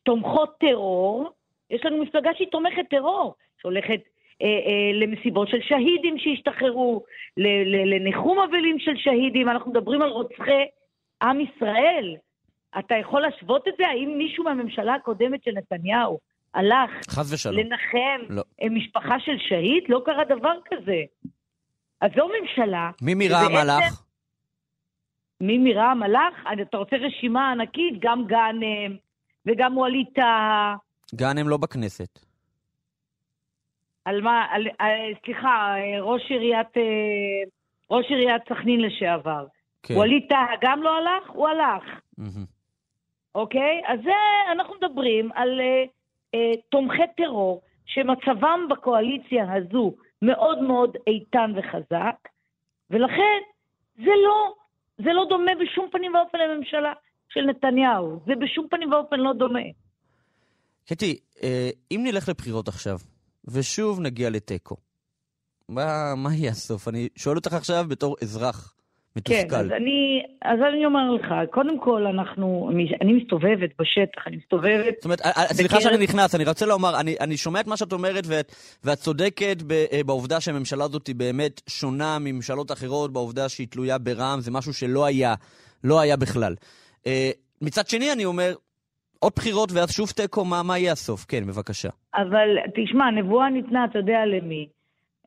תומכות 0.03 0.57
טרור, 0.59 1.29
יש 1.69 1.85
לנו 1.85 1.97
מפלגה 1.97 2.29
שהיא 2.33 2.47
תומכת 2.47 2.89
טרור, 2.89 3.33
שהולכת 3.61 4.01
אה, 4.41 4.47
אה, 4.47 4.91
למסיבות 4.93 5.47
של 5.47 5.61
שהידים 5.61 6.17
שהשתחררו, 6.17 7.03
לניחום 7.37 8.39
אבלים 8.39 8.79
של 8.79 8.97
שהידים, 8.97 9.49
אנחנו 9.49 9.71
מדברים 9.71 10.01
על 10.01 10.09
רוצחי 10.09 10.65
עם 11.21 11.39
ישראל. 11.41 12.15
אתה 12.79 12.95
יכול 12.95 13.21
להשוות 13.21 13.67
את 13.67 13.73
זה? 13.77 13.87
האם 13.87 14.15
מישהו 14.17 14.43
מהממשלה 14.43 14.95
הקודמת 14.95 15.43
של 15.43 15.51
נתניהו 15.51 16.19
הלך. 16.53 16.89
לנחם 17.51 18.21
לא. 18.29 18.43
אה, 18.61 18.69
משפחה 18.69 19.19
של 19.19 19.37
שהיד? 19.37 19.83
לא 19.89 20.01
קרה 20.05 20.23
דבר 20.25 20.53
כזה. 20.65 21.01
אז 22.01 22.11
זו 22.15 22.27
ממשלה... 22.41 22.91
מי 23.01 23.13
מרע"מ 23.13 23.55
הלך? 23.55 24.03
מי 25.41 25.57
מרע"מ 25.57 26.03
הלך? 26.03 26.33
אתה 26.63 26.77
רוצה 26.77 26.95
רשימה 26.95 27.51
ענקית? 27.51 27.93
גם 27.99 28.27
גאנם 28.27 28.97
וגם 29.45 29.77
ווליד 29.77 30.07
טאהא. 30.15 30.75
גאנם 31.15 31.49
לא 31.49 31.57
בכנסת. 31.57 32.19
על 34.05 34.21
מה, 34.21 34.45
על, 34.49 34.67
על, 34.79 35.13
סליחה, 35.25 35.75
אה, 35.77 36.01
ראש 36.01 36.31
עיריית, 36.31 36.77
אה, 36.77 36.81
ראש 37.91 38.05
עיריית 38.09 38.41
סכנין 38.49 38.81
לשעבר. 38.81 39.45
כן. 39.83 39.93
ווליד 39.93 40.23
טאהא 40.29 40.55
גם 40.61 40.83
לא 40.83 40.97
הלך? 40.97 41.29
הוא 41.29 41.47
הלך, 41.47 41.83
מהמם. 42.17 42.56
אוקיי? 43.37 43.81
אז 43.87 43.99
זה, 44.03 44.51
אנחנו 44.51 44.73
מדברים 44.81 45.31
על 45.35 45.59
אה, 45.59 45.83
אה, 46.33 46.61
תומכי 46.69 47.07
טרור 47.17 47.61
שמצבם 47.85 48.59
בקואליציה 48.69 49.45
הזו 49.53 49.93
מאוד 50.21 50.61
מאוד 50.61 50.97
איתן 51.07 51.51
וחזק, 51.57 52.17
ולכן 52.89 53.39
זה 53.97 54.11
לא, 54.25 54.53
זה 54.97 55.13
לא 55.13 55.25
דומה 55.29 55.51
בשום 55.61 55.89
פנים 55.91 56.15
ואופן 56.15 56.37
לממשלה 56.37 56.93
של 57.29 57.41
נתניהו. 57.41 58.19
זה 58.25 58.33
בשום 58.35 58.67
פנים 58.69 58.91
ואופן 58.91 59.19
לא 59.19 59.33
דומה. 59.33 59.67
קטי, 60.89 61.19
אה, 61.43 61.69
אם 61.91 62.01
נלך 62.03 62.29
לבחירות 62.29 62.67
עכשיו, 62.67 62.97
ושוב 63.47 63.99
נגיע 64.01 64.29
לתיקו, 64.29 64.75
מה 65.69 66.15
מה 66.15 66.29
יהיה 66.33 66.51
הסוף? 66.51 66.87
אני 66.87 67.09
שואל 67.15 67.35
אותך 67.35 67.53
עכשיו 67.53 67.85
בתור 67.89 68.15
אזרח 68.21 68.76
כן, 69.25 69.39
מתוסכל. 69.39 69.55
אז 69.55 69.71
אני, 69.71 70.23
אז 70.41 70.59
אני 70.69 70.85
אומר 70.85 71.11
לך, 71.11 71.33
קודם 71.51 71.79
כל 71.79 72.07
אנחנו, 72.07 72.69
אני 73.01 73.13
מסתובבת 73.13 73.69
בשטח, 73.79 74.27
אני 74.27 74.37
מסתובבת, 74.37 74.93
זאת 74.95 75.05
אומרת, 75.05 75.21
אה, 75.21 75.31
אה, 75.37 75.47
סליחה 75.47 75.81
שאני 75.81 76.03
נכנס, 76.03 76.35
אני 76.35 76.45
רוצה 76.45 76.65
לומר, 76.65 76.99
אני, 76.99 77.15
אני 77.21 77.37
שומע 77.37 77.59
את 77.59 77.67
מה 77.67 77.77
שאת 77.77 77.93
אומרת, 77.93 78.23
ואת, 78.27 78.55
ואת 78.83 78.97
צודקת 78.97 79.61
ב, 79.67 79.71
אה, 79.71 80.01
בעובדה 80.05 80.41
שהממשלה 80.41 80.83
הזאת 80.83 81.07
היא 81.07 81.15
באמת 81.15 81.61
שונה 81.69 82.19
מממשלות 82.19 82.71
אחרות, 82.71 83.13
בעובדה 83.13 83.49
שהיא 83.49 83.67
תלויה 83.67 83.97
ברע"מ, 83.97 84.39
זה 84.39 84.51
משהו 84.51 84.73
שלא 84.73 85.05
היה, 85.05 85.33
לא 85.83 85.99
היה 85.99 86.17
בכלל. 86.17 86.55
מצד 87.61 87.87
שני, 87.87 88.11
אני 88.11 88.25
אומר, 88.25 88.53
עוד 89.19 89.33
בחירות 89.35 89.71
ואז 89.71 89.91
שוב 89.91 90.09
תיקו, 90.09 90.45
מה, 90.45 90.63
מה 90.63 90.77
יהיה 90.77 90.91
הסוף? 90.91 91.25
כן, 91.25 91.43
בבקשה. 91.47 91.89
אבל 92.15 92.57
תשמע, 92.75 93.05
הנבואה 93.05 93.49
ניתנה, 93.49 93.85
אתה 93.85 93.99
יודע 93.99 94.25
למי. 94.25 94.67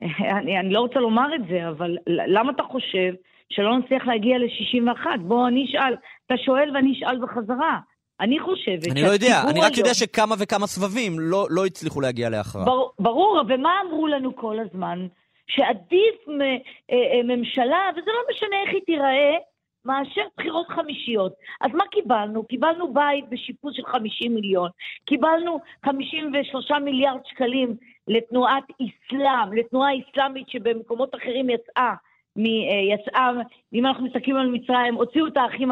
אני, 0.39 0.61
אני 0.61 0.73
לא 0.73 0.81
רוצה 0.81 1.01
לומר 1.01 1.35
את 1.35 1.41
זה, 1.49 1.69
אבל 1.69 1.97
למה 2.07 2.53
אתה 2.53 2.63
חושב 2.63 3.13
שלא 3.53 3.79
נצליח 3.79 4.07
להגיע 4.07 4.39
ל-61? 4.39 5.07
בוא, 5.21 5.49
אני 5.49 5.65
אשאל. 5.65 5.95
אתה 6.27 6.35
שואל 6.45 6.71
ואני 6.77 6.93
אשאל 6.93 7.19
בחזרה. 7.23 7.79
אני 8.21 8.41
חושבת 8.41 8.93
אני 8.93 9.03
לא 9.03 9.09
יודע, 9.09 9.43
אני 9.51 9.61
רק 9.61 9.73
יודע 9.77 9.89
היום- 9.89 9.95
שכמה 9.95 10.35
וכמה 10.39 10.67
סבבים 10.67 11.13
לא, 11.19 11.47
לא 11.51 11.67
הצליחו 11.67 12.01
להגיע 12.01 12.31
להכרעה. 12.31 12.65
בר, 12.65 12.87
ברור, 12.99 13.43
ומה 13.49 13.71
אמרו 13.87 14.07
לנו 14.07 14.37
כל 14.37 14.57
הזמן? 14.59 15.07
שעדיף 15.47 16.29
מ, 16.29 16.41
אה, 16.41 16.57
אה, 16.91 17.23
ממשלה, 17.25 17.91
וזה 17.93 18.11
לא 18.11 18.23
משנה 18.35 18.57
איך 18.67 18.71
היא 18.75 18.83
תיראה, 18.87 19.37
מאשר 19.85 20.23
בחירות 20.39 20.67
חמישיות. 20.69 21.33
אז 21.61 21.71
מה 21.75 21.85
קיבלנו? 21.91 22.45
קיבלנו 22.45 22.93
בית 22.95 23.25
בשיפוץ 23.31 23.77
של 23.77 23.83
50 23.87 24.35
מיליון, 24.35 24.71
קיבלנו 25.07 25.61
53 25.85 26.71
מיליארד 26.85 27.21
שקלים 27.27 27.77
לתנועת 28.09 28.65
אסלאם, 28.75 29.53
לתנועה 29.53 29.91
אסלאמית 30.11 30.49
שבמקומות 30.49 31.15
אחרים 31.15 31.51
יצאה, 31.51 31.83
אה, 31.83 31.95
יצאה, 32.93 33.31
אם 33.75 33.87
אנחנו 33.87 34.07
מסתכלים 34.07 34.37
על 34.37 34.49
מצרים, 34.49 34.95
הוציאו 34.95 35.27
את 35.27 35.37
האחים 35.37 35.71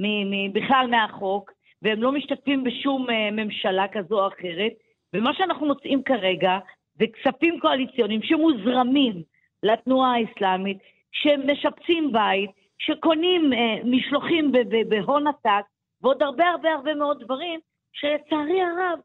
מ- 0.00 0.52
בכלל 0.52 0.86
מהחוק, 0.90 1.50
והם 1.82 2.02
לא 2.02 2.12
משתתפים 2.12 2.64
בשום 2.64 3.10
אה, 3.10 3.30
ממשלה 3.30 3.88
כזו 3.92 4.20
או 4.20 4.28
אחרת, 4.28 4.72
ומה 5.14 5.34
שאנחנו 5.34 5.66
מוצאים 5.66 6.02
כרגע 6.02 6.58
זה 6.98 7.04
כספים 7.06 7.60
קואליציוניים 7.60 8.22
שמוזרמים 8.22 9.22
לתנועה 9.62 10.14
האסלאמית, 10.14 10.78
שמשפצים 11.12 12.12
בית, 12.12 12.50
שקונים 12.78 13.52
אה, 13.52 13.76
משלוחים 13.84 14.52
בהון 14.88 15.26
עתק, 15.26 15.64
ועוד 16.02 16.22
הרבה 16.22 16.48
הרבה 16.48 16.72
הרבה 16.72 16.94
מאוד 16.94 17.24
דברים, 17.24 17.60
שלצערי 17.92 18.62
הרב, 18.62 18.98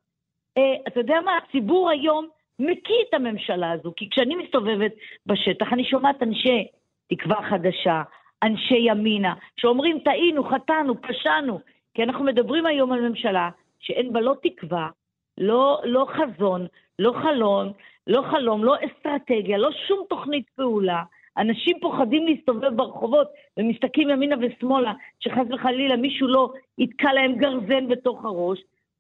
אה, 0.58 0.76
אתה 0.88 1.00
יודע 1.00 1.22
מה, 1.26 1.38
הציבור 1.38 1.89
היום 1.89 2.28
מקיא 2.60 2.96
את 3.10 3.13
הממשלה 3.13 3.72
הזו, 3.72 3.94
כי 3.98 4.10
כשאני 4.10 4.36
מסתובבת 4.36 4.91
בשטח, 5.26 5.74
אני 5.74 5.86
שומעת 5.86 6.24
אנשי 6.24 6.68
תקווה 7.10 7.50
חדשה, 7.50 8.04
אנשי 8.44 8.78
ימינה, 8.80 9.34
שאומרים 9.58 10.00
טעינו, 10.00 10.44
חטאנו, 10.44 11.02
פשענו, 11.02 11.60
כי 11.94 12.04
אנחנו 12.04 12.24
מדברים 12.24 12.65
היום 12.65 12.91
על 12.91 13.10
ממשלה 13.10 13.50
שאין 13.80 14.13
בה 14.13 14.22
לא 14.22 14.36
תקווה, 14.44 14.89
לא, 15.38 15.82
לא 15.84 16.08
חזון, 16.10 16.68
לא 17.00 17.13
חלום, 17.24 17.72
לא 18.08 18.22
חלום, 18.32 18.63
לא 18.63 18.76
אסטרטגיה, 18.76 19.58
לא 19.58 19.70
שום 19.88 20.06
תוכנית 20.10 20.50
פעולה. 20.56 21.04
אנשים 21.38 21.80
פוחדים 21.80 22.28
להסתובב 22.28 22.76
ברחובות 22.76 23.28
ומסתכלים 23.58 24.10
ימינה 24.10 24.36
ושמאלה, 24.41 24.94
שחס 25.20 25.46
וחלילה 25.54 25.96
מישהו 25.96 26.28
לא 26.28 26.54
יתקע 26.78 27.13
להם 27.13 27.36
גרזן 27.36 27.88
בתוך 27.88 28.26
הראש, 28.26 28.60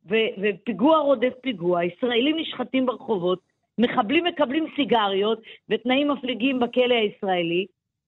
ו- 0.09 0.31
ופיגוע 0.41 0.97
רודף 0.97 1.33
פיגוע, 1.41 1.83
ישראלים 1.83 2.37
נשחטים 2.37 2.85
ברחובות, 2.85 3.39
מחבלים 3.77 4.23
מקבלים 4.23 4.65
סיגריות 4.75 5.39
ותנאים 5.69 6.11
מפליגים 6.11 6.59
בכלא 6.59 6.93
הישראלי, 6.93 7.65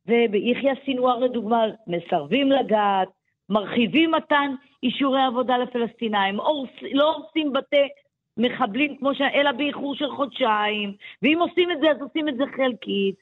וביחיא 0.07 0.71
סינואר 0.85 1.19
לדוגמה 1.19 1.65
מסרבים 1.87 2.51
לגעת, 2.51 3.07
מרחיבים 3.49 4.11
מתן 4.11 4.51
אישורי 4.83 5.21
עבודה 5.21 5.57
לפלסטינאים, 5.57 6.39
אורס, 6.39 6.69
לא 6.91 7.15
הורסים 7.15 7.53
בתי 7.53 7.87
מחבלים 8.37 8.97
כמו 8.97 9.15
ש... 9.15 9.21
אלא 9.21 9.51
באיחור 9.51 9.95
של 9.95 10.11
חודשיים, 10.11 10.93
ואם 11.21 11.37
עושים 11.41 11.71
את 11.71 11.79
זה 11.79 11.91
אז 11.91 12.01
עושים 12.01 12.29
את 12.29 12.37
זה 12.37 12.43
חלקית. 12.55 13.15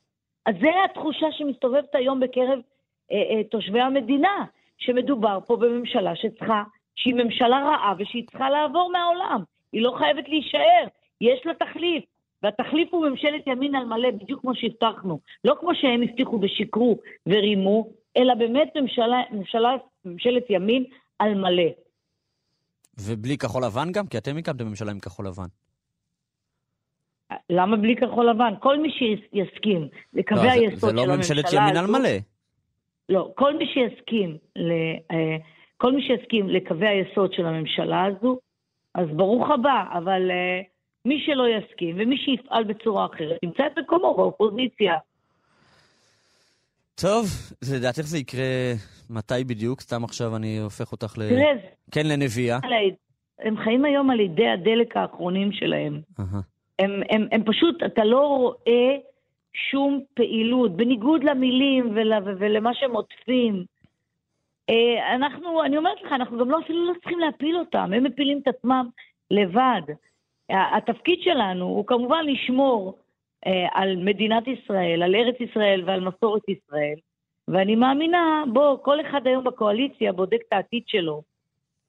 אז 0.46 0.56
זו 0.62 0.70
התחושה 0.86 1.28
שמסתובבת 1.32 1.96
היום 1.96 2.20
בקרב 2.20 2.60
אה, 3.12 3.18
אה, 3.18 3.44
תושבי 3.44 3.82
המדינה, 3.82 4.46
שמדובר 4.78 5.40
פה 5.48 5.58
בממשלה 5.58 6.16
שצריכה, 6.16 6.64
שהיא 6.96 7.14
ממשלה 7.14 7.60
רעה 7.60 7.94
ושהיא 8.00 8.24
צריכה 8.30 8.50
לעבור 8.50 8.92
מהעולם. 8.92 9.44
היא 9.74 9.82
לא 9.82 9.96
חייבת 9.98 10.30
להישאר, 10.30 10.88
יש 11.22 11.46
לה 11.46 11.54
תחליף. 11.54 12.04
והתחליף 12.44 12.94
הוא 12.94 13.08
ממשלת 13.08 13.48
ימין 13.48 13.76
על 13.76 13.86
מלא, 13.86 14.12
בדיוק 14.12 14.42
כמו 14.42 14.56
שהבטחנו. 14.56 15.20
לא 15.44 15.56
כמו 15.60 15.76
שהם 15.76 16.02
הבטיחו 16.02 16.40
ושיקרו 16.42 17.00
ורימו, 17.28 17.90
אלא 18.18 18.34
באמת 18.34 18.68
ממשלה, 18.76 19.22
ממשלה, 19.32 19.76
ממשלת 20.06 20.44
ימין 20.50 20.84
על 21.20 21.34
מלא. 21.34 21.70
ובלי 23.00 23.38
כחול 23.38 23.64
לבן 23.66 23.92
גם? 23.92 24.08
כי 24.08 24.18
אתם 24.18 24.38
הקמתם 24.38 24.68
ממשלה 24.68 24.92
עם 24.92 25.00
כחול 25.00 25.28
לבן. 25.28 25.46
למה 27.50 27.78
בלי 27.78 27.96
כחול 27.96 28.30
לבן? 28.30 28.54
כל 28.60 28.80
מי 28.80 28.90
שיסכים 28.92 29.88
לקווי 30.14 30.46
לא, 30.46 30.52
היסוד 30.52 30.80
זה, 30.80 30.88
של 30.88 30.98
זה 30.98 31.08
לא 31.08 31.16
ממשלת 31.16 31.46
ימין 31.54 31.78
על 31.78 31.88
מלא. 31.88 32.10
לא, 33.10 33.32
כל 33.36 33.58
מי 33.58 33.66
שיסכים, 33.66 34.38
ל, 34.56 34.72
אה, 35.12 35.38
כל 35.86 35.92
מי 35.92 36.02
שיסכים 36.02 36.50
לקווי 36.50 36.88
היסוד 36.88 37.34
של 37.34 37.46
הממשלה 37.46 38.06
הזו, 38.06 38.38
אז 38.96 39.08
ברוך 39.16 39.50
הבא, 39.50 39.84
אבל 39.98 40.32
אה, 40.32 40.62
מי 41.06 41.24
שלא 41.26 41.44
יסכים 41.50 41.96
ומי 42.00 42.18
שיפעל 42.18 42.64
בצורה 42.64 43.06
אחרת, 43.06 43.44
ימצא 43.44 43.64
את 43.68 43.80
מקומו 43.80 44.14
באופוזיציה. 44.18 44.94
טוב, 47.02 47.26
לדעתך 47.76 48.02
זה 48.02 48.18
יקרה 48.18 48.74
מתי 49.10 49.44
בדיוק? 49.44 49.82
סתם 49.82 50.04
עכשיו 50.04 50.36
אני 50.36 50.60
הופך 50.60 50.92
אותך 50.92 51.18
ל... 51.18 51.22
כן, 51.92 52.08
לנביאה. 52.08 52.60
הם 53.40 53.58
חיים 53.58 53.86
היום 53.86 54.10
על 54.10 54.20
ידי 54.20 54.48
הדלק 54.48 54.98
האחרונים 54.98 55.52
שלהם. 55.52 56.02
הם, 56.80 57.02
הם, 57.10 57.28
הם 57.32 57.44
פשוט, 57.44 57.84
אתה 57.86 58.04
לא 58.04 58.20
רואה 58.28 58.96
שום 59.72 60.02
פעילות, 60.14 60.76
בניגוד 60.76 61.24
למילים 61.24 61.92
ול, 61.96 62.14
ולמה 62.40 62.74
שהם 62.74 62.92
עוטפים. 62.92 63.75
אה, 64.70 65.16
אנחנו, 65.16 65.64
אני 65.64 65.78
אומרת 65.78 66.02
לך, 66.02 66.12
אנחנו 66.12 66.38
גם 66.38 66.52
לא, 66.52 66.60
אפילו 66.60 66.86
לא 66.86 66.94
צריכים 66.94 67.20
להפיל 67.20 67.58
אותם, 67.58 67.94
הם 67.94 68.04
מפילים 68.04 68.40
את 68.44 68.48
עצמם 68.48 68.90
לבד. 69.32 69.82
התפקיד 70.50 71.20
שלנו 71.22 71.66
הוא 71.66 71.88
כמובן 71.88 72.26
לשמור 72.26 72.98
אה, 73.46 73.68
על 73.74 73.96
מדינת 73.96 74.48
ישראל, 74.48 75.04
על 75.04 75.16
ארץ 75.16 75.36
ישראל 75.40 75.84
ועל 75.86 76.00
מסורת 76.00 76.50
ישראל, 76.50 76.96
ואני 77.48 77.76
מאמינה, 77.76 78.44
בוא, 78.54 78.78
כל 78.82 79.02
אחד 79.02 79.28
היום 79.28 79.44
בקואליציה 79.44 80.12
בודק 80.12 80.40
את 80.48 80.54
העתיד 80.54 80.84
שלו. 80.88 81.22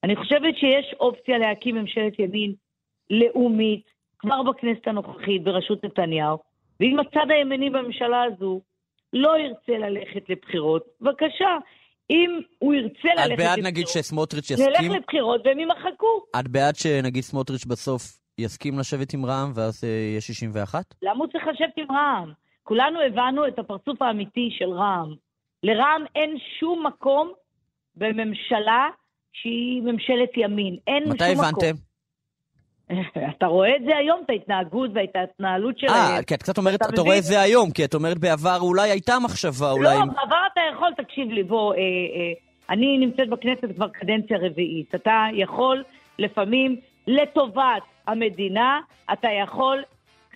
אני 0.04 0.16
חושבת 0.16 0.56
שיש 0.56 0.94
אופציה 1.00 1.38
להקים 1.38 1.74
ממשלת 1.74 2.18
ימין 2.18 2.54
לאומית, 3.10 3.90
כבר 4.18 4.42
בכנסת 4.42 4.88
הנוכחית 4.88 5.44
בראשות 5.44 5.84
נתניהו, 5.84 6.38
ואם 6.80 6.98
הצד 7.00 7.30
הימני 7.30 7.70
בממשלה 7.70 8.22
הזו 8.22 8.60
לא 9.12 9.38
ירצה 9.38 9.78
ללכת 9.78 10.30
לבחירות, 10.30 10.82
בבקשה, 11.00 11.58
אם 12.10 12.40
הוא 12.58 12.74
ירצה 12.74 13.08
ללכת 13.16 13.24
את 13.24 13.30
לבחירות, 13.30 13.38
בעד 13.38 13.66
נגיד 13.66 13.86
שסמוטריץ' 13.86 14.50
נלך 14.50 14.60
יסכים? 14.60 14.92
לבחירות 14.92 15.40
והם 15.44 15.58
יימחקו. 15.58 16.24
את 16.40 16.48
בעד 16.48 16.76
שנגיד 16.76 17.22
סמוטריץ' 17.22 17.64
בסוף 17.64 18.02
יסכים 18.38 18.78
לשבת 18.78 19.14
עם 19.14 19.26
רע"מ 19.26 19.52
ואז 19.54 19.84
אה, 19.84 19.88
יהיה 19.88 20.20
61? 20.20 20.94
למה 21.02 21.18
הוא 21.18 21.26
צריך 21.26 21.44
לשבת 21.46 21.72
עם 21.76 21.92
רע"מ? 21.92 22.32
כולנו 22.62 23.00
הבנו 23.00 23.48
את 23.48 23.58
הפרצוף 23.58 24.02
האמיתי 24.02 24.48
של 24.58 24.70
רע"מ. 24.70 25.14
לרע"מ 25.62 26.04
אין 26.14 26.36
שום 26.60 26.86
מקום 26.86 27.32
בממשלה 27.96 28.88
שהיא 29.32 29.82
ממשלת 29.82 30.30
ימין. 30.36 30.76
אין 30.86 31.08
מתי 31.08 31.24
שום 31.34 31.44
הבנתם? 31.44 31.85
אתה 33.36 33.46
רואה 33.46 33.76
את 33.76 33.84
זה 33.84 33.96
היום, 33.96 34.20
את 34.24 34.30
ההתנהגות 34.30 34.90
ואת 34.94 35.16
ההתנהלות 35.16 35.78
שלהם. 35.78 35.94
אה, 35.94 36.22
כי 36.22 36.34
את 36.34 36.42
קצת 36.42 36.58
אומרת, 36.58 36.82
אתה 36.82 36.88
אתה? 36.88 37.00
רואה 37.00 37.18
את 37.18 37.22
זה 37.22 37.40
היום, 37.40 37.70
כי 37.70 37.84
את 37.84 37.94
אומרת 37.94 38.18
בעבר 38.18 38.58
אולי 38.60 38.90
הייתה 38.90 39.18
מחשבה, 39.24 39.70
אולי... 39.70 39.94
לא, 39.94 40.04
בעבר 40.04 40.42
אתה 40.52 40.60
יכול, 40.72 40.90
תקשיב 40.96 41.30
לי, 41.30 41.42
בוא, 41.42 41.74
אה, 41.74 41.78
אה, 41.78 41.82
אני 42.70 42.98
נמצאת 42.98 43.28
בכנסת 43.28 43.74
כבר 43.76 43.88
קדנציה 43.88 44.38
רביעית. 44.40 44.94
אתה 44.94 45.26
יכול 45.32 45.84
לפעמים, 46.18 46.76
לטובת 47.06 47.82
המדינה, 48.06 48.80
אתה 49.12 49.28
יכול 49.42 49.82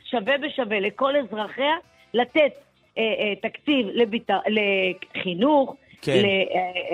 שווה 0.05 0.39
בשווה 0.39 0.81
לכל 0.81 1.17
אזרחיה 1.17 1.75
לתת 2.15 2.53
אה, 2.99 3.03
אה, 3.03 3.51
תקציב 3.51 3.87
לביט... 3.93 4.31
לחינוך, 4.49 5.77
כן. 6.03 6.23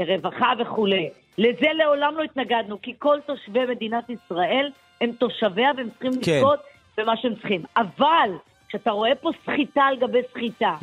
לרווחה 0.07 0.53
וכולי. 0.59 1.09
לזה 1.39 1.67
לעולם 1.75 2.15
לא 2.17 2.23
התנגדנו, 2.23 2.83
כי 2.83 2.95
כל 2.99 3.19
תושבי 3.27 3.67
מדינת 3.67 4.11
ישראל 4.11 4.71
הם 5.01 5.11
תושביה 5.19 5.71
והם 5.77 5.89
צריכים 5.91 6.23
כן. 6.23 6.33
לזכות 6.37 6.59
במה 6.99 7.13
שהם 7.23 7.35
צריכים. 7.35 7.63
אבל 7.77 8.31
כשאתה 8.69 8.91
רואה 8.91 9.15
פה 9.15 9.31
סחיטה 9.45 9.83
על 9.83 9.97
גבי 9.97 10.19
סחיטה. 10.33 10.75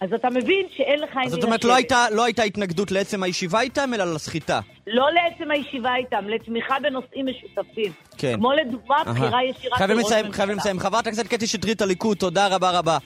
אז 0.00 0.12
אתה 0.12 0.30
מבין 0.30 0.66
שאין 0.76 1.00
לך 1.00 1.16
עם 1.16 1.22
אז 1.26 1.30
זאת 1.32 1.44
אומרת. 1.44 1.64
לא 1.64 1.74
הייתה- 1.74 2.06
לא 2.12 2.24
הייתה 2.24 2.42
התנגדות 2.42 2.90
לעצם 2.92 3.22
הישיבה 3.22 3.60
איתם, 3.60 3.90
אלא 3.94 4.14
לסחיטה. 4.14 4.60
לא 4.86 5.06
לעצם 5.12 5.50
הישיבה 5.50 5.96
איתם, 5.96 6.24
לתמיכה 6.28 6.76
בנושאים 6.82 7.26
משותפים. 7.26 7.92
כן. 8.18 8.34
כמו 8.36 8.52
לדוגמה. 8.52 8.96
בחירה 9.06 9.44
ישירה 9.44 9.78
של 9.78 9.84
ראש 9.84 9.90
לסיים, 10.04 10.24
ממשלה. 10.26 10.36
חייבים 10.36 10.56
לסיים. 10.56 10.78
חברת 10.80 11.06
הכנסת 11.06 11.26
קטי 11.26 11.46
שטרית, 11.46 11.82
הליכוד, 11.82 12.16
תודה 12.16 12.48
רבה 12.48 12.70
רבה. 12.78 12.98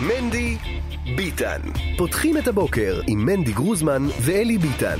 מנדי 0.00 0.56
ביטן. 1.16 1.60
פותחים 1.98 2.36
את 2.38 2.48
הבוקר 2.48 3.00
עם 3.08 3.26
מנדי 3.26 3.52
גרוזמן 3.52 4.02
ואלי 4.24 4.58
ביטן. 4.58 4.98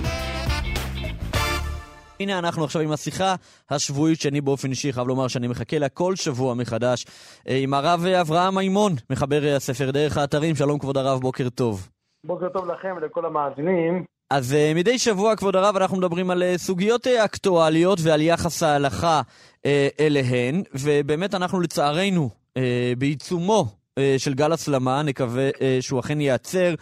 הנה 2.20 2.38
אנחנו 2.38 2.64
עכשיו 2.64 2.82
עם 2.82 2.92
השיחה 2.92 3.34
השבועית 3.70 4.20
שאני 4.20 4.40
באופן 4.40 4.70
אישי 4.70 4.92
חייב 4.92 5.08
לומר 5.08 5.28
שאני 5.28 5.48
מחכה 5.48 5.78
לה 5.78 5.88
כל 5.88 6.16
שבוע 6.16 6.54
מחדש 6.54 7.06
אה, 7.48 7.56
עם 7.56 7.74
הרב 7.74 8.06
אברהם 8.06 8.54
מימון, 8.54 8.92
מחבר 9.10 9.44
אה, 9.44 9.56
הספר 9.56 9.90
דרך 9.90 10.16
האתרים. 10.16 10.54
שלום 10.54 10.78
כבוד 10.78 10.96
הרב, 10.96 11.20
בוקר 11.20 11.48
טוב. 11.48 11.88
בוקר 12.24 12.48
טוב 12.48 12.70
לכם 12.70 12.94
ולכל 12.96 13.24
המאזינים. 13.24 14.04
אז 14.30 14.52
uh, 14.52 14.78
מדי 14.78 14.98
שבוע, 14.98 15.36
כבוד 15.36 15.56
הרב, 15.56 15.76
אנחנו 15.76 15.96
מדברים 15.96 16.30
על 16.30 16.42
סוגיות 16.56 17.06
אקטואליות 17.06 17.98
ועל 18.02 18.20
יחס 18.20 18.62
ההלכה 18.62 19.20
אליהן, 20.00 20.62
ובאמת 20.74 21.34
אנחנו 21.34 21.60
לצערנו 21.60 22.30
בעיצומו 22.98 23.66
של 24.18 24.34
גל 24.34 24.52
הסלמה, 24.52 25.02
נקווה 25.02 25.50
שהוא 25.80 26.00
אכן 26.00 26.20
ייעצר. 26.20 26.74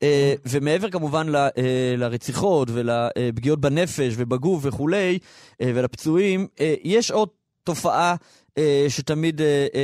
Uh, 0.00 0.06
ומעבר 0.44 0.90
כמובן 0.90 1.34
uh, 1.34 1.58
לרציחות 1.96 2.68
ולפגיעות 2.72 3.60
בנפש 3.60 4.14
ובגוף 4.16 4.60
וכולי, 4.62 5.18
uh, 5.52 5.56
ולפצועים, 5.74 6.46
יש 6.84 7.10
עוד 7.10 7.28
תופעה 7.64 8.14
שתמיד 8.88 9.40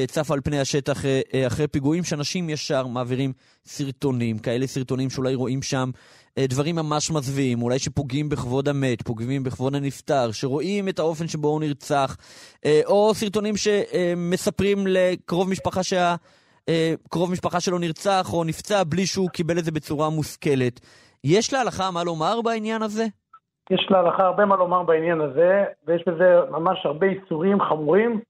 צפה 0.09 0.35
על 0.35 0.41
פני 0.45 0.61
השטח 0.61 1.05
אחרי 1.47 1.69
פיגועים, 1.69 2.05
שאנשים 2.05 2.51
ישר 2.51 2.87
מעבירים 2.87 3.33
סרטונים, 3.67 4.39
כאלה 4.39 4.67
סרטונים 4.67 5.11
שאולי 5.11 5.35
רואים 5.35 5.63
שם 5.63 5.91
אה, 6.39 6.47
דברים 6.47 6.77
ממש 6.77 7.11
מזוויעים, 7.11 7.63
אולי 7.63 7.79
שפוגעים 7.79 8.29
בכבוד 8.29 8.69
המת, 8.69 9.03
פוגעים 9.03 9.43
בכבוד 9.43 9.75
הנפטר, 9.75 10.33
שרואים 10.33 10.89
את 10.89 10.99
האופן 10.99 11.29
שבו 11.29 11.49
הוא 11.49 11.61
נרצח, 11.61 12.17
אה, 12.65 12.81
או 12.87 13.15
סרטונים 13.15 13.55
שמספרים 13.57 14.87
לקרוב 14.87 15.49
משפחה 15.49 15.83
שה... 15.83 16.15
אה, 16.69 16.95
קרוב 17.11 17.33
משפחה 17.33 17.61
שלו 17.61 17.79
נרצח 17.79 18.33
או 18.33 18.45
נפצע 18.45 18.83
בלי 18.85 19.07
שהוא 19.07 19.31
קיבל 19.31 19.59
את 19.59 19.65
זה 19.65 19.73
בצורה 19.73 20.11
מושכלת. 20.11 20.81
יש 21.25 21.53
להלכה 21.53 21.91
מה 21.91 22.05
לומר 22.05 22.41
בעניין 22.43 22.83
הזה? 22.83 23.05
יש 23.71 23.87
להלכה 23.91 24.23
הרבה 24.23 24.45
מה 24.45 24.57
לומר 24.57 24.83
בעניין 24.83 25.21
הזה, 25.21 25.65
ויש 25.87 26.03
בזה 26.09 26.41
ממש 26.51 26.87
הרבה 26.87 27.07
איסורים 27.07 27.61
חמורים 27.61 28.21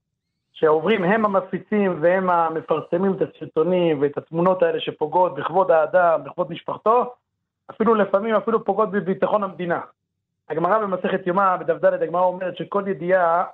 שעוברים 0.53 1.05
הם 1.05 1.24
המפיצים 1.24 1.99
והם 2.01 2.30
המפרסמים 2.30 3.12
את 3.14 3.22
הסרטונים 3.22 4.03
ואת 4.03 4.18
התמונות 4.18 4.62
האלה 4.62 4.80
שפוגעות 4.80 5.35
בכבוד 5.35 5.70
האדם, 5.70 6.20
בכבוד 6.24 6.51
משפחתו, 6.51 7.14
אפילו 7.70 7.95
לפעמים 7.95 8.35
אפילו 8.35 8.64
פוגעות 8.64 8.91
בביטחון 8.91 9.43
המדינה. 9.43 9.80
הגמרא 10.49 10.78
במסכת 10.78 11.26
יומא, 11.26 11.57
בדף 11.57 11.85
ד', 11.85 12.03
הגמרא 12.03 12.22
אומרת 12.22 12.57
שכל 12.57 12.85
ידיעה 12.87 13.45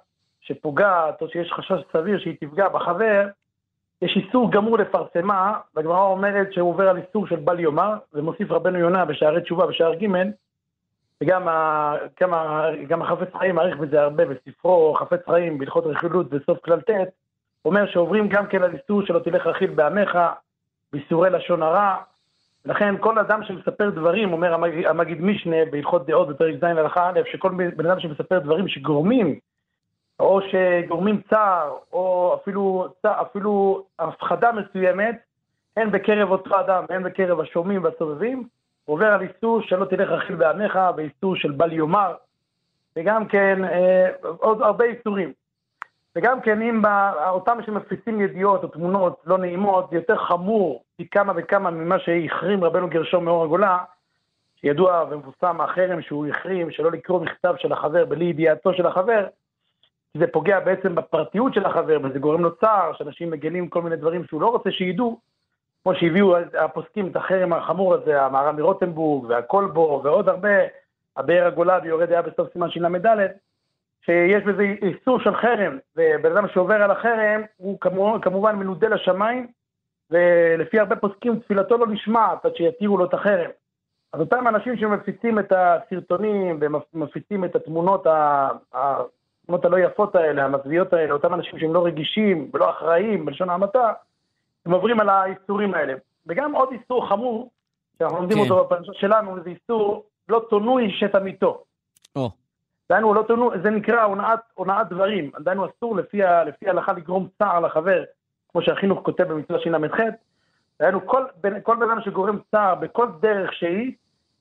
שפוגעת 0.41 1.22
או 1.22 1.29
שיש 1.29 1.53
חשש 1.53 1.81
סביר 1.93 2.18
שהיא 2.18 2.37
תפגע 2.41 2.68
בחבר, 2.68 3.26
יש 4.03 4.16
איסור 4.16 4.53
גמור 4.53 4.78
לפרסמה, 4.78 5.59
והגמרא 5.74 6.01
אומרת 6.03 6.53
שהוא 6.53 6.70
עובר 6.70 6.88
על 6.88 6.96
איסור 6.96 7.26
של 7.26 7.36
בל 7.36 7.61
יאמר, 7.61 7.94
ומוסיף 8.14 8.51
רבנו 8.51 8.78
יונה 8.78 9.05
בשערי 9.05 9.40
תשובה 9.40 9.66
בשער 9.66 9.94
ג', 9.94 10.07
וגם 11.22 11.49
ה, 11.49 11.94
גם, 12.20 12.34
ה, 12.34 12.66
גם 12.88 13.03
החפץ 13.03 13.28
חיים 13.38 13.55
מעריך 13.55 13.76
בזה 13.76 14.01
הרבה 14.01 14.24
בספרו 14.24 14.94
חפץ 14.94 15.20
חיים 15.30 15.59
בהלכות 15.59 15.86
רכילות 15.86 16.30
בסוף 16.30 16.59
כלל 16.64 16.80
ט', 16.80 16.90
אומר 17.64 17.86
שעוברים 17.86 18.28
גם 18.28 18.46
כן 18.46 18.62
על 18.62 18.74
איסור 18.74 19.03
שלא 19.07 19.18
תלך 19.18 19.46
רכיל 19.46 19.70
בעמך, 19.70 20.18
באיסורי 20.92 21.30
לשון 21.30 21.62
הרע, 21.62 21.96
לכן 22.64 22.94
כל 23.01 23.18
אדם 23.18 23.44
שמספר 23.44 23.90
דברים, 23.90 24.32
אומר 24.32 24.55
המג- 24.55 24.86
המגיד 24.86 25.22
משנה 25.22 25.57
בהלכות 25.70 26.07
דעות 26.07 26.28
בפרק 26.28 26.55
ז' 26.61 26.64
הלכה 26.64 27.09
א', 27.09 27.20
שכל 27.32 27.51
בן 27.76 27.86
אדם 27.86 28.01
שמספר 28.01 28.38
דברים 28.38 28.68
שגורמים 28.68 29.38
או 30.21 30.41
שגורמים 30.43 31.21
צער, 31.31 31.77
או 31.93 32.37
אפילו, 32.43 32.87
אפילו 33.05 33.85
הפחדה 33.99 34.51
מסוימת, 34.53 35.19
הן 35.77 35.91
בקרב 35.91 36.31
אותו 36.31 36.61
אדם, 36.61 36.85
הן 36.91 37.03
בקרב 37.03 37.41
השומעים 37.41 37.85
והסובבים, 37.85 38.49
עובר 38.85 39.07
על 39.07 39.21
איסור 39.21 39.62
שלא 39.62 39.85
תלך 39.85 40.09
רכיל 40.09 40.37
בעמך, 40.37 40.79
ואיסור 40.97 41.37
של 41.37 41.53
בל 41.53 41.73
יאמר, 41.73 42.14
וגם 42.97 43.27
כן 43.27 43.64
אה, 43.64 44.09
עוד 44.23 44.62
הרבה 44.62 44.85
איסורים. 44.85 45.33
וגם 46.16 46.41
כן 46.41 46.62
אם 46.62 46.83
בא- 46.83 47.31
אותם 47.31 47.59
שמפיצים 47.66 48.21
ידיעות 48.21 48.62
או 48.62 48.69
תמונות 48.69 49.23
לא 49.27 49.39
נעימות, 49.39 49.91
זה 49.91 49.97
יותר 49.97 50.16
חמור 50.16 50.85
פי 50.97 51.09
כמה 51.09 51.33
וכמה 51.37 51.71
ממה 51.71 51.99
שהחרים 51.99 52.64
רבנו 52.64 52.89
גרשום 52.89 53.25
מאור 53.25 53.45
הגולה, 53.45 53.79
שידוע 54.61 55.05
ומפורסם 55.11 55.61
החרם 55.61 56.03
שהוא 56.03 56.27
החרים, 56.27 56.71
שלא 56.71 56.91
לקרוא 56.93 57.21
מכתב 57.21 57.55
של 57.59 57.73
החבר 57.73 58.05
בלי 58.05 58.25
ידיעתו 58.25 58.75
של 58.75 58.87
החבר, 58.87 59.27
זה 60.16 60.26
פוגע 60.26 60.61
בעצם 60.61 60.94
בפרטיות 60.94 61.54
של 61.54 61.66
החבר, 61.66 61.98
וזה 62.02 62.18
גורם 62.18 62.42
לו 62.42 62.56
צער, 62.56 62.92
שאנשים 62.92 63.30
מגלים 63.30 63.68
כל 63.68 63.82
מיני 63.82 63.96
דברים 63.96 64.24
שהוא 64.24 64.40
לא 64.40 64.46
רוצה 64.46 64.70
שידעו, 64.70 65.20
כמו 65.82 65.94
שהביאו 65.94 66.36
הפוסקים 66.59 67.06
את 67.06 67.16
החרם 67.16 67.52
החמור 67.52 67.94
הזה, 67.94 68.22
המהר"ם 68.22 68.56
מרוטנבורג 68.56 69.30
והכלבו 69.30 70.00
ועוד 70.04 70.28
הרבה, 70.28 70.59
הבאר 71.16 71.46
הגולה 71.46 71.78
ויורד 71.82 72.11
היה 72.11 72.22
בסוף 72.22 72.52
סימן 72.52 72.70
של"ד. 72.70 73.06
שיש 74.04 74.44
בזה 74.44 74.62
איסור 74.62 75.20
של 75.20 75.36
חרם, 75.36 75.78
ובן 75.96 76.36
אדם 76.36 76.48
שעובר 76.48 76.82
על 76.82 76.90
החרם 76.90 77.42
הוא 77.56 77.80
כמובן 78.22 78.56
מנודה 78.56 78.88
לשמיים, 78.88 79.46
ולפי 80.11 80.78
הרבה 80.78 80.96
פוסקים 80.96 81.38
תפילתו 81.38 81.78
לא 81.78 81.86
נשמעת 81.86 82.44
עד 82.44 82.56
שיתירו 82.56 82.98
לו 82.98 83.04
את 83.04 83.14
החרם. 83.14 83.50
אז 84.12 84.20
אותם 84.20 84.48
אנשים 84.48 84.76
שמפיצים 84.76 85.38
את 85.38 85.52
הסרטונים 85.56 86.61
ומפיצים 86.61 87.44
את 87.44 87.56
התמונות, 87.56 88.06
התמונות 89.49 89.64
הלא 89.64 89.78
יפות 89.78 90.14
האלה, 90.14 90.44
המזוויעות 90.44 90.92
האלה, 90.92 91.12
אותם 91.12 91.34
אנשים 91.34 91.59
שהם 91.59 91.74
לא 91.74 91.86
רגישים 91.86 92.51
ולא 92.55 92.70
אחראיים, 92.70 93.24
בלשון 93.24 93.51
המעטה, 93.51 93.92
הם 94.66 94.72
עוברים 94.72 95.01
על 95.01 95.09
האיסורים 95.09 95.74
האלה. 95.74 95.94
וגם 96.26 96.53
עוד 96.53 96.68
איסור 96.72 97.09
חמור, 97.09 97.51
שאנחנו 97.99 98.16
לומדים 98.16 98.36
כן. 98.36 98.51
אותו 98.51 98.64
בפרשה 98.64 98.92
שלנו, 98.94 99.42
זה 99.44 99.51
איסור 99.51 100.05
לא 100.28 100.42
תונו 100.51 100.78
איש 100.78 101.03
את 101.03 101.14
עמיתו. 101.14 101.62
או, 102.16 102.30
דהיינו, 102.88 103.14
לא 103.14 103.22
תונו, 103.22 103.51
זה 103.62 103.70
נקרא 103.70 104.03
הונאת, 104.03 104.40
הונאת 104.55 104.88
דברים. 104.88 105.30
דהיינו, 105.40 105.66
אסור 105.66 105.96
לפי, 105.96 106.20
לפי 106.46 106.68
ההלכה 106.68 106.92
לגרום 106.92 107.28
צער 107.38 107.61
לחבר, 107.61 108.05
כמו 108.53 108.62
שהחינוך 108.62 109.01
כותב 109.03 109.24
במצווה 109.24 109.61
של"ח. 109.61 110.01
דהיינו, 110.80 111.07
כל 111.07 111.24
בן 111.40 111.90
אדם 111.90 112.01
שגורם 112.05 112.38
צער 112.51 112.74
בכל 112.74 113.07
דרך 113.20 113.53
שהיא, 113.53 113.92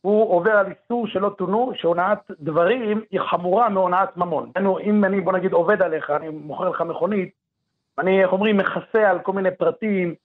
הוא 0.01 0.35
עובר 0.35 0.51
על 0.51 0.65
איסור 0.65 1.07
שלא 1.07 1.29
תונו, 1.37 1.71
שהונאת 1.75 2.31
דברים 2.39 3.01
היא 3.11 3.19
חמורה 3.21 3.69
מהונאת 3.69 4.17
ממון. 4.17 4.51
אם 4.83 5.05
אני, 5.05 5.21
בוא 5.21 5.33
נגיד, 5.33 5.53
עובד 5.53 5.81
עליך, 5.81 6.09
אני 6.09 6.29
מוכר 6.29 6.69
לך 6.69 6.81
מכונית, 6.81 7.29
אני, 7.99 8.23
איך 8.23 8.31
אומרים, 8.31 8.57
מכסה 8.57 9.09
על 9.09 9.19
כל 9.19 9.33
מיני 9.33 9.51
פרטים, 9.51 10.15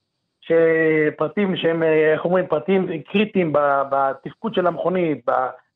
שפרטים 0.40 1.56
שהם, 1.56 1.82
אה, 1.82 2.12
איך 2.12 2.24
אומרים, 2.24 2.46
פרטים 2.46 3.02
קריטיים 3.02 3.52
בתפקוד 3.90 4.54
של 4.54 4.66
המכונית, 4.66 5.24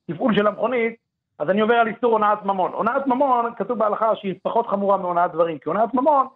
בתפעול 0.09 0.35
של 0.35 0.47
המכונית, 0.47 0.97
אז 1.39 1.51
אני 1.51 1.61
עובר 1.61 1.75
על 1.75 1.89
איסור 1.89 2.13
הונאת 2.13 2.45
ממון. 2.45 2.73
הונאת 2.73 3.07
ממון, 3.07 3.53
כתוב 3.57 3.79
בהלכה 3.79 4.17
שהיא 4.17 4.35
פחות 4.43 4.67
חמורה 4.67 4.97
מהונאת 4.97 5.33
דברים, 5.33 5.59
כי 5.59 5.69
הונאת 5.69 5.95
ממון, 5.95 6.27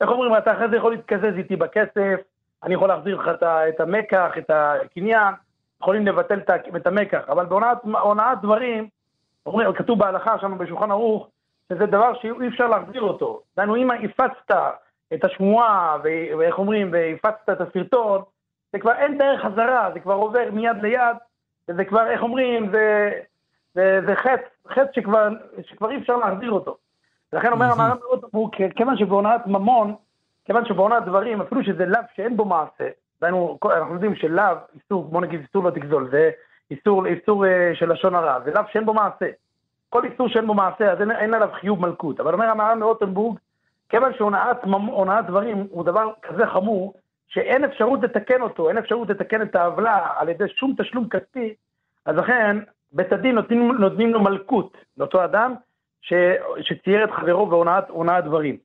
איך 0.00 0.10
אומרים, 0.10 0.36
אתה 0.36 0.52
אחרי 0.52 0.68
זה 0.70 0.76
יכול 0.76 0.92
להתקזז 0.92 1.36
איתי 1.38 1.56
בכסף, 1.56 2.20
אני 2.62 2.74
יכול 2.74 2.88
להחזיר 2.88 3.16
לך 3.16 3.30
את 3.42 3.80
המקח, 3.80 4.38
את 4.38 4.50
הקניין, 4.50 5.34
יכולים 5.86 6.06
לבטל 6.06 6.40
את 6.76 6.86
המקח, 6.86 7.24
אבל 7.28 7.46
בהונאת 7.46 7.78
הונאת 7.84 8.40
דברים, 8.42 8.88
אומרים, 9.46 9.72
כתוב 9.72 9.98
בהלכה 9.98 10.38
שם 10.38 10.58
בשולחן 10.58 10.90
ערוך, 10.90 11.28
שזה 11.68 11.86
דבר 11.86 12.14
שאי 12.14 12.48
אפשר 12.48 12.66
להחזיר 12.66 13.02
אותו. 13.02 13.40
דהיינו, 13.56 13.76
אם 13.76 13.90
הפצת 13.90 14.56
את 15.14 15.24
השמועה, 15.24 15.96
ואיך 16.38 16.58
אומרים, 16.58 16.90
והפצת 16.92 17.50
את 17.52 17.60
הסרטון, 17.60 18.22
זה 18.72 18.78
כבר 18.78 18.92
אין 18.92 19.18
דרך 19.18 19.40
חזרה, 19.42 19.90
זה 19.94 20.00
כבר 20.00 20.14
עובר 20.14 20.48
מיד 20.52 20.76
ליד, 20.82 21.16
וזה 21.68 21.84
כבר, 21.84 22.06
איך 22.06 22.22
אומרים, 22.22 22.70
זה, 22.72 23.10
זה, 23.74 24.00
זה 24.06 24.16
חטא, 24.16 24.48
חטא 24.68 24.92
שכבר, 24.92 25.28
שכבר 25.62 25.90
אי 25.90 25.96
אפשר 25.96 26.16
להחזיר 26.16 26.50
אותו. 26.50 26.76
לכן 27.32 27.52
אומר 27.52 27.72
המהר"ם 27.72 27.96
מאוד 28.00 28.50
כיוון 28.76 28.98
שבהונאת 28.98 29.46
ממון, 29.46 29.94
כיוון 30.44 30.64
שבהונאת 30.64 31.04
דברים, 31.04 31.40
אפילו 31.40 31.64
שזה 31.64 31.86
לאו 31.86 32.00
שאין 32.14 32.36
בו 32.36 32.44
מעשה, 32.44 32.88
דהיינו, 33.20 33.56
כל- 33.60 33.72
אנחנו 33.72 33.94
יודעים 33.94 34.14
שלאו, 34.14 34.56
איסור, 34.74 35.04
בוא 35.04 35.20
נגיד 35.20 35.40
איסור 35.40 35.64
לא 35.64 35.70
תגזול, 35.70 36.08
זה 36.10 36.30
איסור, 36.70 37.06
איסור 37.06 37.46
אה, 37.46 37.70
של 37.74 37.92
לשון 37.92 38.14
הרע, 38.14 38.40
זה 38.44 38.50
לאו 38.50 38.62
שאין 38.72 38.86
בו 38.86 38.94
מעשה. 38.94 39.26
כל 39.88 40.04
איסור 40.04 40.28
שאין 40.28 40.46
בו 40.46 40.54
מעשה, 40.54 40.92
אז 40.92 41.00
אין, 41.00 41.10
אין 41.10 41.34
עליו 41.34 41.48
חיוב 41.60 41.80
מלכות. 41.80 42.20
אבל 42.20 42.32
אומר 42.32 42.46
המהר"ם 42.46 42.80
מרוטנבורג, 42.80 43.38
כיוון 43.88 44.12
שהונאת 44.14 45.26
דברים 45.26 45.66
הוא 45.70 45.84
דבר 45.84 46.10
כזה 46.22 46.46
חמור, 46.46 46.94
שאין 47.28 47.64
אפשרות 47.64 48.02
לתקן 48.02 48.42
אותו, 48.42 48.68
אין 48.68 48.78
אפשרות 48.78 49.08
לתקן 49.10 49.42
את 49.42 49.54
העוולה 49.54 50.06
על 50.16 50.28
ידי 50.28 50.48
שום 50.48 50.74
תשלום 50.78 51.08
כספי, 51.08 51.54
אז 52.06 52.16
לכן 52.16 52.56
בית 52.92 53.12
הדין 53.12 53.34
נותנים, 53.34 53.72
נותנים 53.72 54.12
לו 54.12 54.20
מלכות 54.20 54.76
לאותו 54.98 55.24
אדם 55.24 55.54
ש, 56.00 56.12
שצייר 56.60 57.04
את 57.04 57.10
חברו 57.10 57.46
בהונאת 57.46 57.90
הונאת 57.90 58.24
דברים. 58.24 58.56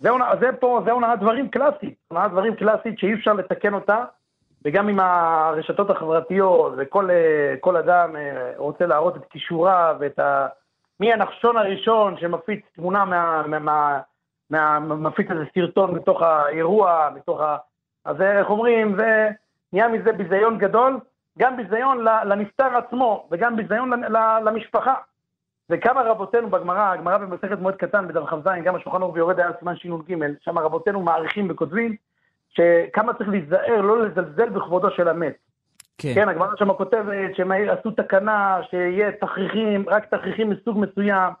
זה, 0.00 0.10
הונא- 0.10 0.36
זה 0.40 0.52
פה, 0.60 0.80
זה 0.84 0.92
הונאת 0.92 1.20
דברים 1.20 1.48
קלאסית, 1.48 1.94
הונאת 2.08 2.30
דברים 2.30 2.54
קלאסית 2.54 2.98
שאי 2.98 3.14
אפשר 3.14 3.32
לתקן 3.32 3.74
אותה, 3.74 4.04
וגם 4.64 4.88
עם 4.88 5.00
הרשתות 5.00 5.90
החברתיות, 5.90 6.72
וכל 6.76 7.10
אה, 7.10 7.80
אדם 7.80 8.16
אה, 8.16 8.52
רוצה 8.56 8.86
להראות 8.86 9.16
את 9.16 9.22
כישוריו 9.30 9.96
ואת 10.00 10.18
ה... 10.18 10.46
מי 11.00 11.12
הנחשון 11.12 11.56
הראשון 11.56 12.16
שמפיץ 12.18 12.60
תמונה 12.74 13.04
מה... 13.04 13.42
מה, 13.46 13.58
מה 13.58 14.00
מה, 14.50 14.78
מפיץ 14.78 15.30
איזה 15.30 15.44
סרטון 15.54 15.94
בתוך 15.94 16.22
האירוע, 16.22 17.10
בתוך 17.14 17.40
ה... 17.40 17.56
אז 18.04 18.20
איך 18.20 18.50
אומרים, 18.50 18.96
זה 18.96 19.28
נהיה 19.72 19.88
מזה 19.88 20.12
ביזיון 20.12 20.58
גדול, 20.58 21.00
גם 21.38 21.56
ביזיון 21.56 22.04
לנפטר 22.04 22.76
עצמו, 22.76 23.28
וגם 23.30 23.56
ביזיון 23.56 23.90
למשפחה. 24.44 24.94
וכמה 25.70 26.02
רבותינו 26.02 26.50
בגמרא, 26.50 26.92
הגמרא 26.92 27.18
במסכת 27.18 27.58
מועד 27.58 27.74
קטן 27.74 28.08
בדף 28.08 28.24
כ"ז, 28.26 28.48
גם 28.64 28.74
השולחן 28.74 29.02
ערוך 29.02 29.14
ויורד 29.14 29.40
היה 29.40 29.50
סימן 29.58 29.76
ש"ג, 29.76 30.14
שם 30.40 30.58
רבותינו 30.58 31.02
מעריכים 31.02 31.50
וכותבים 31.50 31.96
שכמה 32.48 33.14
צריך 33.14 33.28
להיזהר 33.28 33.80
לא 33.80 34.02
לזלזל 34.02 34.48
בכבודו 34.48 34.90
של 34.90 35.08
המת. 35.08 35.36
כן. 35.98 36.14
כן, 36.14 36.28
הגמרא 36.28 36.56
שם 36.58 36.72
כותבת 36.72 37.36
שהם 37.36 37.52
עשו 37.52 37.90
תקנה 37.90 38.60
שיהיה 38.70 39.12
תכריכים, 39.12 39.84
רק 39.88 40.06
תכריכים 40.14 40.50
מסוג 40.50 40.78
מסוים. 40.78 41.32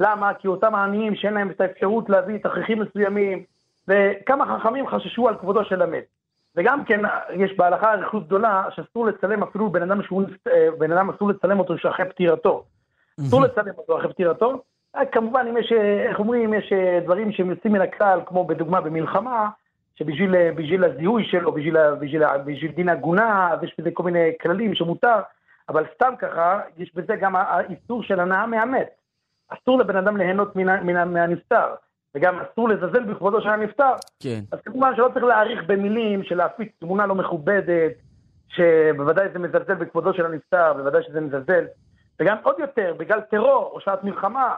למה? 0.00 0.34
כי 0.34 0.48
אותם 0.48 0.74
העניים 0.74 1.14
שאין 1.14 1.34
להם 1.34 1.50
את 1.50 1.60
האפשרות 1.60 2.10
להביא 2.10 2.38
תכריכים 2.38 2.78
מסוימים, 2.78 3.42
וכמה 3.88 4.58
חכמים 4.58 4.88
חששו 4.88 5.28
על 5.28 5.38
כבודו 5.38 5.64
של 5.64 5.82
המת. 5.82 6.04
וגם 6.56 6.84
כן, 6.84 7.00
יש 7.34 7.56
בהלכה 7.56 7.92
אריכות 7.92 8.26
גדולה 8.26 8.64
שאסור 8.70 9.06
לצלם 9.06 9.42
אפילו 9.42 9.70
בן 9.70 9.82
אדם 9.82 10.02
שהוא, 10.02 10.22
אה, 10.46 10.68
בן 10.78 10.92
אדם 10.92 11.10
אסור 11.10 11.28
לצלם 11.28 11.58
אותו 11.58 11.78
שאחרי 11.78 12.08
פטירתו. 12.08 12.64
אסור 13.20 13.40
לצלם 13.40 13.72
אותו 13.78 13.98
אחרי 13.98 14.12
פטירתו. 14.12 14.62
רק 14.96 15.14
כמובן, 15.14 15.46
אם 15.50 15.56
יש, 15.56 15.72
אה, 15.72 16.08
איך 16.08 16.18
אומרים, 16.18 16.54
יש 16.54 16.72
אה, 16.72 17.00
דברים 17.04 17.32
שהם 17.32 17.50
יוצאים 17.50 17.72
מן 17.72 17.80
הכלל, 17.80 18.20
כמו 18.26 18.44
בדוגמה 18.46 18.80
במלחמה, 18.80 19.48
שבשביל 19.94 20.34
אה, 20.34 20.50
בשביל 20.54 20.84
הזיהוי 20.84 21.24
שלו, 21.24 21.52
בשביל, 21.52 22.72
דין 22.74 22.88
עגונה, 22.88 23.52
אז 23.52 23.62
יש 23.62 23.74
בזה 23.78 23.90
כל 23.90 24.02
מיני 24.02 24.32
כללים 24.40 24.74
שמותר, 24.74 25.20
אבל 25.68 25.84
סתם 25.94 26.14
ככה, 26.18 26.60
יש 26.78 26.94
בזה 26.94 27.16
גם 27.16 27.36
האיסור 27.36 28.02
של 28.02 28.20
הנאה 28.20 28.46
מהמת. 28.46 28.88
אסור 29.48 29.78
לבן 29.78 29.96
אדם 29.96 30.16
ליהנות 30.16 30.56
מן, 30.56 30.86
מן, 30.86 31.12
מהנפטר, 31.12 31.74
וגם 32.14 32.38
אסור 32.40 32.68
לזלזל 32.68 33.04
בכבודו 33.04 33.40
של 33.40 33.48
הנפטר. 33.48 33.92
כן. 34.22 34.40
אז 34.52 34.58
כמובן 34.64 34.96
שלא 34.96 35.10
צריך 35.12 35.24
להעריך 35.24 35.60
במילים 35.66 36.22
של 36.22 36.36
להפיץ 36.36 36.68
תמונה 36.78 37.06
לא 37.06 37.14
מכובדת, 37.14 37.92
שבוודאי 38.48 39.28
זה 39.32 39.38
מזלזל 39.38 39.74
בכבודו 39.74 40.14
של 40.14 40.26
הנפטר, 40.26 40.72
בוודאי 40.72 41.02
שזה 41.02 41.20
מזלזל. 41.20 41.64
וגם 42.20 42.36
עוד 42.42 42.56
יותר, 42.58 42.94
בגלל 42.96 43.20
טרור 43.20 43.70
או 43.74 43.80
שעת 43.80 44.04
מלחמה, 44.04 44.54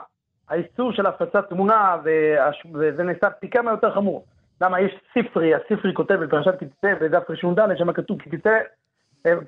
האיסור 0.49 0.93
של 0.93 1.05
הפצת 1.05 1.49
תמונה, 1.49 1.97
והש- 2.03 2.65
וזה 2.73 3.03
נעשה 3.03 3.29
פי 3.29 3.49
כמה 3.49 3.71
יותר 3.71 3.93
חמור. 3.93 4.25
למה 4.61 4.79
יש 4.79 4.91
ספרי, 5.13 5.55
הספרי 5.55 5.93
כותב 5.93 6.13
בפרשת 6.13 6.59
כי 6.59 6.65
תצא 6.65 6.93
בדף 7.01 7.29
ר"ד, 7.29 7.77
שם 7.77 7.93
כתוב 7.93 8.21
כי 8.21 8.37
תצא, 8.37 8.59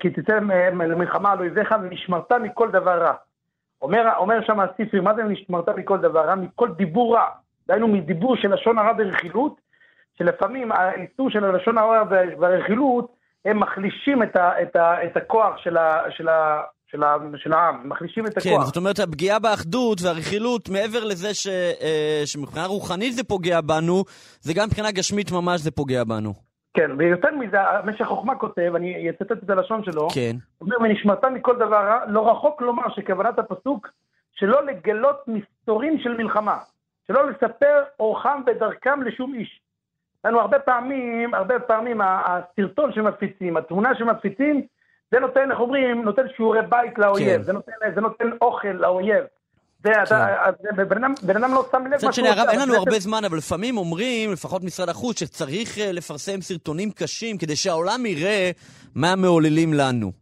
כי 0.00 0.10
תצא 0.10 0.38
למלחמה 0.72 1.32
על 1.32 1.38
אויביך 1.38 1.74
ונשמרת 1.82 2.32
מכל 2.32 2.70
דבר 2.70 3.02
רע. 3.02 3.14
אומר, 3.82 4.12
אומר 4.16 4.44
שם 4.46 4.60
הספרי, 4.60 5.00
מה 5.00 5.14
זה 5.14 5.24
נשמרת 5.24 5.68
מכל 5.68 5.98
דבר 5.98 6.26
רע? 6.26 6.34
מכל 6.34 6.68
דיבור 6.68 7.16
רע. 7.16 7.28
דהיינו 7.68 7.88
מדיבור 7.88 8.36
של 8.36 8.54
לשון 8.54 8.78
הרע 8.78 8.92
ברכילות, 8.92 9.60
שלפעמים 10.18 10.72
האיסור 10.72 11.30
של 11.30 11.44
הלשון 11.44 11.78
הרע 11.78 12.02
והרכילות, 12.38 13.12
הם 13.44 13.60
מחלישים 13.60 14.22
את, 14.22 14.36
ה, 14.36 14.62
את, 14.62 14.76
ה, 14.76 15.04
את 15.04 15.16
הכוח 15.16 15.56
של, 15.58 15.76
ה, 15.76 16.10
של, 16.10 16.28
ה, 16.28 16.62
ה, 17.02 17.16
של 17.36 17.52
העם, 17.52 17.88
מחלישים 17.88 18.26
את 18.26 18.38
כן, 18.38 18.50
הכוח. 18.50 18.64
זאת 18.66 18.76
אומרת, 18.76 18.98
הפגיעה 18.98 19.38
באחדות 19.38 19.98
והרכילות, 20.02 20.68
מעבר 20.68 21.04
לזה 21.04 21.34
ש, 21.34 21.46
אה, 21.46 22.22
שמבחינה 22.24 22.66
רוחנית 22.66 23.12
זה 23.12 23.24
פוגע 23.24 23.60
בנו, 23.60 24.04
זה 24.40 24.52
גם 24.54 24.66
מבחינה 24.66 24.90
גשמית 24.90 25.32
ממש 25.32 25.60
זה 25.60 25.70
פוגע 25.70 26.04
בנו. 26.04 26.34
כן, 26.74 26.90
ויותר 26.98 27.28
מזה, 27.34 27.58
משך 27.84 28.04
חוכמה 28.04 28.34
כותב, 28.34 28.72
אני 28.76 29.10
אצטט 29.10 29.32
את 29.32 29.50
הלשון 29.50 29.84
שלו, 29.84 30.08
כן. 30.14 30.36
הוא 30.58 30.66
אומר, 30.66 30.76
ונשמרת 30.80 31.24
מכל 31.24 31.56
דבר 31.56 31.76
רע, 31.76 31.98
לא 32.08 32.30
רחוק 32.30 32.62
לומר 32.62 32.88
שכוונת 32.94 33.38
הפסוק, 33.38 33.88
שלא 34.34 34.66
לגלות 34.66 35.16
מסתורים 35.26 35.98
של 35.98 36.16
מלחמה, 36.16 36.58
שלא 37.06 37.30
לספר 37.30 37.82
אורחם 38.00 38.40
ודרכם 38.46 39.02
לשום 39.02 39.34
איש. 39.34 39.60
לנו 40.24 40.40
הרבה 40.40 40.58
פעמים, 40.58 41.34
הרבה 41.34 41.60
פעמים 41.60 42.00
הסרטון 42.00 42.92
שמפיצים, 42.92 43.56
התמונה 43.56 43.94
שמפיצים, 43.94 44.66
זה 45.14 45.20
נותן, 45.20 45.50
איך 45.50 45.60
אומרים, 45.60 46.02
נותן 46.02 46.22
שיעורי 46.36 46.58
בית 46.68 46.98
לאויב, 46.98 47.36
כן. 47.36 47.42
זה, 47.42 47.52
נותן, 47.52 47.72
זה 47.94 48.00
נותן 48.00 48.30
אוכל 48.42 48.68
לאויב. 48.68 49.24
זה, 49.84 50.02
אתה, 50.02 50.44
אז 50.44 50.54
בן 50.88 51.04
אדם, 51.04 51.14
בן 51.22 51.36
אדם 51.36 51.54
לא 51.54 51.66
שם 51.70 51.86
לב 51.86 51.92
מה 51.92 52.12
שהוא 52.12 52.28
עושה, 52.28 52.50
אין 52.50 52.60
לנו 52.60 52.74
הרבה 52.74 52.98
זמן, 52.98 53.24
אבל 53.24 53.36
לפעמים 53.36 53.76
אומרים, 53.76 54.32
לפחות 54.32 54.64
משרד 54.64 54.88
החוץ, 54.88 55.20
שצריך 55.20 55.78
אה, 55.78 55.92
לפרסם 55.92 56.40
סרטונים 56.40 56.90
קשים 56.90 57.38
כדי 57.38 57.56
שהעולם 57.56 58.06
יראה 58.06 58.50
מה 58.94 59.16
מעוללים 59.16 59.74
לנו. 59.74 60.12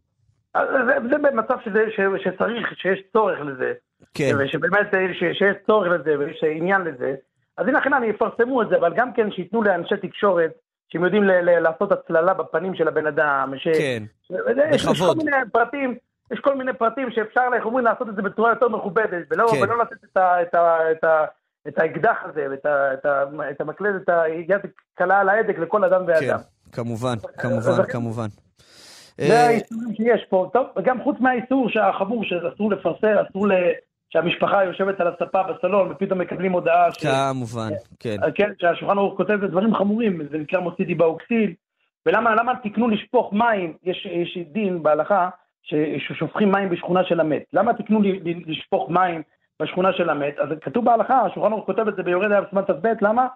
זה, 0.57 1.09
זה 1.11 1.19
במצב 1.19 1.55
שזה, 1.65 1.85
ש, 1.97 2.01
שצריך, 2.25 2.69
שיש 2.77 3.01
צורך 3.13 3.41
לזה. 3.41 3.73
כן. 4.15 4.33
ושבאמת 4.39 4.95
אה, 4.95 5.15
ש, 5.15 5.39
שיש 5.39 5.57
צורך 5.67 5.89
לזה 5.89 6.19
ויש 6.19 6.45
עניין 6.57 6.81
לזה. 6.81 7.15
אז 7.57 7.69
הנה 7.69 7.81
חינם 7.81 8.05
יפרסמו 8.05 8.63
את 8.63 8.69
זה, 8.69 8.77
אבל 8.77 8.93
גם 8.97 9.13
כן 9.13 9.31
שייתנו 9.31 9.63
לאנשי 9.63 9.97
תקשורת, 10.03 10.51
שהם 10.93 11.05
יודעים 11.05 11.23
לעשות 11.61 11.93
הצללה 11.93 12.35
בפנים 12.35 12.75
של 12.75 12.89
הבן 12.89 13.07
אדם. 13.07 13.53
ש, 13.57 13.69
כן. 13.69 14.03
ש, 14.23 14.31
וזה, 14.51 14.63
יש, 14.71 14.87
כל 14.87 14.93
בכבוד. 14.93 15.17
מיני 15.17 15.37
פרטים, 15.53 15.95
יש 16.33 16.41
כל 16.41 16.55
מיני 16.57 16.73
פרטים 16.73 17.11
שאפשר, 17.11 17.49
איך 17.55 17.65
אומרים, 17.65 17.85
לעשות 17.85 18.09
את 18.09 18.17
זה 18.17 18.23
בצורה 18.23 18.51
יותר 18.51 18.69
מכובדת, 18.69 19.27
ולא, 19.31 19.47
כן. 19.53 19.63
ולא 19.63 19.79
לתת 19.83 20.05
את, 20.13 20.17
ה, 20.17 20.43
את, 20.43 20.55
ה, 20.55 20.91
את, 20.93 21.05
ה, 21.05 21.25
את 21.69 21.79
האקדח 21.79 22.17
הזה, 22.25 22.47
ואת 22.51 22.67
ה- 22.67 22.95
את 22.95 23.07
ה- 23.07 23.25
את 23.51 23.61
המקלדת, 23.61 24.09
היד 24.09 24.61
קלה 24.95 25.21
על 25.21 25.29
ההדק 25.29 25.59
לכל 25.59 25.85
אדם 25.85 26.07
כן, 26.07 26.13
ואדם. 26.13 26.39
כמובן, 26.73 27.15
כמובן, 27.39 27.83
כמובן. 27.89 28.27
זה 29.17 29.33
אה, 29.33 29.47
האיסורים 29.47 29.95
שיש 29.95 30.25
פה. 30.29 30.51
טוב, 30.53 30.67
וגם 30.77 31.03
חוץ 31.03 31.17
מהאיסור 31.21 31.69
החמור 31.83 32.25
שאסור 32.25 32.71
לפרסם, 32.71 33.15
אסור 33.31 33.49
ל... 33.49 33.53
שהמשפחה 34.13 34.65
יושבת 34.65 35.01
על 35.01 35.09
הספה 35.09 35.43
בסלון 35.43 35.91
ופתאום 35.91 36.19
מקבלים 36.19 36.53
הודעה 36.53 36.93
ש... 36.93 37.07
כמובן, 37.07 37.71
כן. 38.01 38.17
כן, 38.35 38.51
שהשולחן 38.61 38.99
ערוך 38.99 39.17
כותב 39.17 39.45
דברים 39.45 39.75
חמורים, 39.75 40.21
זה 40.31 40.39
נקרא 40.39 40.61
מוציא 40.61 40.85
דיבה 40.85 41.05
אוקסיל. 41.05 41.55
ולמה 42.07 42.35
למה 42.35 42.53
תקנו 42.63 42.89
לשפוך 42.89 43.33
מים, 43.33 43.77
יש, 43.83 44.07
יש 44.07 44.39
דין 44.53 44.83
בהלכה 44.83 45.29
ש- 45.63 45.75
ששופכים 45.99 46.53
מים 46.53 46.71
בשכונה 46.71 47.05
של 47.05 47.21
המת. 47.21 47.43
למה 47.53 47.75
תקנו 47.75 48.01
לשפוך 48.47 48.91
מים 48.91 49.23
בשכונה 49.63 49.93
של 49.93 50.11
המת? 50.11 50.39
אז 50.39 50.49
כתוב 50.61 50.85
בהלכה, 50.85 51.21
השולחן 51.21 51.53
ערוך 51.53 51.67
כותב 51.67 51.89
את 51.89 51.97
זה 51.97 52.03
ביורד 52.03 52.33
היה 52.33 52.41
בסימן 52.41 52.63
ת"ב, 52.63 52.87
למה? 53.01 53.27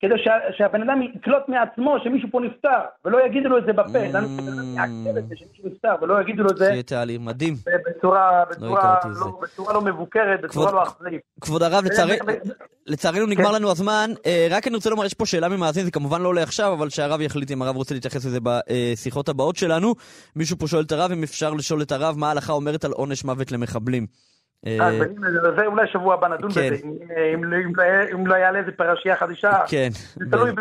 כדי 0.00 0.14
שה, 0.24 0.30
שהבן 0.58 0.82
אדם 0.82 1.02
יקלוט 1.02 1.42
מעצמו 1.48 1.96
שמישהו 2.04 2.28
פה 2.32 2.40
נפטר, 2.40 2.68
ולא 3.04 3.18
יגידו 3.26 3.48
לו 3.48 3.58
את 3.58 3.64
זה 3.66 3.72
בפה. 3.72 4.10
Mm. 4.12 5.18
את 5.18 5.28
זה 5.28 5.34
שמישהו 5.36 5.68
נפטר, 5.68 5.94
ולא 6.02 6.20
יגידו 6.20 6.42
לו 6.42 6.50
את 6.50 6.56
זה 6.56 6.66
שיהיה 6.66 6.82
תהליך 6.82 7.20
מדהים. 7.20 7.54
בצורה, 7.90 8.44
בצורה, 8.50 8.96
זה. 9.12 9.20
לא, 9.20 9.40
בצורה 9.42 9.72
לא 9.74 9.80
מבוקרת, 9.80 10.40
בצורה 10.42 10.66
כבוד- 10.68 10.74
לא 10.74 10.82
אכזרית. 10.82 11.20
כבוד 11.40 11.62
הרב, 11.62 11.84
לצערי- 11.84 12.18
לצערנו 12.86 13.26
נגמר 13.26 13.48
כן. 13.48 13.54
לנו 13.54 13.70
הזמן. 13.70 14.10
אה, 14.26 14.46
רק 14.50 14.66
אני 14.66 14.76
רוצה 14.76 14.90
לומר, 14.90 15.04
יש 15.04 15.14
פה 15.14 15.26
שאלה 15.26 15.48
ממאזין, 15.48 15.84
זה 15.84 15.90
כמובן 15.90 16.22
לא 16.22 16.34
לעכשיו, 16.34 16.72
אבל 16.72 16.90
שהרב 16.90 17.20
יחליט 17.20 17.50
אם 17.50 17.62
הרב 17.62 17.76
רוצה 17.76 17.94
להתייחס 17.94 18.24
לזה 18.24 18.38
בשיחות 18.42 19.28
הבאות 19.28 19.56
שלנו. 19.56 19.94
מישהו 20.36 20.58
פה 20.58 20.66
שואל 20.66 20.82
את 20.84 20.92
הרב 20.92 21.10
אם 21.12 21.22
אפשר 21.22 21.54
לשאול 21.54 21.82
את 21.82 21.92
הרב 21.92 22.18
מה 22.18 22.28
ההלכה 22.28 22.52
אומרת 22.52 22.84
על 22.84 22.92
עונש 22.92 23.24
מוות 23.24 23.52
למחבלים. 23.52 24.06
אה, 24.66 24.90
זה 25.56 25.66
אולי 25.66 25.86
שבוע 25.92 26.14
הבא 26.14 26.28
נדון 26.28 26.52
כן. 26.52 26.70
בזה, 26.72 26.76
אם- 27.34 27.44
לא- 27.44 27.56
אם 28.14 28.26
לא- 28.26 28.34
יעלה 28.34 28.58
איזה 28.58 28.70
פרשייה 28.72 29.16
חדשה. 29.16 29.52
כן. 29.68 29.88
זה 30.16 30.24
תלוי 30.30 30.52
ב- 30.52 30.60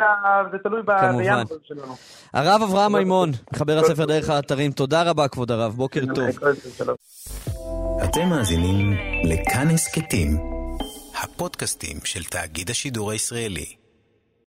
זה 0.52 0.58
תלוי 0.64 0.82
ב- 0.86 1.00
כמובן. 1.00 1.18
בינואר 1.24 1.44
שלנו. 1.64 1.96
הרב 2.34 2.62
אברהם 2.70 2.96
מימון, 2.96 3.30
מחבר 3.54 3.78
הספר 3.80 4.06
דרך 4.06 4.30
האתרים, 4.30 4.72
תודה 4.72 5.04
רבה 5.04 5.28
כבוד 5.28 5.52
הרב, 5.52 5.74
בוקר 5.76 6.02
טוב. 6.16 6.30
שלום. 6.78 6.96
אתם 8.04 8.30
מאזינים 8.30 8.94
לכאן 9.24 9.68
הסכתים, 9.74 10.38
הפודקאסטים 11.24 11.98
של 12.04 12.24
תאגיד 12.24 12.70
השידור 12.70 13.12
הישראלי. 13.12 13.79